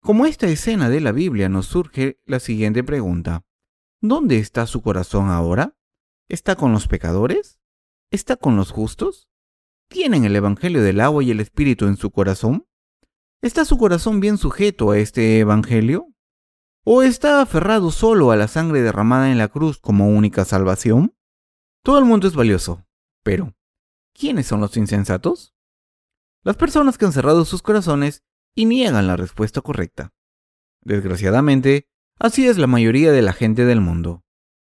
Como 0.00 0.26
esta 0.26 0.48
escena 0.48 0.90
de 0.90 1.00
la 1.00 1.12
Biblia 1.12 1.48
nos 1.48 1.64
surge 1.64 2.20
la 2.26 2.40
siguiente 2.40 2.84
pregunta. 2.84 3.46
¿Dónde 4.02 4.36
está 4.36 4.66
su 4.66 4.82
corazón 4.82 5.30
ahora? 5.30 5.74
¿Está 6.28 6.56
con 6.56 6.72
los 6.72 6.88
pecadores? 6.88 7.58
¿Está 8.10 8.36
con 8.36 8.54
los 8.54 8.70
justos? 8.70 9.30
¿Tienen 9.88 10.26
el 10.26 10.36
Evangelio 10.36 10.82
del 10.82 11.00
agua 11.00 11.24
y 11.24 11.30
el 11.30 11.40
Espíritu 11.40 11.86
en 11.86 11.96
su 11.96 12.10
corazón? 12.10 12.66
¿Está 13.40 13.64
su 13.64 13.78
corazón 13.78 14.20
bien 14.20 14.36
sujeto 14.36 14.90
a 14.90 14.98
este 14.98 15.38
Evangelio? 15.38 16.11
¿O 16.84 17.04
está 17.04 17.40
aferrado 17.40 17.92
solo 17.92 18.32
a 18.32 18.36
la 18.36 18.48
sangre 18.48 18.82
derramada 18.82 19.30
en 19.30 19.38
la 19.38 19.46
cruz 19.46 19.78
como 19.78 20.08
única 20.08 20.44
salvación? 20.44 21.14
Todo 21.84 22.00
el 22.00 22.04
mundo 22.04 22.26
es 22.26 22.34
valioso, 22.34 22.84
pero 23.22 23.54
¿quiénes 24.12 24.48
son 24.48 24.60
los 24.60 24.76
insensatos? 24.76 25.54
Las 26.42 26.56
personas 26.56 26.98
que 26.98 27.04
han 27.04 27.12
cerrado 27.12 27.44
sus 27.44 27.62
corazones 27.62 28.24
y 28.56 28.64
niegan 28.64 29.06
la 29.06 29.16
respuesta 29.16 29.60
correcta. 29.60 30.12
Desgraciadamente, 30.80 31.88
así 32.18 32.48
es 32.48 32.58
la 32.58 32.66
mayoría 32.66 33.12
de 33.12 33.22
la 33.22 33.32
gente 33.32 33.64
del 33.64 33.80
mundo. 33.80 34.24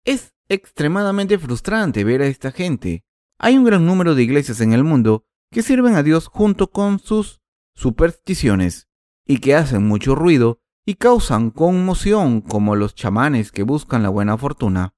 Es 0.04 0.34
extremadamente 0.48 1.38
frustrante 1.38 2.04
ver 2.04 2.24
a 2.24 2.28
esta 2.28 2.52
gente. 2.52 3.06
Hay 3.38 3.56
un 3.56 3.66
gran 3.66 3.86
número 3.86 4.16
de 4.16 4.24
iglesias 4.24 4.62
en 4.62 4.74
el 4.74 4.84
mundo 4.84 5.28
que 5.52 5.62
sirven 5.62 5.94
a 5.94 6.02
Dios 6.02 6.26
junto 6.26 6.72
con 6.72 6.98
sus 6.98 7.40
supersticiones 7.76 8.90
y 9.28 9.38
que 9.42 9.54
hacen 9.54 9.88
mucho 9.88 10.16
ruido 10.16 10.64
y 10.90 10.96
causan 10.96 11.52
conmoción 11.52 12.42
como 12.42 12.76
los 12.76 12.96
chamanes 12.96 13.52
que 13.52 13.62
buscan 13.62 14.02
la 14.02 14.10
buena 14.10 14.40
fortuna. 14.40 14.96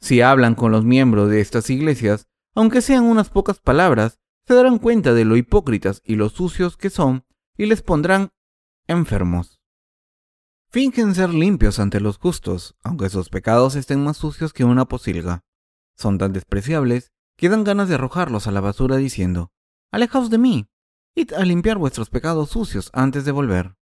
Si 0.00 0.22
hablan 0.22 0.54
con 0.54 0.72
los 0.72 0.82
miembros 0.82 1.28
de 1.28 1.42
estas 1.42 1.68
iglesias, 1.68 2.26
aunque 2.54 2.80
sean 2.80 3.04
unas 3.04 3.28
pocas 3.28 3.60
palabras, 3.60 4.18
se 4.46 4.54
darán 4.54 4.78
cuenta 4.78 5.12
de 5.12 5.26
lo 5.26 5.36
hipócritas 5.36 6.00
y 6.06 6.14
lo 6.14 6.30
sucios 6.30 6.78
que 6.78 6.88
son 6.88 7.26
y 7.58 7.66
les 7.66 7.82
pondrán 7.82 8.30
enfermos. 8.86 9.60
Fingen 10.70 11.14
ser 11.14 11.34
limpios 11.34 11.80
ante 11.80 12.00
los 12.00 12.16
justos, 12.16 12.74
aunque 12.82 13.10
sus 13.10 13.28
pecados 13.28 13.76
estén 13.76 14.02
más 14.02 14.16
sucios 14.16 14.54
que 14.54 14.64
una 14.64 14.86
posilga. 14.86 15.44
Son 15.98 16.16
tan 16.16 16.32
despreciables 16.32 17.12
que 17.36 17.50
dan 17.50 17.62
ganas 17.62 17.90
de 17.90 17.96
arrojarlos 17.96 18.46
a 18.46 18.52
la 18.52 18.62
basura 18.62 18.96
diciendo, 18.96 19.52
Alejaos 19.92 20.30
de 20.30 20.38
mí, 20.38 20.66
id 21.14 21.34
a 21.34 21.44
limpiar 21.44 21.76
vuestros 21.76 22.08
pecados 22.08 22.48
sucios 22.48 22.88
antes 22.94 23.26
de 23.26 23.32
volver. 23.32 23.77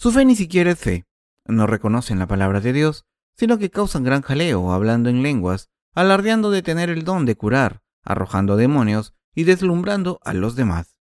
Su 0.00 0.12
fe 0.12 0.24
ni 0.24 0.34
siquiera 0.34 0.70
es 0.70 0.78
fe. 0.78 1.04
No 1.44 1.66
reconocen 1.66 2.18
la 2.18 2.26
palabra 2.26 2.62
de 2.62 2.72
Dios, 2.72 3.04
sino 3.36 3.58
que 3.58 3.68
causan 3.68 4.02
gran 4.02 4.22
jaleo 4.22 4.72
hablando 4.72 5.10
en 5.10 5.22
lenguas, 5.22 5.68
alardeando 5.94 6.50
de 6.50 6.62
tener 6.62 6.88
el 6.88 7.04
don 7.04 7.26
de 7.26 7.36
curar, 7.36 7.82
arrojando 8.02 8.56
demonios 8.56 9.12
y 9.34 9.44
deslumbrando 9.44 10.18
a 10.24 10.32
los 10.32 10.56
demás. 10.56 10.96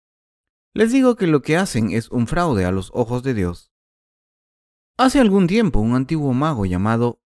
Les 0.74 0.92
digo 0.92 1.16
que 1.16 1.28
lo 1.28 1.44
que 1.44 1.58
hacen 1.58 1.92
es 1.92 2.10
un 2.10 2.26
fraude 2.26 2.66
a 2.66 2.72
los 2.72 2.90
ojos 2.92 3.22
de 3.22 3.36
Dios. 3.36 3.72
Hace 4.98 5.20
algún 5.20 5.46
tiempo 5.46 5.80
un 5.80 5.94
antiguo 5.94 6.34
mago 6.34 6.66
llamado 6.66 7.22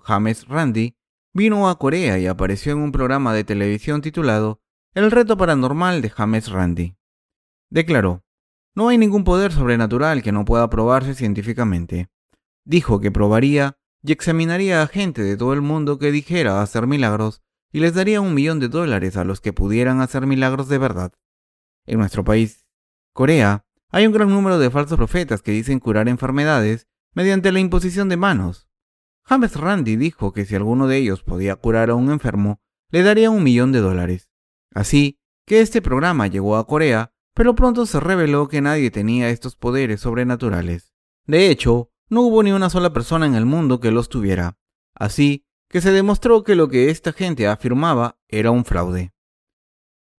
James 0.00 0.48
Randi 0.48 0.96
vino 1.32 1.68
a 1.68 1.78
Corea 1.78 2.18
y 2.18 2.26
apareció 2.26 2.72
en 2.72 2.78
un 2.78 2.90
programa 2.90 3.32
de 3.34 3.44
televisión 3.44 4.02
titulado 4.02 4.60
El 4.94 5.12
reto 5.12 5.36
paranormal 5.36 6.02
de 6.02 6.10
James 6.10 6.48
Randi. 6.50 6.96
Declaró, 7.70 8.23
no 8.74 8.88
hay 8.88 8.98
ningún 8.98 9.24
poder 9.24 9.52
sobrenatural 9.52 10.22
que 10.22 10.32
no 10.32 10.44
pueda 10.44 10.68
probarse 10.68 11.14
científicamente. 11.14 12.08
Dijo 12.64 13.00
que 13.00 13.12
probaría 13.12 13.78
y 14.02 14.12
examinaría 14.12 14.82
a 14.82 14.86
gente 14.86 15.22
de 15.22 15.36
todo 15.36 15.52
el 15.52 15.62
mundo 15.62 15.98
que 15.98 16.12
dijera 16.12 16.60
hacer 16.60 16.86
milagros 16.86 17.42
y 17.72 17.80
les 17.80 17.94
daría 17.94 18.20
un 18.20 18.34
millón 18.34 18.60
de 18.60 18.68
dólares 18.68 19.16
a 19.16 19.24
los 19.24 19.40
que 19.40 19.52
pudieran 19.52 20.00
hacer 20.00 20.26
milagros 20.26 20.68
de 20.68 20.78
verdad. 20.78 21.12
En 21.86 21.98
nuestro 21.98 22.24
país, 22.24 22.66
Corea, 23.12 23.64
hay 23.90 24.06
un 24.06 24.12
gran 24.12 24.28
número 24.28 24.58
de 24.58 24.70
falsos 24.70 24.96
profetas 24.96 25.42
que 25.42 25.52
dicen 25.52 25.78
curar 25.78 26.08
enfermedades 26.08 26.88
mediante 27.14 27.52
la 27.52 27.60
imposición 27.60 28.08
de 28.08 28.16
manos. 28.16 28.68
James 29.22 29.56
Randi 29.56 29.96
dijo 29.96 30.32
que 30.32 30.44
si 30.44 30.54
alguno 30.54 30.86
de 30.86 30.98
ellos 30.98 31.22
podía 31.22 31.56
curar 31.56 31.90
a 31.90 31.94
un 31.94 32.10
enfermo, 32.10 32.60
le 32.90 33.02
daría 33.02 33.30
un 33.30 33.42
millón 33.42 33.72
de 33.72 33.80
dólares. 33.80 34.28
Así 34.74 35.18
que 35.46 35.60
este 35.60 35.80
programa 35.80 36.26
llegó 36.26 36.56
a 36.56 36.66
Corea 36.66 37.13
pero 37.34 37.54
pronto 37.54 37.84
se 37.84 38.00
reveló 38.00 38.48
que 38.48 38.60
nadie 38.60 38.90
tenía 38.90 39.28
estos 39.28 39.56
poderes 39.56 40.00
sobrenaturales. 40.00 40.94
De 41.26 41.50
hecho, 41.50 41.90
no 42.08 42.22
hubo 42.22 42.42
ni 42.42 42.52
una 42.52 42.70
sola 42.70 42.92
persona 42.92 43.26
en 43.26 43.34
el 43.34 43.44
mundo 43.44 43.80
que 43.80 43.90
los 43.90 44.08
tuviera. 44.08 44.56
Así 44.94 45.44
que 45.68 45.80
se 45.80 45.90
demostró 45.90 46.44
que 46.44 46.54
lo 46.54 46.68
que 46.68 46.90
esta 46.90 47.12
gente 47.12 47.48
afirmaba 47.48 48.18
era 48.28 48.52
un 48.52 48.64
fraude. 48.64 49.12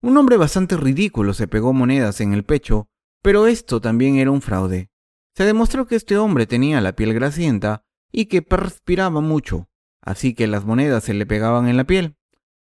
Un 0.02 0.16
hombre 0.18 0.36
bastante 0.36 0.76
ridículo 0.76 1.32
se 1.32 1.48
pegó 1.48 1.72
monedas 1.72 2.20
en 2.20 2.34
el 2.34 2.44
pecho, 2.44 2.88
pero 3.22 3.46
esto 3.46 3.80
también 3.80 4.16
era 4.16 4.30
un 4.30 4.42
fraude. 4.42 4.90
Se 5.34 5.44
demostró 5.44 5.86
que 5.86 5.96
este 5.96 6.18
hombre 6.18 6.46
tenía 6.46 6.80
la 6.80 6.94
piel 6.94 7.14
grasienta 7.14 7.84
y 8.12 8.26
que 8.26 8.42
perspiraba 8.42 9.20
mucho, 9.20 9.68
así 10.02 10.34
que 10.34 10.46
las 10.46 10.64
monedas 10.64 11.04
se 11.04 11.14
le 11.14 11.26
pegaban 11.26 11.68
en 11.68 11.76
la 11.76 11.84
piel. 11.84 12.16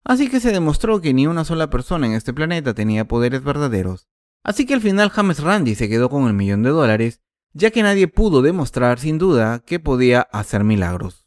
Así 0.05 0.31
que 0.31 0.41
se 0.41 0.53
demostró 0.53 1.01
que 1.01 1.13
ni 1.13 1.27
una 1.27 1.45
sola 1.45 1.69
persona 1.69 2.07
en 2.07 2.15
este 2.15 2.33
planeta 2.33 2.73
tenía 2.73 3.07
poderes 3.07 3.45
verdaderos. 3.45 4.09
Así 4.43 4.67
que 4.67 4.75
al 4.75 4.81
final 4.81 5.11
James 5.11 5.43
Randi 5.43 5.75
se 5.75 5.89
quedó 5.89 6.09
con 6.09 6.27
el 6.27 6.35
millón 6.35 6.63
de 6.63 6.71
dólares, 6.71 7.21
ya 7.53 7.71
que 7.71 7.83
nadie 7.83 8.09
pudo 8.09 8.43
demostrar 8.43 8.99
sin 8.99 9.19
duda 9.19 9.61
que 9.61 9.81
podía 9.81 10.21
hacer 10.21 10.65
milagros. 10.65 11.27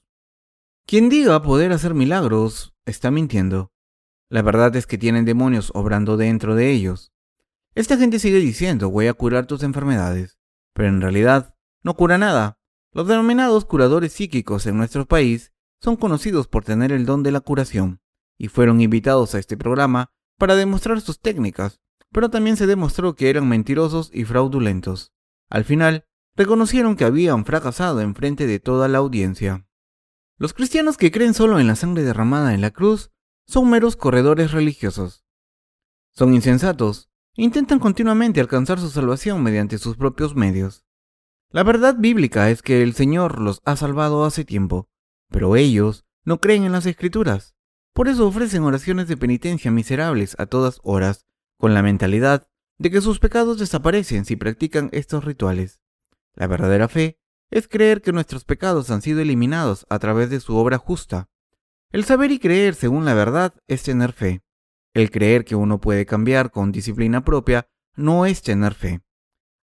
Quien 0.86 1.10
diga 1.10 1.42
poder 1.42 1.72
hacer 1.72 1.94
milagros 1.94 2.74
está 2.86 3.12
mintiendo. 3.12 3.72
La 4.30 4.42
verdad 4.42 4.76
es 4.76 4.88
que 4.88 4.98
tienen 4.98 5.26
demonios 5.26 5.72
obrando 5.76 6.18
dentro 6.18 6.56
de 6.56 6.72
ellos. 6.72 7.12
Esta 7.76 7.98
gente 7.98 8.20
sigue 8.20 8.40
diciendo 8.40 8.90
voy 8.90 9.08
a 9.08 9.14
curar 9.14 9.46
tus 9.46 9.64
enfermedades, 9.64 10.38
pero 10.74 10.90
en 10.90 11.02
realidad 11.02 11.56
no 11.84 11.96
cura 11.96 12.18
nada. 12.18 12.60
Los 12.94 13.08
denominados 13.08 13.66
curadores 13.66 14.14
psíquicos 14.14 14.66
en 14.66 14.78
nuestro 14.78 15.06
país 15.06 15.54
son 15.82 15.96
conocidos 15.96 16.48
por 16.48 16.64
tener 16.64 16.92
el 16.92 17.06
don 17.06 17.24
de 17.24 17.32
la 17.32 17.40
curación, 17.40 18.02
y 18.38 18.48
fueron 18.48 18.82
invitados 18.82 19.36
a 19.36 19.40
este 19.40 19.58
programa 19.58 20.12
para 20.38 20.56
demostrar 20.56 21.02
sus 21.02 21.20
técnicas, 21.20 21.81
pero 22.12 22.30
también 22.30 22.58
se 22.58 22.68
demostró 22.68 23.16
que 23.16 23.30
eran 23.30 23.48
mentirosos 23.48 24.10
y 24.14 24.26
fraudulentos. 24.26 25.14
Al 25.50 25.64
final, 25.66 26.06
reconocieron 26.36 26.96
que 26.96 27.06
habían 27.06 27.46
fracasado 27.46 28.02
en 28.02 28.16
frente 28.16 28.48
de 28.48 28.60
toda 28.60 28.88
la 28.88 29.00
audiencia. 29.00 29.68
Los 30.38 30.54
cristianos 30.54 30.98
que 30.98 31.12
creen 31.12 31.34
solo 31.34 31.60
en 31.60 31.68
la 31.68 31.76
sangre 31.76 32.04
derramada 32.04 32.54
en 32.54 32.62
la 32.62 32.72
cruz 32.72 33.12
son 33.48 33.70
meros 33.70 33.96
corredores 33.96 34.52
religiosos. 34.52 35.24
Son 36.14 36.34
insensatos, 36.34 37.10
intentan 37.36 37.80
continuamente 37.80 38.42
alcanzar 38.42 38.80
su 38.80 38.90
salvación 38.90 39.44
mediante 39.44 39.78
sus 39.78 39.98
propios 39.98 40.36
medios. 40.36 40.86
La 41.50 41.64
verdad 41.64 41.96
bíblica 41.98 42.50
es 42.50 42.62
que 42.62 42.82
el 42.82 42.94
Señor 42.94 43.40
los 43.40 43.62
ha 43.66 43.76
salvado 43.76 44.26
hace 44.26 44.46
tiempo, 44.46 44.90
pero 45.30 45.56
ellos 45.56 46.06
no 46.24 46.40
creen 46.40 46.64
en 46.64 46.72
las 46.72 46.86
escrituras. 46.86 47.56
Por 47.94 48.08
eso 48.08 48.28
ofrecen 48.28 48.64
oraciones 48.64 49.08
de 49.08 49.18
penitencia 49.18 49.70
miserables 49.70 50.36
a 50.40 50.46
todas 50.46 50.80
horas 50.84 51.26
con 51.62 51.76
la 51.76 51.84
mentalidad 51.84 52.48
de 52.80 52.90
que 52.90 53.02
sus 53.02 53.20
pecados 53.20 53.60
desaparecen 53.60 54.26
si 54.26 54.36
practican 54.36 54.90
estos 54.94 55.24
rituales. 55.24 55.80
La 56.34 56.48
verdadera 56.48 56.88
fe 56.88 57.20
es 57.52 57.68
creer 57.68 58.02
que 58.02 58.12
nuestros 58.12 58.46
pecados 58.46 58.90
han 58.90 59.04
sido 59.04 59.22
eliminados 59.22 59.86
a 59.88 60.00
través 60.00 60.32
de 60.32 60.40
su 60.40 60.56
obra 60.56 60.80
justa. 60.80 61.30
El 61.92 62.04
saber 62.04 62.32
y 62.32 62.40
creer 62.40 62.74
según 62.74 63.06
la 63.06 63.14
verdad 63.14 63.54
es 63.68 63.84
tener 63.84 64.12
fe. 64.12 64.42
El 64.96 65.12
creer 65.12 65.46
que 65.46 65.56
uno 65.56 65.80
puede 65.80 66.08
cambiar 66.08 66.50
con 66.50 66.72
disciplina 66.72 67.24
propia 67.24 67.70
no 67.96 68.26
es 68.26 68.42
tener 68.42 68.74
fe. 68.74 69.02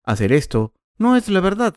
Hacer 0.04 0.32
esto 0.32 0.74
no 0.98 1.16
es 1.16 1.30
la 1.30 1.40
verdad. 1.40 1.76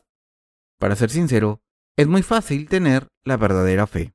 Para 0.80 0.98
ser 0.98 1.12
sincero, 1.12 1.64
es 1.96 2.08
muy 2.08 2.24
fácil 2.24 2.68
tener 2.68 3.08
la 3.24 3.38
verdadera 3.38 3.88
fe. 3.88 4.14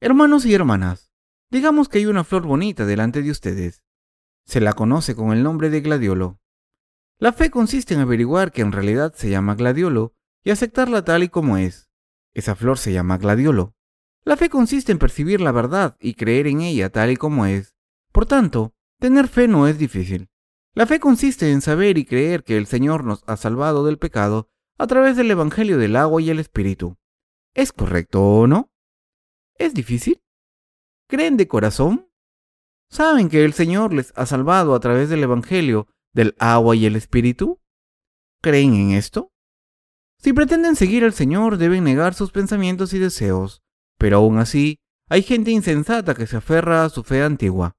Hermanos 0.00 0.46
y 0.46 0.54
hermanas, 0.54 1.12
digamos 1.50 1.90
que 1.90 1.98
hay 1.98 2.06
una 2.06 2.24
flor 2.24 2.46
bonita 2.46 2.86
delante 2.86 3.20
de 3.20 3.30
ustedes. 3.30 3.82
Se 4.50 4.60
la 4.60 4.72
conoce 4.72 5.14
con 5.14 5.32
el 5.32 5.44
nombre 5.44 5.70
de 5.70 5.80
gladiolo. 5.80 6.40
La 7.20 7.32
fe 7.32 7.52
consiste 7.52 7.94
en 7.94 8.00
averiguar 8.00 8.50
que 8.50 8.62
en 8.62 8.72
realidad 8.72 9.14
se 9.14 9.30
llama 9.30 9.54
gladiolo 9.54 10.16
y 10.42 10.50
aceptarla 10.50 11.04
tal 11.04 11.22
y 11.22 11.28
como 11.28 11.56
es. 11.56 11.88
Esa 12.34 12.56
flor 12.56 12.76
se 12.76 12.92
llama 12.92 13.16
gladiolo. 13.16 13.76
La 14.24 14.36
fe 14.36 14.48
consiste 14.48 14.90
en 14.90 14.98
percibir 14.98 15.40
la 15.40 15.52
verdad 15.52 15.96
y 16.00 16.14
creer 16.14 16.48
en 16.48 16.62
ella 16.62 16.90
tal 16.90 17.12
y 17.12 17.16
como 17.16 17.46
es. 17.46 17.76
Por 18.10 18.26
tanto, 18.26 18.74
tener 18.98 19.28
fe 19.28 19.46
no 19.46 19.68
es 19.68 19.78
difícil. 19.78 20.30
La 20.74 20.84
fe 20.84 20.98
consiste 20.98 21.52
en 21.52 21.60
saber 21.60 21.96
y 21.96 22.04
creer 22.04 22.42
que 22.42 22.56
el 22.56 22.66
Señor 22.66 23.04
nos 23.04 23.22
ha 23.28 23.36
salvado 23.36 23.86
del 23.86 23.98
pecado 23.98 24.48
a 24.78 24.88
través 24.88 25.16
del 25.16 25.30
Evangelio 25.30 25.78
del 25.78 25.94
agua 25.94 26.20
y 26.20 26.28
el 26.28 26.40
Espíritu. 26.40 26.96
¿Es 27.54 27.72
correcto 27.72 28.20
o 28.20 28.48
no? 28.48 28.72
¿Es 29.54 29.74
difícil? 29.74 30.20
¿Creen 31.06 31.36
de 31.36 31.46
corazón? 31.46 32.09
¿Saben 32.90 33.28
que 33.28 33.44
el 33.44 33.52
Señor 33.52 33.94
les 33.94 34.12
ha 34.16 34.26
salvado 34.26 34.74
a 34.74 34.80
través 34.80 35.08
del 35.08 35.22
Evangelio 35.22 35.86
del 36.12 36.34
agua 36.40 36.74
y 36.74 36.86
el 36.86 36.96
Espíritu? 36.96 37.60
¿Creen 38.42 38.74
en 38.74 38.90
esto? 38.90 39.32
Si 40.18 40.32
pretenden 40.32 40.74
seguir 40.74 41.04
al 41.04 41.12
Señor 41.12 41.56
deben 41.56 41.84
negar 41.84 42.14
sus 42.14 42.32
pensamientos 42.32 42.92
y 42.92 42.98
deseos, 42.98 43.62
pero 43.96 44.16
aún 44.16 44.38
así 44.38 44.80
hay 45.08 45.22
gente 45.22 45.52
insensata 45.52 46.14
que 46.14 46.26
se 46.26 46.36
aferra 46.36 46.84
a 46.84 46.88
su 46.88 47.04
fe 47.04 47.22
antigua. 47.22 47.76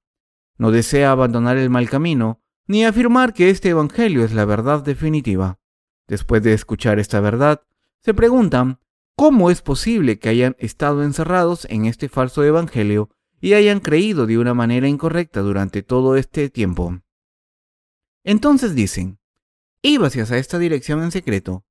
No 0.56 0.70
desea 0.70 1.10
abandonar 1.10 1.58
el 1.58 1.68
mal 1.68 1.90
camino, 1.90 2.40
ni 2.66 2.84
afirmar 2.84 3.34
que 3.34 3.50
este 3.50 3.68
Evangelio 3.68 4.24
es 4.24 4.32
la 4.32 4.46
verdad 4.46 4.82
definitiva. 4.82 5.58
Después 6.08 6.42
de 6.42 6.54
escuchar 6.54 6.98
esta 6.98 7.20
verdad, 7.20 7.62
se 8.00 8.14
preguntan 8.14 8.80
cómo 9.14 9.50
es 9.50 9.60
posible 9.60 10.18
que 10.18 10.30
hayan 10.30 10.56
estado 10.58 11.02
encerrados 11.02 11.66
en 11.68 11.84
este 11.84 12.08
falso 12.08 12.44
Evangelio 12.44 13.10
y 13.42 13.54
hayan 13.54 13.80
creído 13.80 14.26
de 14.26 14.38
una 14.38 14.54
manera 14.54 14.86
incorrecta 14.86 15.40
durante 15.40 15.82
todo 15.82 16.16
este 16.16 16.48
tiempo. 16.48 17.00
Entonces 18.22 18.76
dicen, 18.76 19.18
ibas 19.82 20.16
hacia 20.16 20.38
esta 20.38 20.60
dirección 20.60 21.02
en 21.02 21.10
secreto. 21.10 21.64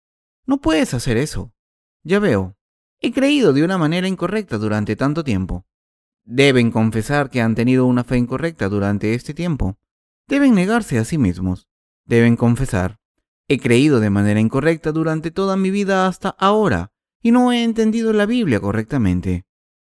No 0.46 0.60
puedes 0.60 0.94
hacer 0.94 1.16
eso. 1.16 1.54
Ya 2.04 2.20
veo, 2.20 2.58
he 3.00 3.14
creído 3.14 3.54
de 3.54 3.64
una 3.64 3.78
manera 3.78 4.10
incorrecta 4.10 4.58
durante 4.58 4.98
tanto 4.98 5.24
tiempo. 5.24 5.66
Deben 6.26 6.72
confesar 6.72 7.30
que 7.30 7.40
han 7.40 7.56
tenido 7.56 7.86
una 7.86 8.04
fe 8.04 8.18
incorrecta 8.18 8.68
durante 8.68 9.14
este 9.14 9.34
tiempo. 9.34 9.80
Deben 10.28 10.54
negarse 10.54 11.00
a 11.00 11.06
sí 11.06 11.18
mismos. 11.18 11.70
Deben 12.04 12.36
confesar, 12.36 13.00
he 13.48 13.60
creído 13.60 14.02
de 14.02 14.10
manera 14.10 14.42
incorrecta 14.42 14.92
durante 14.92 15.32
toda 15.32 15.56
mi 15.56 15.72
vida 15.72 16.06
hasta 16.06 16.30
ahora 16.30 16.92
y 17.22 17.32
no 17.32 17.54
he 17.54 17.64
entendido 17.64 18.12
la 18.12 18.26
Biblia 18.26 18.60
correctamente. 18.60 19.46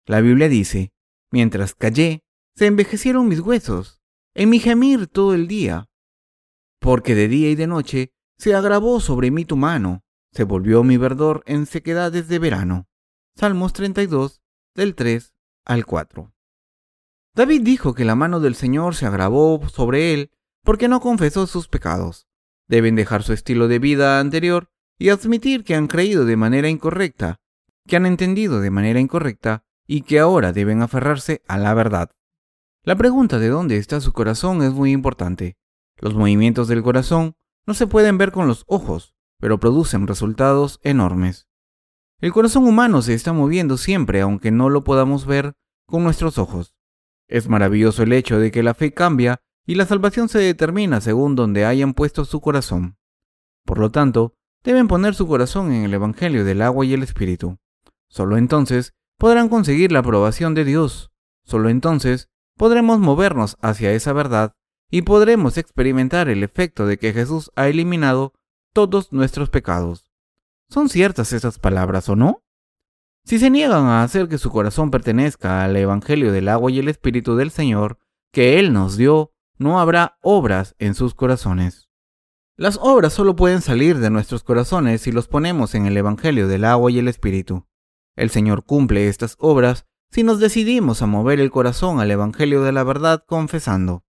La 0.05 0.21
Biblia 0.21 0.47
dice, 0.47 0.93
mientras 1.31 1.73
callé, 1.73 2.23
se 2.55 2.67
envejecieron 2.67 3.27
mis 3.27 3.39
huesos, 3.39 4.01
en 4.33 4.49
mi 4.49 4.59
gemir 4.59 5.07
todo 5.07 5.33
el 5.33 5.47
día. 5.47 5.89
Porque 6.79 7.15
de 7.15 7.27
día 7.27 7.49
y 7.49 7.55
de 7.55 7.67
noche 7.67 8.13
se 8.37 8.53
agravó 8.53 8.99
sobre 8.99 9.31
mí 9.31 9.45
tu 9.45 9.55
mano, 9.55 10.03
se 10.31 10.43
volvió 10.43 10.83
mi 10.83 10.97
verdor 10.97 11.43
en 11.45 11.65
sequedades 11.65 12.27
de 12.27 12.39
verano. 12.39 12.87
Salmos 13.35 13.73
32, 13.73 14.41
del 14.75 14.95
3 14.95 15.33
al 15.65 15.85
4. 15.85 16.33
David 17.33 17.61
dijo 17.61 17.93
que 17.93 18.05
la 18.05 18.15
mano 18.15 18.39
del 18.39 18.55
Señor 18.55 18.95
se 18.95 19.05
agravó 19.05 19.67
sobre 19.69 20.13
él 20.13 20.31
porque 20.63 20.87
no 20.87 20.99
confesó 20.99 21.47
sus 21.47 21.67
pecados. 21.67 22.27
Deben 22.67 22.95
dejar 22.95 23.23
su 23.23 23.33
estilo 23.33 23.67
de 23.67 23.79
vida 23.79 24.19
anterior 24.19 24.69
y 24.97 25.09
admitir 25.09 25.63
que 25.63 25.75
han 25.75 25.87
creído 25.87 26.25
de 26.25 26.37
manera 26.37 26.69
incorrecta, 26.69 27.39
que 27.87 27.95
han 27.95 28.05
entendido 28.05 28.61
de 28.61 28.71
manera 28.71 28.99
incorrecta 28.99 29.65
y 29.87 30.01
que 30.01 30.19
ahora 30.19 30.53
deben 30.53 30.81
aferrarse 30.81 31.41
a 31.47 31.57
la 31.57 31.73
verdad. 31.73 32.11
La 32.83 32.95
pregunta 32.95 33.39
de 33.39 33.49
dónde 33.49 33.77
está 33.77 34.01
su 34.01 34.13
corazón 34.13 34.63
es 34.63 34.73
muy 34.73 34.91
importante. 34.91 35.57
Los 35.97 36.15
movimientos 36.15 36.67
del 36.67 36.81
corazón 36.81 37.35
no 37.65 37.73
se 37.73 37.87
pueden 37.87 38.17
ver 38.17 38.31
con 38.31 38.47
los 38.47 38.63
ojos, 38.67 39.13
pero 39.39 39.59
producen 39.59 40.07
resultados 40.07 40.79
enormes. 40.83 41.47
El 42.19 42.31
corazón 42.31 42.65
humano 42.65 43.01
se 43.01 43.13
está 43.13 43.33
moviendo 43.33 43.77
siempre 43.77 44.21
aunque 44.21 44.51
no 44.51 44.69
lo 44.69 44.83
podamos 44.83 45.25
ver 45.25 45.53
con 45.85 46.03
nuestros 46.03 46.37
ojos. 46.37 46.73
Es 47.27 47.49
maravilloso 47.49 48.03
el 48.03 48.13
hecho 48.13 48.39
de 48.39 48.51
que 48.51 48.63
la 48.63 48.73
fe 48.73 48.93
cambia 48.93 49.41
y 49.65 49.75
la 49.75 49.85
salvación 49.85 50.29
se 50.29 50.39
determina 50.39 51.01
según 51.01 51.35
donde 51.35 51.65
hayan 51.65 51.93
puesto 51.93 52.25
su 52.25 52.41
corazón. 52.41 52.97
Por 53.63 53.77
lo 53.77 53.91
tanto, 53.91 54.35
deben 54.63 54.87
poner 54.87 55.15
su 55.15 55.27
corazón 55.27 55.71
en 55.71 55.83
el 55.83 55.93
Evangelio 55.93 56.45
del 56.45 56.61
agua 56.61 56.85
y 56.85 56.93
el 56.93 57.03
Espíritu. 57.03 57.57
Solo 58.07 58.37
entonces 58.37 58.93
podrán 59.21 59.49
conseguir 59.49 59.91
la 59.91 59.99
aprobación 59.99 60.55
de 60.55 60.65
Dios. 60.65 61.11
Solo 61.45 61.69
entonces 61.69 62.31
podremos 62.57 62.97
movernos 62.97 63.55
hacia 63.61 63.91
esa 63.91 64.13
verdad 64.13 64.55
y 64.89 65.03
podremos 65.03 65.59
experimentar 65.59 66.27
el 66.27 66.43
efecto 66.43 66.87
de 66.87 66.97
que 66.97 67.13
Jesús 67.13 67.51
ha 67.55 67.67
eliminado 67.67 68.33
todos 68.73 69.13
nuestros 69.13 69.51
pecados. 69.51 70.07
¿Son 70.71 70.89
ciertas 70.89 71.33
esas 71.33 71.59
palabras 71.59 72.09
o 72.09 72.15
no? 72.15 72.43
Si 73.23 73.37
se 73.37 73.51
niegan 73.51 73.85
a 73.85 74.01
hacer 74.01 74.27
que 74.27 74.39
su 74.39 74.49
corazón 74.49 74.89
pertenezca 74.89 75.63
al 75.63 75.77
Evangelio 75.77 76.31
del 76.31 76.49
agua 76.49 76.71
y 76.71 76.79
el 76.79 76.87
Espíritu 76.87 77.35
del 77.35 77.51
Señor 77.51 77.99
que 78.33 78.57
Él 78.57 78.73
nos 78.73 78.97
dio, 78.97 79.33
no 79.59 79.79
habrá 79.79 80.17
obras 80.23 80.73
en 80.79 80.95
sus 80.95 81.13
corazones. 81.13 81.89
Las 82.57 82.79
obras 82.81 83.13
solo 83.13 83.35
pueden 83.35 83.61
salir 83.61 83.99
de 83.99 84.09
nuestros 84.09 84.43
corazones 84.43 85.01
si 85.01 85.11
los 85.11 85.27
ponemos 85.27 85.75
en 85.75 85.85
el 85.85 85.95
Evangelio 85.95 86.47
del 86.47 86.65
agua 86.65 86.89
y 86.89 86.97
el 86.97 87.07
Espíritu. 87.07 87.67
El 88.15 88.29
Señor 88.29 88.65
cumple 88.65 89.07
estas 89.07 89.35
obras 89.39 89.85
si 90.11 90.23
nos 90.23 90.39
decidimos 90.39 91.01
a 91.01 91.05
mover 91.07 91.39
el 91.39 91.51
corazón 91.51 91.99
al 91.99 92.11
Evangelio 92.11 92.63
de 92.63 92.71
la 92.71 92.83
verdad 92.83 93.23
confesando. 93.25 94.03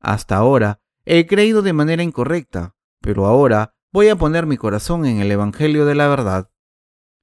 Hasta 0.00 0.36
ahora 0.36 0.80
he 1.04 1.26
creído 1.26 1.62
de 1.62 1.72
manera 1.72 2.02
incorrecta, 2.02 2.74
pero 3.00 3.26
ahora 3.26 3.74
voy 3.92 4.08
a 4.08 4.16
poner 4.16 4.46
mi 4.46 4.56
corazón 4.56 5.06
en 5.06 5.20
el 5.20 5.30
Evangelio 5.30 5.86
de 5.86 5.94
la 5.94 6.08
verdad. 6.08 6.50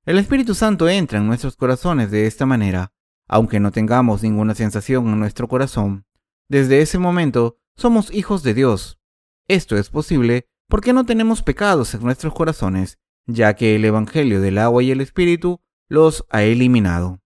El 0.05 0.17
Espíritu 0.17 0.55
Santo 0.55 0.87
entra 0.87 1.19
en 1.19 1.27
nuestros 1.27 1.57
corazones 1.57 2.09
de 2.09 2.25
esta 2.25 2.45
manera, 2.45 2.93
aunque 3.27 3.59
no 3.59 3.71
tengamos 3.71 4.23
ninguna 4.23 4.55
sensación 4.55 5.07
en 5.07 5.19
nuestro 5.19 5.47
corazón. 5.47 6.05
Desde 6.49 6.81
ese 6.81 6.97
momento 6.97 7.57
somos 7.75 8.11
hijos 8.13 8.43
de 8.43 8.53
Dios. 8.53 8.99
Esto 9.47 9.77
es 9.77 9.89
posible 9.89 10.47
porque 10.69 10.93
no 10.93 11.05
tenemos 11.05 11.43
pecados 11.43 11.93
en 11.93 12.03
nuestros 12.03 12.33
corazones, 12.33 12.99
ya 13.25 13.53
que 13.55 13.75
el 13.75 13.83
Evangelio 13.83 14.39
del 14.39 14.57
agua 14.57 14.81
y 14.81 14.91
el 14.91 15.01
Espíritu 15.01 15.61
los 15.91 16.25
ha 16.29 16.43
eliminado. 16.43 17.19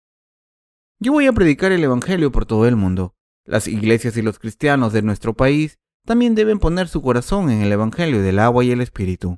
Yo 0.97 1.11
voy 1.11 1.27
a 1.27 1.33
predicar 1.33 1.71
el 1.71 1.83
Evangelio 1.83 2.31
por 2.31 2.47
todo 2.47 2.67
el 2.67 2.75
mundo. 2.75 3.13
Las 3.43 3.67
iglesias 3.67 4.17
y 4.17 4.23
los 4.23 4.39
cristianos 4.39 4.91
de 4.91 5.03
nuestro 5.03 5.35
país 5.35 5.77
también 6.03 6.33
deben 6.33 6.57
poner 6.57 6.87
su 6.87 7.03
corazón 7.03 7.51
en 7.51 7.61
el 7.61 7.71
Evangelio 7.71 8.23
del 8.23 8.39
agua 8.39 8.63
y 8.63 8.71
el 8.71 8.81
Espíritu. 8.81 9.37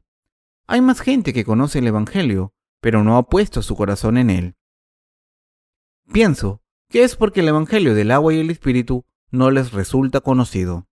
Hay 0.66 0.80
más 0.80 1.02
gente 1.02 1.34
que 1.34 1.44
conoce 1.44 1.80
el 1.80 1.88
Evangelio, 1.88 2.54
pero 2.80 3.04
no 3.04 3.18
ha 3.18 3.24
puesto 3.24 3.62
su 3.62 3.76
corazón 3.76 4.18
en 4.18 4.30
él. 4.30 4.56
Pienso 6.14 6.62
que 6.88 7.04
es 7.04 7.18
porque 7.18 7.42
el 7.42 7.50
Evangelio 7.50 7.96
del 7.96 8.12
agua 8.12 8.34
y 8.34 8.40
el 8.40 8.50
Espíritu 8.50 9.04
no 9.30 9.52
les 9.52 9.74
resulta 9.74 10.22
conocido. 10.22 10.88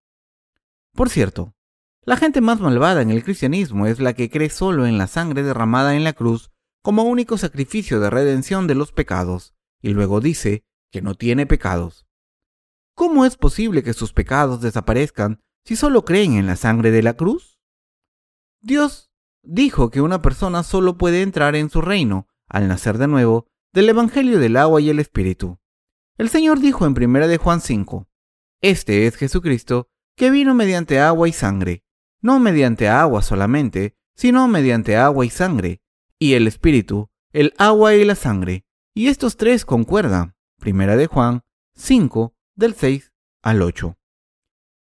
Por 0.93 1.07
cierto, 1.09 1.55
la 2.03 2.17
gente 2.17 2.41
más 2.41 2.59
malvada 2.59 3.01
en 3.01 3.11
el 3.11 3.23
cristianismo 3.23 3.87
es 3.87 4.01
la 4.01 4.11
que 4.11 4.29
cree 4.29 4.49
solo 4.49 4.87
en 4.87 4.97
la 4.97 5.07
sangre 5.07 5.41
derramada 5.41 5.95
en 5.95 6.03
la 6.03 6.11
cruz 6.11 6.51
como 6.85 7.01
único 7.01 7.39
sacrificio 7.39 7.99
de 7.99 8.11
redención 8.11 8.67
de 8.67 8.75
los 8.75 8.91
pecados, 8.91 9.55
y 9.81 9.89
luego 9.89 10.21
dice 10.21 10.67
que 10.91 11.01
no 11.01 11.15
tiene 11.15 11.47
pecados. 11.47 12.05
¿Cómo 12.93 13.25
es 13.25 13.37
posible 13.37 13.81
que 13.81 13.93
sus 13.93 14.13
pecados 14.13 14.61
desaparezcan 14.61 15.41
si 15.65 15.75
solo 15.75 16.05
creen 16.05 16.33
en 16.33 16.45
la 16.45 16.55
sangre 16.55 16.91
de 16.91 17.01
la 17.01 17.15
cruz? 17.15 17.59
Dios 18.61 19.09
dijo 19.41 19.89
que 19.89 19.99
una 19.99 20.21
persona 20.21 20.61
solo 20.61 20.95
puede 20.95 21.23
entrar 21.23 21.55
en 21.55 21.71
su 21.71 21.81
reino, 21.81 22.27
al 22.47 22.67
nacer 22.67 22.99
de 22.99 23.07
nuevo, 23.07 23.47
del 23.73 23.89
Evangelio 23.89 24.37
del 24.37 24.55
agua 24.55 24.79
y 24.79 24.91
el 24.91 24.99
Espíritu. 24.99 25.57
El 26.19 26.29
Señor 26.29 26.59
dijo 26.59 26.85
en 26.85 26.93
1 26.95 27.27
de 27.27 27.37
Juan 27.37 27.61
5, 27.61 28.07
Este 28.61 29.07
es 29.07 29.15
Jesucristo, 29.15 29.89
que 30.15 30.29
vino 30.29 30.53
mediante 30.53 30.99
agua 30.99 31.27
y 31.27 31.33
sangre, 31.33 31.83
no 32.21 32.39
mediante 32.39 32.87
agua 32.89 33.23
solamente, 33.23 33.97
sino 34.13 34.47
mediante 34.47 34.97
agua 34.97 35.25
y 35.25 35.31
sangre, 35.31 35.81
y 36.19 36.33
el 36.33 36.47
Espíritu, 36.47 37.09
el 37.31 37.53
agua 37.57 37.95
y 37.95 38.05
la 38.05 38.15
sangre, 38.15 38.65
y 38.93 39.07
estos 39.07 39.37
tres 39.37 39.65
concuerdan. 39.65 40.35
1 40.65 40.97
de 40.97 41.07
Juan 41.07 41.41
5, 41.75 42.33
del 42.55 42.73
6 42.73 43.11
al 43.43 43.61
8. 43.61 43.97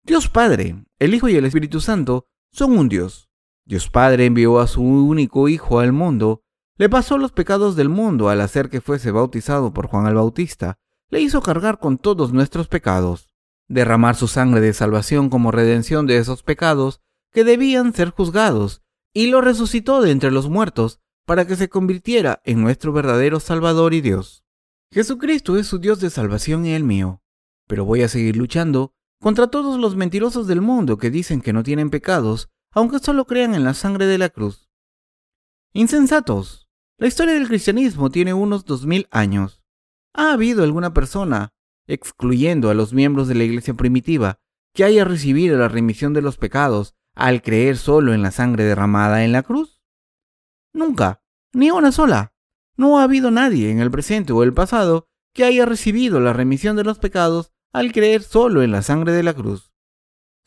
Dios 0.02 0.28
Padre, 0.28 0.84
el 0.98 1.14
Hijo 1.14 1.28
y 1.28 1.36
el 1.36 1.44
Espíritu 1.44 1.80
Santo 1.80 2.26
son 2.50 2.78
un 2.78 2.88
Dios. 2.88 3.28
Dios 3.66 3.90
Padre 3.90 4.24
envió 4.24 4.58
a 4.60 4.66
su 4.66 4.82
único 4.82 5.48
Hijo 5.48 5.80
al 5.80 5.92
mundo, 5.92 6.42
le 6.78 6.88
pasó 6.88 7.18
los 7.18 7.32
pecados 7.32 7.76
del 7.76 7.90
mundo 7.90 8.30
al 8.30 8.40
hacer 8.40 8.70
que 8.70 8.80
fuese 8.80 9.10
bautizado 9.10 9.74
por 9.74 9.88
Juan 9.88 10.06
el 10.06 10.14
Bautista, 10.14 10.78
le 11.10 11.20
hizo 11.20 11.42
cargar 11.42 11.78
con 11.78 11.98
todos 11.98 12.32
nuestros 12.32 12.68
pecados, 12.68 13.28
derramar 13.68 14.16
su 14.16 14.28
sangre 14.28 14.60
de 14.60 14.72
salvación 14.72 15.28
como 15.28 15.50
redención 15.50 16.06
de 16.06 16.16
esos 16.16 16.42
pecados 16.42 17.02
que 17.32 17.44
debían 17.44 17.92
ser 17.92 18.10
juzgados, 18.10 18.82
y 19.12 19.26
lo 19.26 19.40
resucitó 19.40 20.00
de 20.00 20.10
entre 20.10 20.30
los 20.30 20.48
muertos 20.48 21.00
para 21.28 21.46
que 21.46 21.56
se 21.56 21.68
convirtiera 21.68 22.40
en 22.44 22.62
nuestro 22.62 22.90
verdadero 22.90 23.38
Salvador 23.38 23.92
y 23.92 24.00
Dios. 24.00 24.46
Jesucristo 24.90 25.58
es 25.58 25.66
su 25.66 25.78
Dios 25.78 26.00
de 26.00 26.08
salvación 26.08 26.64
y 26.64 26.72
el 26.72 26.84
mío, 26.84 27.20
pero 27.66 27.84
voy 27.84 28.00
a 28.00 28.08
seguir 28.08 28.34
luchando 28.34 28.94
contra 29.20 29.48
todos 29.48 29.78
los 29.78 29.94
mentirosos 29.94 30.46
del 30.46 30.62
mundo 30.62 30.96
que 30.96 31.10
dicen 31.10 31.42
que 31.42 31.52
no 31.52 31.62
tienen 31.62 31.90
pecados, 31.90 32.48
aunque 32.72 32.98
solo 32.98 33.26
crean 33.26 33.54
en 33.54 33.64
la 33.64 33.74
sangre 33.74 34.06
de 34.06 34.16
la 34.16 34.30
cruz. 34.30 34.70
Insensatos. 35.74 36.70
La 36.96 37.08
historia 37.08 37.34
del 37.34 37.46
cristianismo 37.46 38.08
tiene 38.08 38.32
unos 38.32 38.64
dos 38.64 38.86
mil 38.86 39.06
años. 39.10 39.62
¿Ha 40.14 40.32
habido 40.32 40.64
alguna 40.64 40.94
persona, 40.94 41.52
excluyendo 41.86 42.70
a 42.70 42.74
los 42.74 42.94
miembros 42.94 43.28
de 43.28 43.34
la 43.34 43.44
iglesia 43.44 43.74
primitiva, 43.74 44.40
que 44.72 44.84
haya 44.84 45.04
recibido 45.04 45.58
la 45.58 45.68
remisión 45.68 46.14
de 46.14 46.22
los 46.22 46.38
pecados 46.38 46.94
al 47.14 47.42
creer 47.42 47.76
solo 47.76 48.14
en 48.14 48.22
la 48.22 48.30
sangre 48.30 48.64
derramada 48.64 49.26
en 49.26 49.32
la 49.32 49.42
cruz? 49.42 49.77
Nunca, 50.78 51.24
ni 51.52 51.72
una 51.72 51.90
sola. 51.90 52.32
No 52.76 53.00
ha 53.00 53.02
habido 53.02 53.32
nadie 53.32 53.72
en 53.72 53.80
el 53.80 53.90
presente 53.90 54.32
o 54.32 54.44
el 54.44 54.54
pasado 54.54 55.08
que 55.34 55.42
haya 55.42 55.66
recibido 55.66 56.20
la 56.20 56.32
remisión 56.32 56.76
de 56.76 56.84
los 56.84 57.00
pecados 57.00 57.50
al 57.72 57.90
creer 57.90 58.22
solo 58.22 58.62
en 58.62 58.70
la 58.70 58.82
sangre 58.82 59.10
de 59.10 59.24
la 59.24 59.34
cruz. 59.34 59.72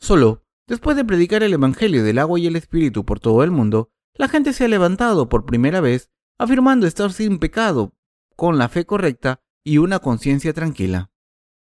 Solo, 0.00 0.46
después 0.66 0.96
de 0.96 1.04
predicar 1.04 1.42
el 1.42 1.52
Evangelio 1.52 2.02
del 2.02 2.18
agua 2.18 2.40
y 2.40 2.46
el 2.46 2.56
Espíritu 2.56 3.04
por 3.04 3.20
todo 3.20 3.44
el 3.44 3.50
mundo, 3.50 3.90
la 4.14 4.28
gente 4.28 4.54
se 4.54 4.64
ha 4.64 4.68
levantado 4.68 5.28
por 5.28 5.44
primera 5.44 5.82
vez 5.82 6.10
afirmando 6.38 6.86
estar 6.86 7.12
sin 7.12 7.38
pecado, 7.38 7.92
con 8.34 8.56
la 8.56 8.70
fe 8.70 8.86
correcta 8.86 9.42
y 9.62 9.76
una 9.76 9.98
conciencia 9.98 10.54
tranquila. 10.54 11.10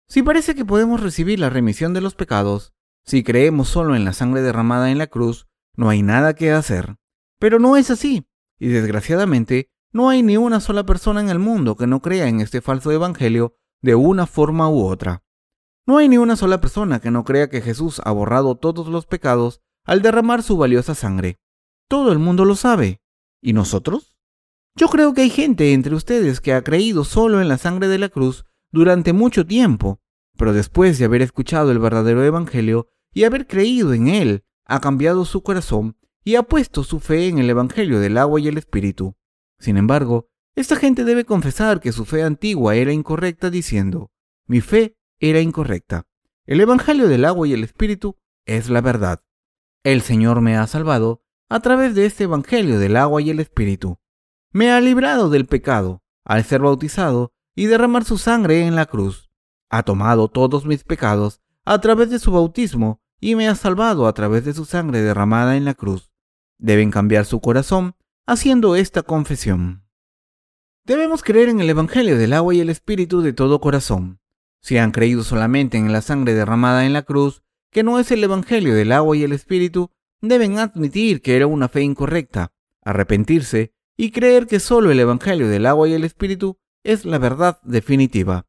Si 0.09 0.21
parece 0.21 0.53
que 0.53 0.65
podemos 0.65 0.99
recibir 0.99 1.39
la 1.39 1.49
remisión 1.49 1.93
de 1.93 2.01
los 2.01 2.13
pecados, 2.13 2.73
si 3.05 3.23
creemos 3.23 3.69
solo 3.69 3.95
en 3.95 4.03
la 4.03 4.11
sangre 4.11 4.41
derramada 4.41 4.91
en 4.91 4.97
la 4.97 5.07
cruz, 5.07 5.47
no 5.77 5.87
hay 5.87 6.01
nada 6.01 6.33
que 6.33 6.51
hacer. 6.51 6.97
Pero 7.39 7.57
no 7.57 7.77
es 7.77 7.89
así, 7.89 8.25
y 8.59 8.67
desgraciadamente 8.67 9.69
no 9.91 10.09
hay 10.09 10.21
ni 10.21 10.37
una 10.37 10.59
sola 10.59 10.85
persona 10.85 11.21
en 11.21 11.29
el 11.29 11.39
mundo 11.39 11.75
que 11.75 11.87
no 11.87 12.01
crea 12.01 12.27
en 12.27 12.41
este 12.41 12.61
falso 12.61 12.91
evangelio 12.91 13.55
de 13.81 13.95
una 13.95 14.27
forma 14.27 14.69
u 14.69 14.85
otra. 14.85 15.23
No 15.87 15.97
hay 15.97 16.07
ni 16.09 16.17
una 16.17 16.35
sola 16.35 16.61
persona 16.61 16.99
que 16.99 17.09
no 17.09 17.23
crea 17.23 17.49
que 17.49 17.61
Jesús 17.61 17.99
ha 18.05 18.11
borrado 18.11 18.55
todos 18.55 18.87
los 18.87 19.07
pecados 19.07 19.61
al 19.85 20.03
derramar 20.03 20.43
su 20.43 20.57
valiosa 20.57 20.93
sangre. 20.93 21.39
Todo 21.87 22.11
el 22.11 22.19
mundo 22.19 22.45
lo 22.45 22.55
sabe. 22.55 23.01
¿Y 23.41 23.53
nosotros? 23.53 24.15
Yo 24.75 24.87
creo 24.89 25.13
que 25.13 25.21
hay 25.21 25.31
gente 25.31 25.73
entre 25.73 25.95
ustedes 25.95 26.41
que 26.41 26.53
ha 26.53 26.63
creído 26.63 27.03
solo 27.03 27.41
en 27.41 27.47
la 27.47 27.57
sangre 27.57 27.87
de 27.87 27.97
la 27.97 28.09
cruz 28.09 28.45
durante 28.71 29.13
mucho 29.13 29.45
tiempo, 29.47 29.99
pero 30.37 30.53
después 30.53 30.99
de 30.99 31.05
haber 31.05 31.23
escuchado 31.23 31.71
el 31.71 31.79
verdadero 31.79 32.23
Evangelio 32.23 32.87
y 33.11 33.23
haber 33.23 33.47
creído 33.47 33.93
en 33.93 34.07
él, 34.07 34.45
ha 34.65 34.79
cambiado 34.79 35.25
su 35.25 35.41
corazón 35.41 35.97
y 36.29 36.35
ha 36.35 36.43
puesto 36.43 36.83
su 36.83 36.99
fe 36.99 37.27
en 37.27 37.39
el 37.39 37.49
Evangelio 37.49 37.99
del 37.99 38.15
agua 38.15 38.39
y 38.39 38.47
el 38.47 38.59
Espíritu. 38.59 39.15
Sin 39.57 39.77
embargo, 39.77 40.29
esta 40.55 40.75
gente 40.75 41.03
debe 41.03 41.25
confesar 41.25 41.79
que 41.79 41.91
su 41.91 42.05
fe 42.05 42.21
antigua 42.21 42.75
era 42.75 42.93
incorrecta 42.93 43.49
diciendo, 43.49 44.11
mi 44.45 44.61
fe 44.61 44.95
era 45.19 45.39
incorrecta. 45.39 46.05
El 46.45 46.61
Evangelio 46.61 47.07
del 47.07 47.25
agua 47.25 47.47
y 47.47 47.53
el 47.53 47.63
Espíritu 47.63 48.15
es 48.45 48.69
la 48.69 48.79
verdad. 48.81 49.23
El 49.83 50.03
Señor 50.03 50.41
me 50.41 50.55
ha 50.55 50.67
salvado 50.67 51.23
a 51.49 51.61
través 51.61 51.95
de 51.95 52.05
este 52.05 52.25
Evangelio 52.25 52.77
del 52.77 52.97
agua 52.97 53.23
y 53.23 53.31
el 53.31 53.39
Espíritu. 53.39 53.97
Me 54.51 54.69
ha 54.69 54.79
librado 54.81 55.31
del 55.31 55.47
pecado 55.47 56.03
al 56.25 56.43
ser 56.43 56.61
bautizado 56.61 57.33
y 57.55 57.65
derramar 57.65 58.05
su 58.05 58.19
sangre 58.19 58.67
en 58.67 58.75
la 58.75 58.85
cruz. 58.85 59.31
Ha 59.71 59.81
tomado 59.81 60.27
todos 60.27 60.67
mis 60.67 60.83
pecados 60.83 61.41
a 61.65 61.81
través 61.81 62.11
de 62.11 62.19
su 62.19 62.31
bautismo 62.31 63.01
y 63.19 63.33
me 63.33 63.47
ha 63.47 63.55
salvado 63.55 64.05
a 64.05 64.13
través 64.13 64.45
de 64.45 64.53
su 64.53 64.65
sangre 64.65 65.01
derramada 65.01 65.57
en 65.57 65.65
la 65.65 65.73
cruz. 65.73 66.08
Deben 66.59 66.91
cambiar 66.91 67.25
su 67.25 67.39
corazón 67.39 67.95
haciendo 68.27 68.75
esta 68.75 69.01
confesión. 69.01 69.83
Debemos 70.85 71.23
creer 71.23 71.49
en 71.49 71.61
el 71.61 71.69
Evangelio 71.69 72.17
del 72.17 72.33
agua 72.33 72.53
y 72.53 72.59
el 72.59 72.69
Espíritu 72.69 73.21
de 73.21 73.33
todo 73.33 73.61
corazón. 73.61 74.19
Si 74.61 74.77
han 74.77 74.91
creído 74.91 75.23
solamente 75.23 75.77
en 75.77 75.91
la 75.93 76.01
sangre 76.01 76.33
derramada 76.33 76.85
en 76.85 76.93
la 76.93 77.03
cruz, 77.03 77.43
que 77.71 77.83
no 77.83 77.97
es 77.97 78.11
el 78.11 78.23
Evangelio 78.23 78.75
del 78.75 78.91
agua 78.91 79.15
y 79.15 79.23
el 79.23 79.31
Espíritu, 79.31 79.91
deben 80.21 80.59
admitir 80.59 81.21
que 81.21 81.37
era 81.37 81.47
una 81.47 81.69
fe 81.69 81.81
incorrecta, 81.81 82.51
arrepentirse 82.83 83.73
y 83.95 84.11
creer 84.11 84.47
que 84.47 84.59
solo 84.59 84.91
el 84.91 84.99
Evangelio 84.99 85.47
del 85.47 85.65
agua 85.65 85.87
y 85.87 85.93
el 85.93 86.03
Espíritu 86.03 86.57
es 86.83 87.05
la 87.05 87.19
verdad 87.19 87.59
definitiva. 87.63 88.47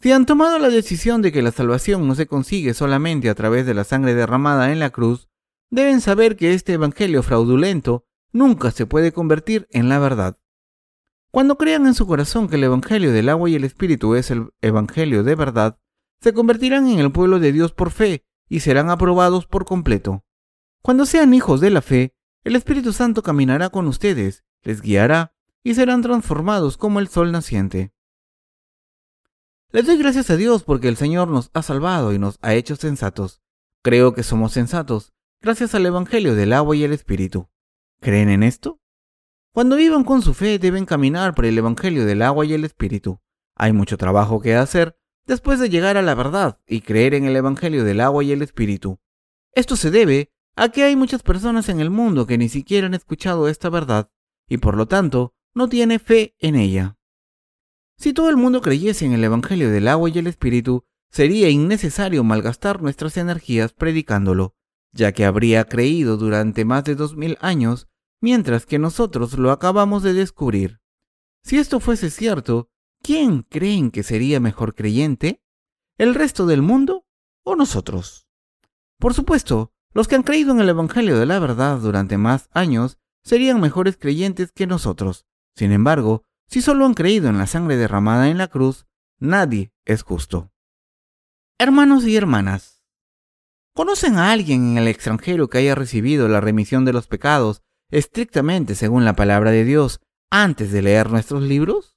Si 0.00 0.12
han 0.12 0.26
tomado 0.26 0.58
la 0.58 0.68
decisión 0.68 1.22
de 1.22 1.32
que 1.32 1.42
la 1.42 1.52
salvación 1.52 2.06
no 2.08 2.14
se 2.14 2.26
consigue 2.26 2.74
solamente 2.74 3.30
a 3.30 3.34
través 3.34 3.66
de 3.66 3.74
la 3.74 3.84
sangre 3.84 4.14
derramada 4.14 4.72
en 4.72 4.80
la 4.80 4.90
cruz, 4.90 5.28
deben 5.72 6.02
saber 6.02 6.36
que 6.36 6.52
este 6.52 6.74
Evangelio 6.74 7.22
fraudulento 7.22 8.04
nunca 8.30 8.70
se 8.70 8.84
puede 8.84 9.10
convertir 9.10 9.66
en 9.70 9.88
la 9.88 9.98
verdad. 9.98 10.38
Cuando 11.30 11.56
crean 11.56 11.86
en 11.86 11.94
su 11.94 12.06
corazón 12.06 12.46
que 12.46 12.56
el 12.56 12.64
Evangelio 12.64 13.10
del 13.10 13.30
agua 13.30 13.48
y 13.48 13.54
el 13.54 13.64
Espíritu 13.64 14.14
es 14.14 14.30
el 14.30 14.50
Evangelio 14.60 15.24
de 15.24 15.34
verdad, 15.34 15.78
se 16.20 16.34
convertirán 16.34 16.88
en 16.88 16.98
el 16.98 17.10
pueblo 17.10 17.40
de 17.40 17.52
Dios 17.52 17.72
por 17.72 17.90
fe 17.90 18.26
y 18.50 18.60
serán 18.60 18.90
aprobados 18.90 19.46
por 19.46 19.64
completo. 19.64 20.26
Cuando 20.82 21.06
sean 21.06 21.32
hijos 21.32 21.62
de 21.62 21.70
la 21.70 21.80
fe, 21.80 22.14
el 22.44 22.54
Espíritu 22.54 22.92
Santo 22.92 23.22
caminará 23.22 23.70
con 23.70 23.86
ustedes, 23.86 24.44
les 24.62 24.82
guiará 24.82 25.34
y 25.64 25.74
serán 25.74 26.02
transformados 26.02 26.76
como 26.76 27.00
el 27.00 27.08
sol 27.08 27.32
naciente. 27.32 27.94
Les 29.70 29.86
doy 29.86 29.96
gracias 29.96 30.28
a 30.28 30.36
Dios 30.36 30.64
porque 30.64 30.88
el 30.88 30.96
Señor 30.98 31.28
nos 31.28 31.50
ha 31.54 31.62
salvado 31.62 32.12
y 32.12 32.18
nos 32.18 32.38
ha 32.42 32.52
hecho 32.52 32.76
sensatos. 32.76 33.40
Creo 33.80 34.12
que 34.12 34.22
somos 34.22 34.52
sensatos 34.52 35.11
gracias 35.42 35.74
al 35.74 35.84
Evangelio 35.84 36.36
del 36.36 36.52
agua 36.52 36.76
y 36.76 36.84
el 36.84 36.92
Espíritu. 36.92 37.48
¿Creen 38.00 38.28
en 38.28 38.44
esto? 38.44 38.80
Cuando 39.52 39.74
vivan 39.74 40.04
con 40.04 40.22
su 40.22 40.34
fe 40.34 40.60
deben 40.60 40.86
caminar 40.86 41.34
por 41.34 41.44
el 41.44 41.58
Evangelio 41.58 42.06
del 42.06 42.22
agua 42.22 42.46
y 42.46 42.52
el 42.52 42.64
Espíritu. 42.64 43.20
Hay 43.56 43.72
mucho 43.72 43.96
trabajo 43.98 44.40
que 44.40 44.54
hacer 44.54 44.96
después 45.26 45.58
de 45.58 45.68
llegar 45.68 45.96
a 45.96 46.02
la 46.02 46.14
verdad 46.14 46.60
y 46.64 46.80
creer 46.82 47.14
en 47.14 47.24
el 47.24 47.34
Evangelio 47.34 47.82
del 47.82 48.00
agua 48.00 48.22
y 48.22 48.30
el 48.30 48.40
Espíritu. 48.40 49.00
Esto 49.52 49.74
se 49.74 49.90
debe 49.90 50.32
a 50.54 50.68
que 50.68 50.84
hay 50.84 50.94
muchas 50.94 51.24
personas 51.24 51.68
en 51.68 51.80
el 51.80 51.90
mundo 51.90 52.24
que 52.24 52.38
ni 52.38 52.48
siquiera 52.48 52.86
han 52.86 52.94
escuchado 52.94 53.48
esta 53.48 53.68
verdad 53.68 54.12
y 54.48 54.58
por 54.58 54.76
lo 54.76 54.86
tanto 54.86 55.34
no 55.54 55.68
tiene 55.68 55.98
fe 55.98 56.36
en 56.38 56.54
ella. 56.54 56.96
Si 57.98 58.12
todo 58.12 58.30
el 58.30 58.36
mundo 58.36 58.60
creyese 58.60 59.06
en 59.06 59.12
el 59.12 59.24
Evangelio 59.24 59.70
del 59.70 59.88
agua 59.88 60.08
y 60.08 60.18
el 60.18 60.28
Espíritu, 60.28 60.84
sería 61.10 61.50
innecesario 61.50 62.22
malgastar 62.22 62.80
nuestras 62.80 63.16
energías 63.16 63.72
predicándolo, 63.72 64.54
ya 64.92 65.12
que 65.12 65.24
habría 65.24 65.64
creído 65.64 66.16
durante 66.16 66.64
más 66.64 66.84
de 66.84 66.94
dos 66.94 67.16
mil 67.16 67.38
años 67.40 67.88
mientras 68.20 68.66
que 68.66 68.78
nosotros 68.78 69.36
lo 69.36 69.50
acabamos 69.50 70.02
de 70.02 70.14
descubrir. 70.14 70.80
Si 71.42 71.58
esto 71.58 71.80
fuese 71.80 72.10
cierto, 72.10 72.70
¿quién 73.02 73.42
creen 73.42 73.90
que 73.90 74.04
sería 74.04 74.38
mejor 74.38 74.74
creyente? 74.74 75.42
¿El 75.98 76.14
resto 76.14 76.46
del 76.46 76.62
mundo 76.62 77.04
o 77.42 77.56
nosotros? 77.56 78.28
Por 78.98 79.12
supuesto, 79.12 79.72
los 79.92 80.06
que 80.06 80.14
han 80.14 80.22
creído 80.22 80.52
en 80.52 80.60
el 80.60 80.68
Evangelio 80.68 81.18
de 81.18 81.26
la 81.26 81.40
verdad 81.40 81.78
durante 81.78 82.16
más 82.16 82.48
años 82.52 82.98
serían 83.24 83.60
mejores 83.60 83.96
creyentes 83.96 84.52
que 84.52 84.66
nosotros. 84.66 85.26
Sin 85.56 85.72
embargo, 85.72 86.24
si 86.46 86.62
solo 86.62 86.86
han 86.86 86.94
creído 86.94 87.28
en 87.28 87.38
la 87.38 87.46
sangre 87.46 87.76
derramada 87.76 88.28
en 88.28 88.38
la 88.38 88.48
cruz, 88.48 88.86
nadie 89.18 89.72
es 89.84 90.02
justo. 90.02 90.52
Hermanos 91.58 92.06
y 92.06 92.16
hermanas, 92.16 92.71
¿conocen 93.74 94.16
a 94.16 94.32
alguien 94.32 94.72
en 94.72 94.78
el 94.78 94.88
extranjero 94.88 95.48
que 95.48 95.58
haya 95.58 95.74
recibido 95.74 96.28
la 96.28 96.40
remisión 96.40 96.84
de 96.84 96.92
los 96.92 97.06
pecados 97.06 97.62
estrictamente 97.90 98.74
según 98.74 99.04
la 99.04 99.14
palabra 99.14 99.50
de 99.50 99.64
Dios 99.64 100.00
antes 100.30 100.72
de 100.72 100.82
leer 100.82 101.10
nuestros 101.10 101.42
libros? 101.42 101.96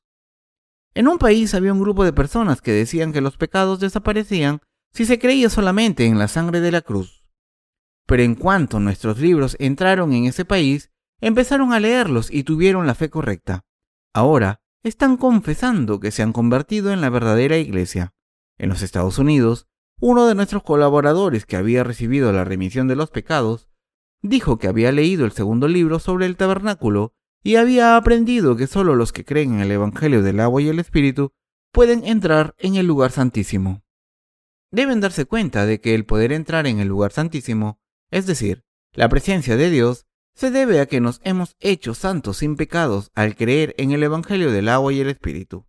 En 0.94 1.08
un 1.08 1.18
país 1.18 1.54
había 1.54 1.74
un 1.74 1.82
grupo 1.82 2.06
de 2.06 2.14
personas 2.14 2.62
que 2.62 2.72
decían 2.72 3.12
que 3.12 3.22
los 3.22 3.38
pecados 3.38 3.80
desaparecían 3.80 4.62
si 4.94 5.06
se 5.06 5.20
creía 5.20 5.50
solamente 5.50 6.06
en 6.06 6.18
la 6.18 6.30
sangre 6.30 6.62
de 6.62 6.72
la 6.72 6.82
cruz. 6.82 7.26
Pero 8.06 8.24
en 8.24 8.36
cuanto 8.36 8.80
nuestros 8.80 9.20
libros 9.20 9.58
entraron 9.60 10.14
en 10.14 10.26
ese 10.26 10.46
país, 10.46 10.92
empezaron 11.20 11.74
a 11.74 11.80
leerlos 11.80 12.32
y 12.32 12.44
tuvieron 12.44 12.88
la 12.88 12.96
fe 12.96 13.10
correcta. 13.10 13.66
Ahora 14.14 14.62
están 14.84 15.18
confesando 15.18 16.00
que 16.00 16.12
se 16.12 16.24
han 16.24 16.32
convertido 16.32 16.94
en 16.94 17.02
la 17.02 17.10
verdadera 17.10 17.58
iglesia. 17.58 18.14
En 18.58 18.70
los 18.70 18.82
Estados 18.82 19.18
Unidos, 19.20 19.68
uno 20.00 20.28
de 20.28 20.36
nuestros 20.36 20.64
colaboradores 20.64 21.46
que 21.46 21.56
había 21.56 21.84
recibido 21.84 22.32
la 22.34 22.44
remisión 22.44 22.88
de 22.88 22.96
los 22.96 23.12
pecados 23.12 23.70
dijo 24.22 24.58
que 24.58 24.68
había 24.68 24.92
leído 24.92 25.26
el 25.26 25.32
segundo 25.32 25.68
libro 25.68 26.00
sobre 26.00 26.26
el 26.26 26.36
tabernáculo 26.36 27.14
y 27.44 27.56
había 27.56 27.96
aprendido 27.96 28.56
que 28.56 28.68
solo 28.68 28.96
los 28.96 29.14
que 29.14 29.24
creen 29.24 29.54
en 29.54 29.60
el 29.62 29.72
Evangelio 29.72 30.22
del 30.24 30.40
agua 30.40 30.62
y 30.62 30.68
el 30.68 30.80
Espíritu 30.80 31.32
pueden 31.72 32.04
entrar 32.06 32.56
en 32.58 32.76
el 32.76 32.88
lugar 32.88 33.12
santísimo. 33.12 33.84
Deben 34.72 35.00
darse 35.00 35.26
cuenta 35.26 35.66
de 35.66 35.80
que 35.80 35.94
el 35.94 36.06
poder 36.06 36.32
entrar 36.32 36.68
en 36.68 36.80
el 36.80 36.88
lugar 36.88 37.12
santísimo, 37.12 37.80
es 38.10 38.26
decir, 38.26 38.66
la 38.94 39.10
presencia 39.10 39.56
de 39.56 39.70
Dios, 39.70 40.08
se 40.34 40.52
debe 40.52 40.80
a 40.80 40.88
que 40.88 41.00
nos 41.00 41.22
hemos 41.24 41.56
hecho 41.60 41.94
santos 41.94 42.38
sin 42.38 42.56
pecados 42.58 43.12
al 43.14 43.36
creer 43.36 43.76
en 43.78 43.92
el 43.92 44.04
Evangelio 44.04 44.52
del 44.52 44.68
agua 44.68 44.92
y 44.92 45.00
el 45.00 45.10
Espíritu. 45.10 45.66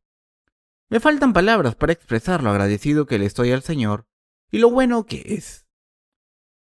Me 0.89 0.99
faltan 0.99 1.33
palabras 1.33 1.77
para 1.77 1.93
expresar 1.93 2.43
lo 2.43 2.51
agradecido 2.51 3.07
que 3.07 3.19
le 3.19 3.27
estoy 3.27 3.53
al 3.53 3.63
Señor 3.63 4.07
y 4.51 4.59
lo 4.59 4.71
bueno 4.71 5.07
que 5.07 5.23
es. 5.27 5.67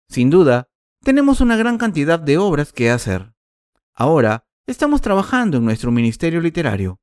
Sin 0.09 0.31
duda, 0.31 0.69
tenemos 1.03 1.41
una 1.41 1.57
gran 1.57 1.79
cantidad 1.79 2.19
de 2.19 2.39
obras 2.39 2.73
que 2.73 2.91
hacer. 2.91 3.33
Ahora 3.95 4.47
estamos 4.67 5.01
trabajando 5.01 5.59
en 5.59 5.65
nuestro 5.65 5.91
ministerio 5.91 6.41
literario. 6.41 7.01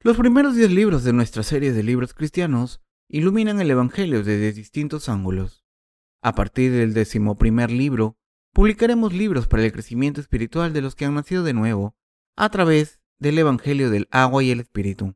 Los 0.00 0.16
primeros 0.16 0.54
diez 0.54 0.70
libros 0.70 1.02
de 1.02 1.12
nuestra 1.12 1.42
serie 1.42 1.72
de 1.72 1.82
libros 1.82 2.14
cristianos 2.14 2.80
iluminan 3.08 3.60
el 3.60 3.70
Evangelio 3.70 4.22
desde 4.22 4.52
distintos 4.52 5.08
ángulos. 5.08 5.64
A 6.22 6.34
partir 6.34 6.72
del 6.72 6.94
decimoprimer 6.94 7.70
libro, 7.70 8.18
publicaremos 8.52 9.12
libros 9.12 9.46
para 9.46 9.64
el 9.64 9.72
crecimiento 9.72 10.20
espiritual 10.20 10.72
de 10.72 10.82
los 10.82 10.94
que 10.94 11.04
han 11.06 11.14
nacido 11.14 11.42
de 11.42 11.54
nuevo, 11.54 11.96
a 12.36 12.50
través 12.50 13.00
del 13.18 13.38
Evangelio 13.38 13.90
del 13.90 14.08
agua 14.10 14.42
y 14.42 14.50
el 14.50 14.60
Espíritu. 14.60 15.14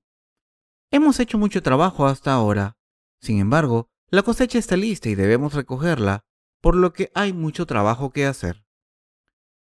Hemos 0.90 1.20
hecho 1.20 1.38
mucho 1.38 1.62
trabajo 1.62 2.06
hasta 2.06 2.32
ahora. 2.32 2.76
Sin 3.20 3.38
embargo, 3.38 3.91
la 4.12 4.22
cosecha 4.22 4.58
está 4.58 4.76
lista 4.76 5.08
y 5.08 5.14
debemos 5.14 5.54
recogerla, 5.54 6.26
por 6.60 6.76
lo 6.76 6.92
que 6.92 7.10
hay 7.14 7.32
mucho 7.32 7.64
trabajo 7.64 8.10
que 8.10 8.26
hacer. 8.26 8.62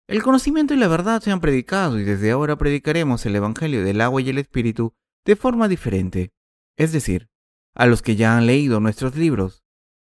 El 0.08 0.22
conocimiento 0.24 0.74
y 0.74 0.78
la 0.78 0.90
verdad 0.90 1.22
se 1.22 1.32
han 1.32 1.40
predicado 1.40 1.98
y 1.98 2.04
desde 2.04 2.32
ahora 2.32 2.58
predicaremos 2.58 3.26
el 3.26 3.38
Evangelio 3.38 3.84
del 3.86 4.02
agua 4.02 4.22
y 4.22 4.30
el 4.30 4.38
Espíritu 4.38 4.94
de 5.26 5.38
forma 5.38 5.70
diferente. 5.70 6.34
Es 6.78 6.92
decir, 6.92 7.30
a 7.74 7.86
los 7.86 8.02
que 8.02 8.18
ya 8.18 8.38
han 8.38 8.46
leído 8.46 8.82
nuestros 8.82 9.16
libros. 9.16 9.64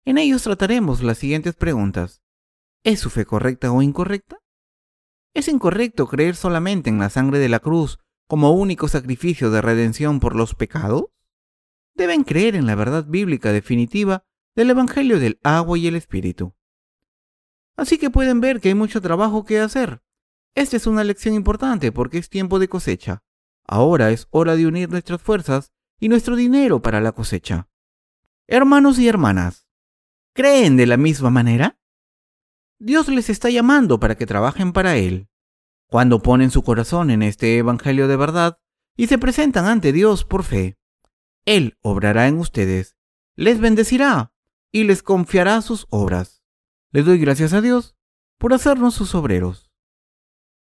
En 0.05 0.17
ellos 0.17 0.41
trataremos 0.41 1.03
las 1.03 1.19
siguientes 1.19 1.53
preguntas. 1.53 2.23
¿Es 2.83 2.99
su 2.99 3.11
fe 3.11 3.25
correcta 3.25 3.71
o 3.71 3.83
incorrecta? 3.83 4.39
¿Es 5.35 5.47
incorrecto 5.47 6.07
creer 6.07 6.35
solamente 6.35 6.89
en 6.89 6.97
la 6.97 7.11
sangre 7.11 7.37
de 7.37 7.49
la 7.49 7.59
cruz 7.59 7.99
como 8.27 8.51
único 8.51 8.87
sacrificio 8.87 9.51
de 9.51 9.61
redención 9.61 10.19
por 10.19 10.35
los 10.35 10.55
pecados? 10.55 11.14
Deben 11.95 12.23
creer 12.23 12.55
en 12.55 12.65
la 12.65 12.75
verdad 12.75 13.05
bíblica 13.07 13.51
definitiva 13.51 14.25
del 14.55 14.69
Evangelio 14.69 15.19
del 15.19 15.39
agua 15.43 15.77
y 15.77 15.87
el 15.87 15.95
Espíritu. 15.95 16.53
Así 17.77 17.97
que 17.97 18.09
pueden 18.09 18.41
ver 18.41 18.61
que 18.61 18.69
hay 18.69 18.75
mucho 18.75 19.01
trabajo 19.01 19.45
que 19.45 19.59
hacer. 19.59 20.01
Esta 20.55 20.77
es 20.77 20.87
una 20.87 21.03
lección 21.03 21.35
importante 21.35 21.91
porque 21.91 22.17
es 22.17 22.29
tiempo 22.29 22.59
de 22.59 22.69
cosecha. 22.69 23.23
Ahora 23.65 24.11
es 24.11 24.27
hora 24.29 24.55
de 24.55 24.67
unir 24.67 24.89
nuestras 24.89 25.21
fuerzas 25.21 25.73
y 25.99 26.09
nuestro 26.09 26.35
dinero 26.35 26.81
para 26.81 27.01
la 27.01 27.13
cosecha. 27.13 27.69
Hermanos 28.47 28.99
y 28.99 29.07
hermanas, 29.07 29.67
¿creen 30.33 30.77
de 30.77 30.85
la 30.85 30.97
misma 30.97 31.29
manera? 31.29 31.79
Dios 32.77 33.07
les 33.07 33.29
está 33.29 33.49
llamando 33.49 33.99
para 33.99 34.15
que 34.15 34.25
trabajen 34.25 34.71
para 34.71 34.97
Él. 34.97 35.29
Cuando 35.87 36.21
ponen 36.21 36.51
su 36.51 36.61
corazón 36.63 37.09
en 37.09 37.23
este 37.23 37.57
Evangelio 37.57 38.07
de 38.07 38.17
verdad 38.17 38.59
y 38.95 39.07
se 39.07 39.17
presentan 39.17 39.65
ante 39.65 39.91
Dios 39.91 40.25
por 40.25 40.43
fe, 40.43 40.77
Él 41.45 41.77
obrará 41.81 42.27
en 42.27 42.39
ustedes, 42.39 42.95
les 43.35 43.59
bendecirá 43.59 44.33
y 44.71 44.83
les 44.83 45.03
confiará 45.03 45.61
sus 45.61 45.85
obras. 45.89 46.43
Le 46.91 47.03
doy 47.03 47.19
gracias 47.19 47.53
a 47.53 47.61
Dios 47.61 47.95
por 48.37 48.53
hacernos 48.53 48.95
sus 48.95 49.15
obreros. 49.15 49.71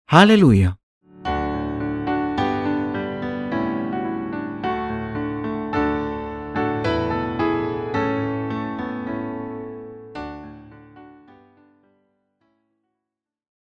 Aleluya. 0.05 0.79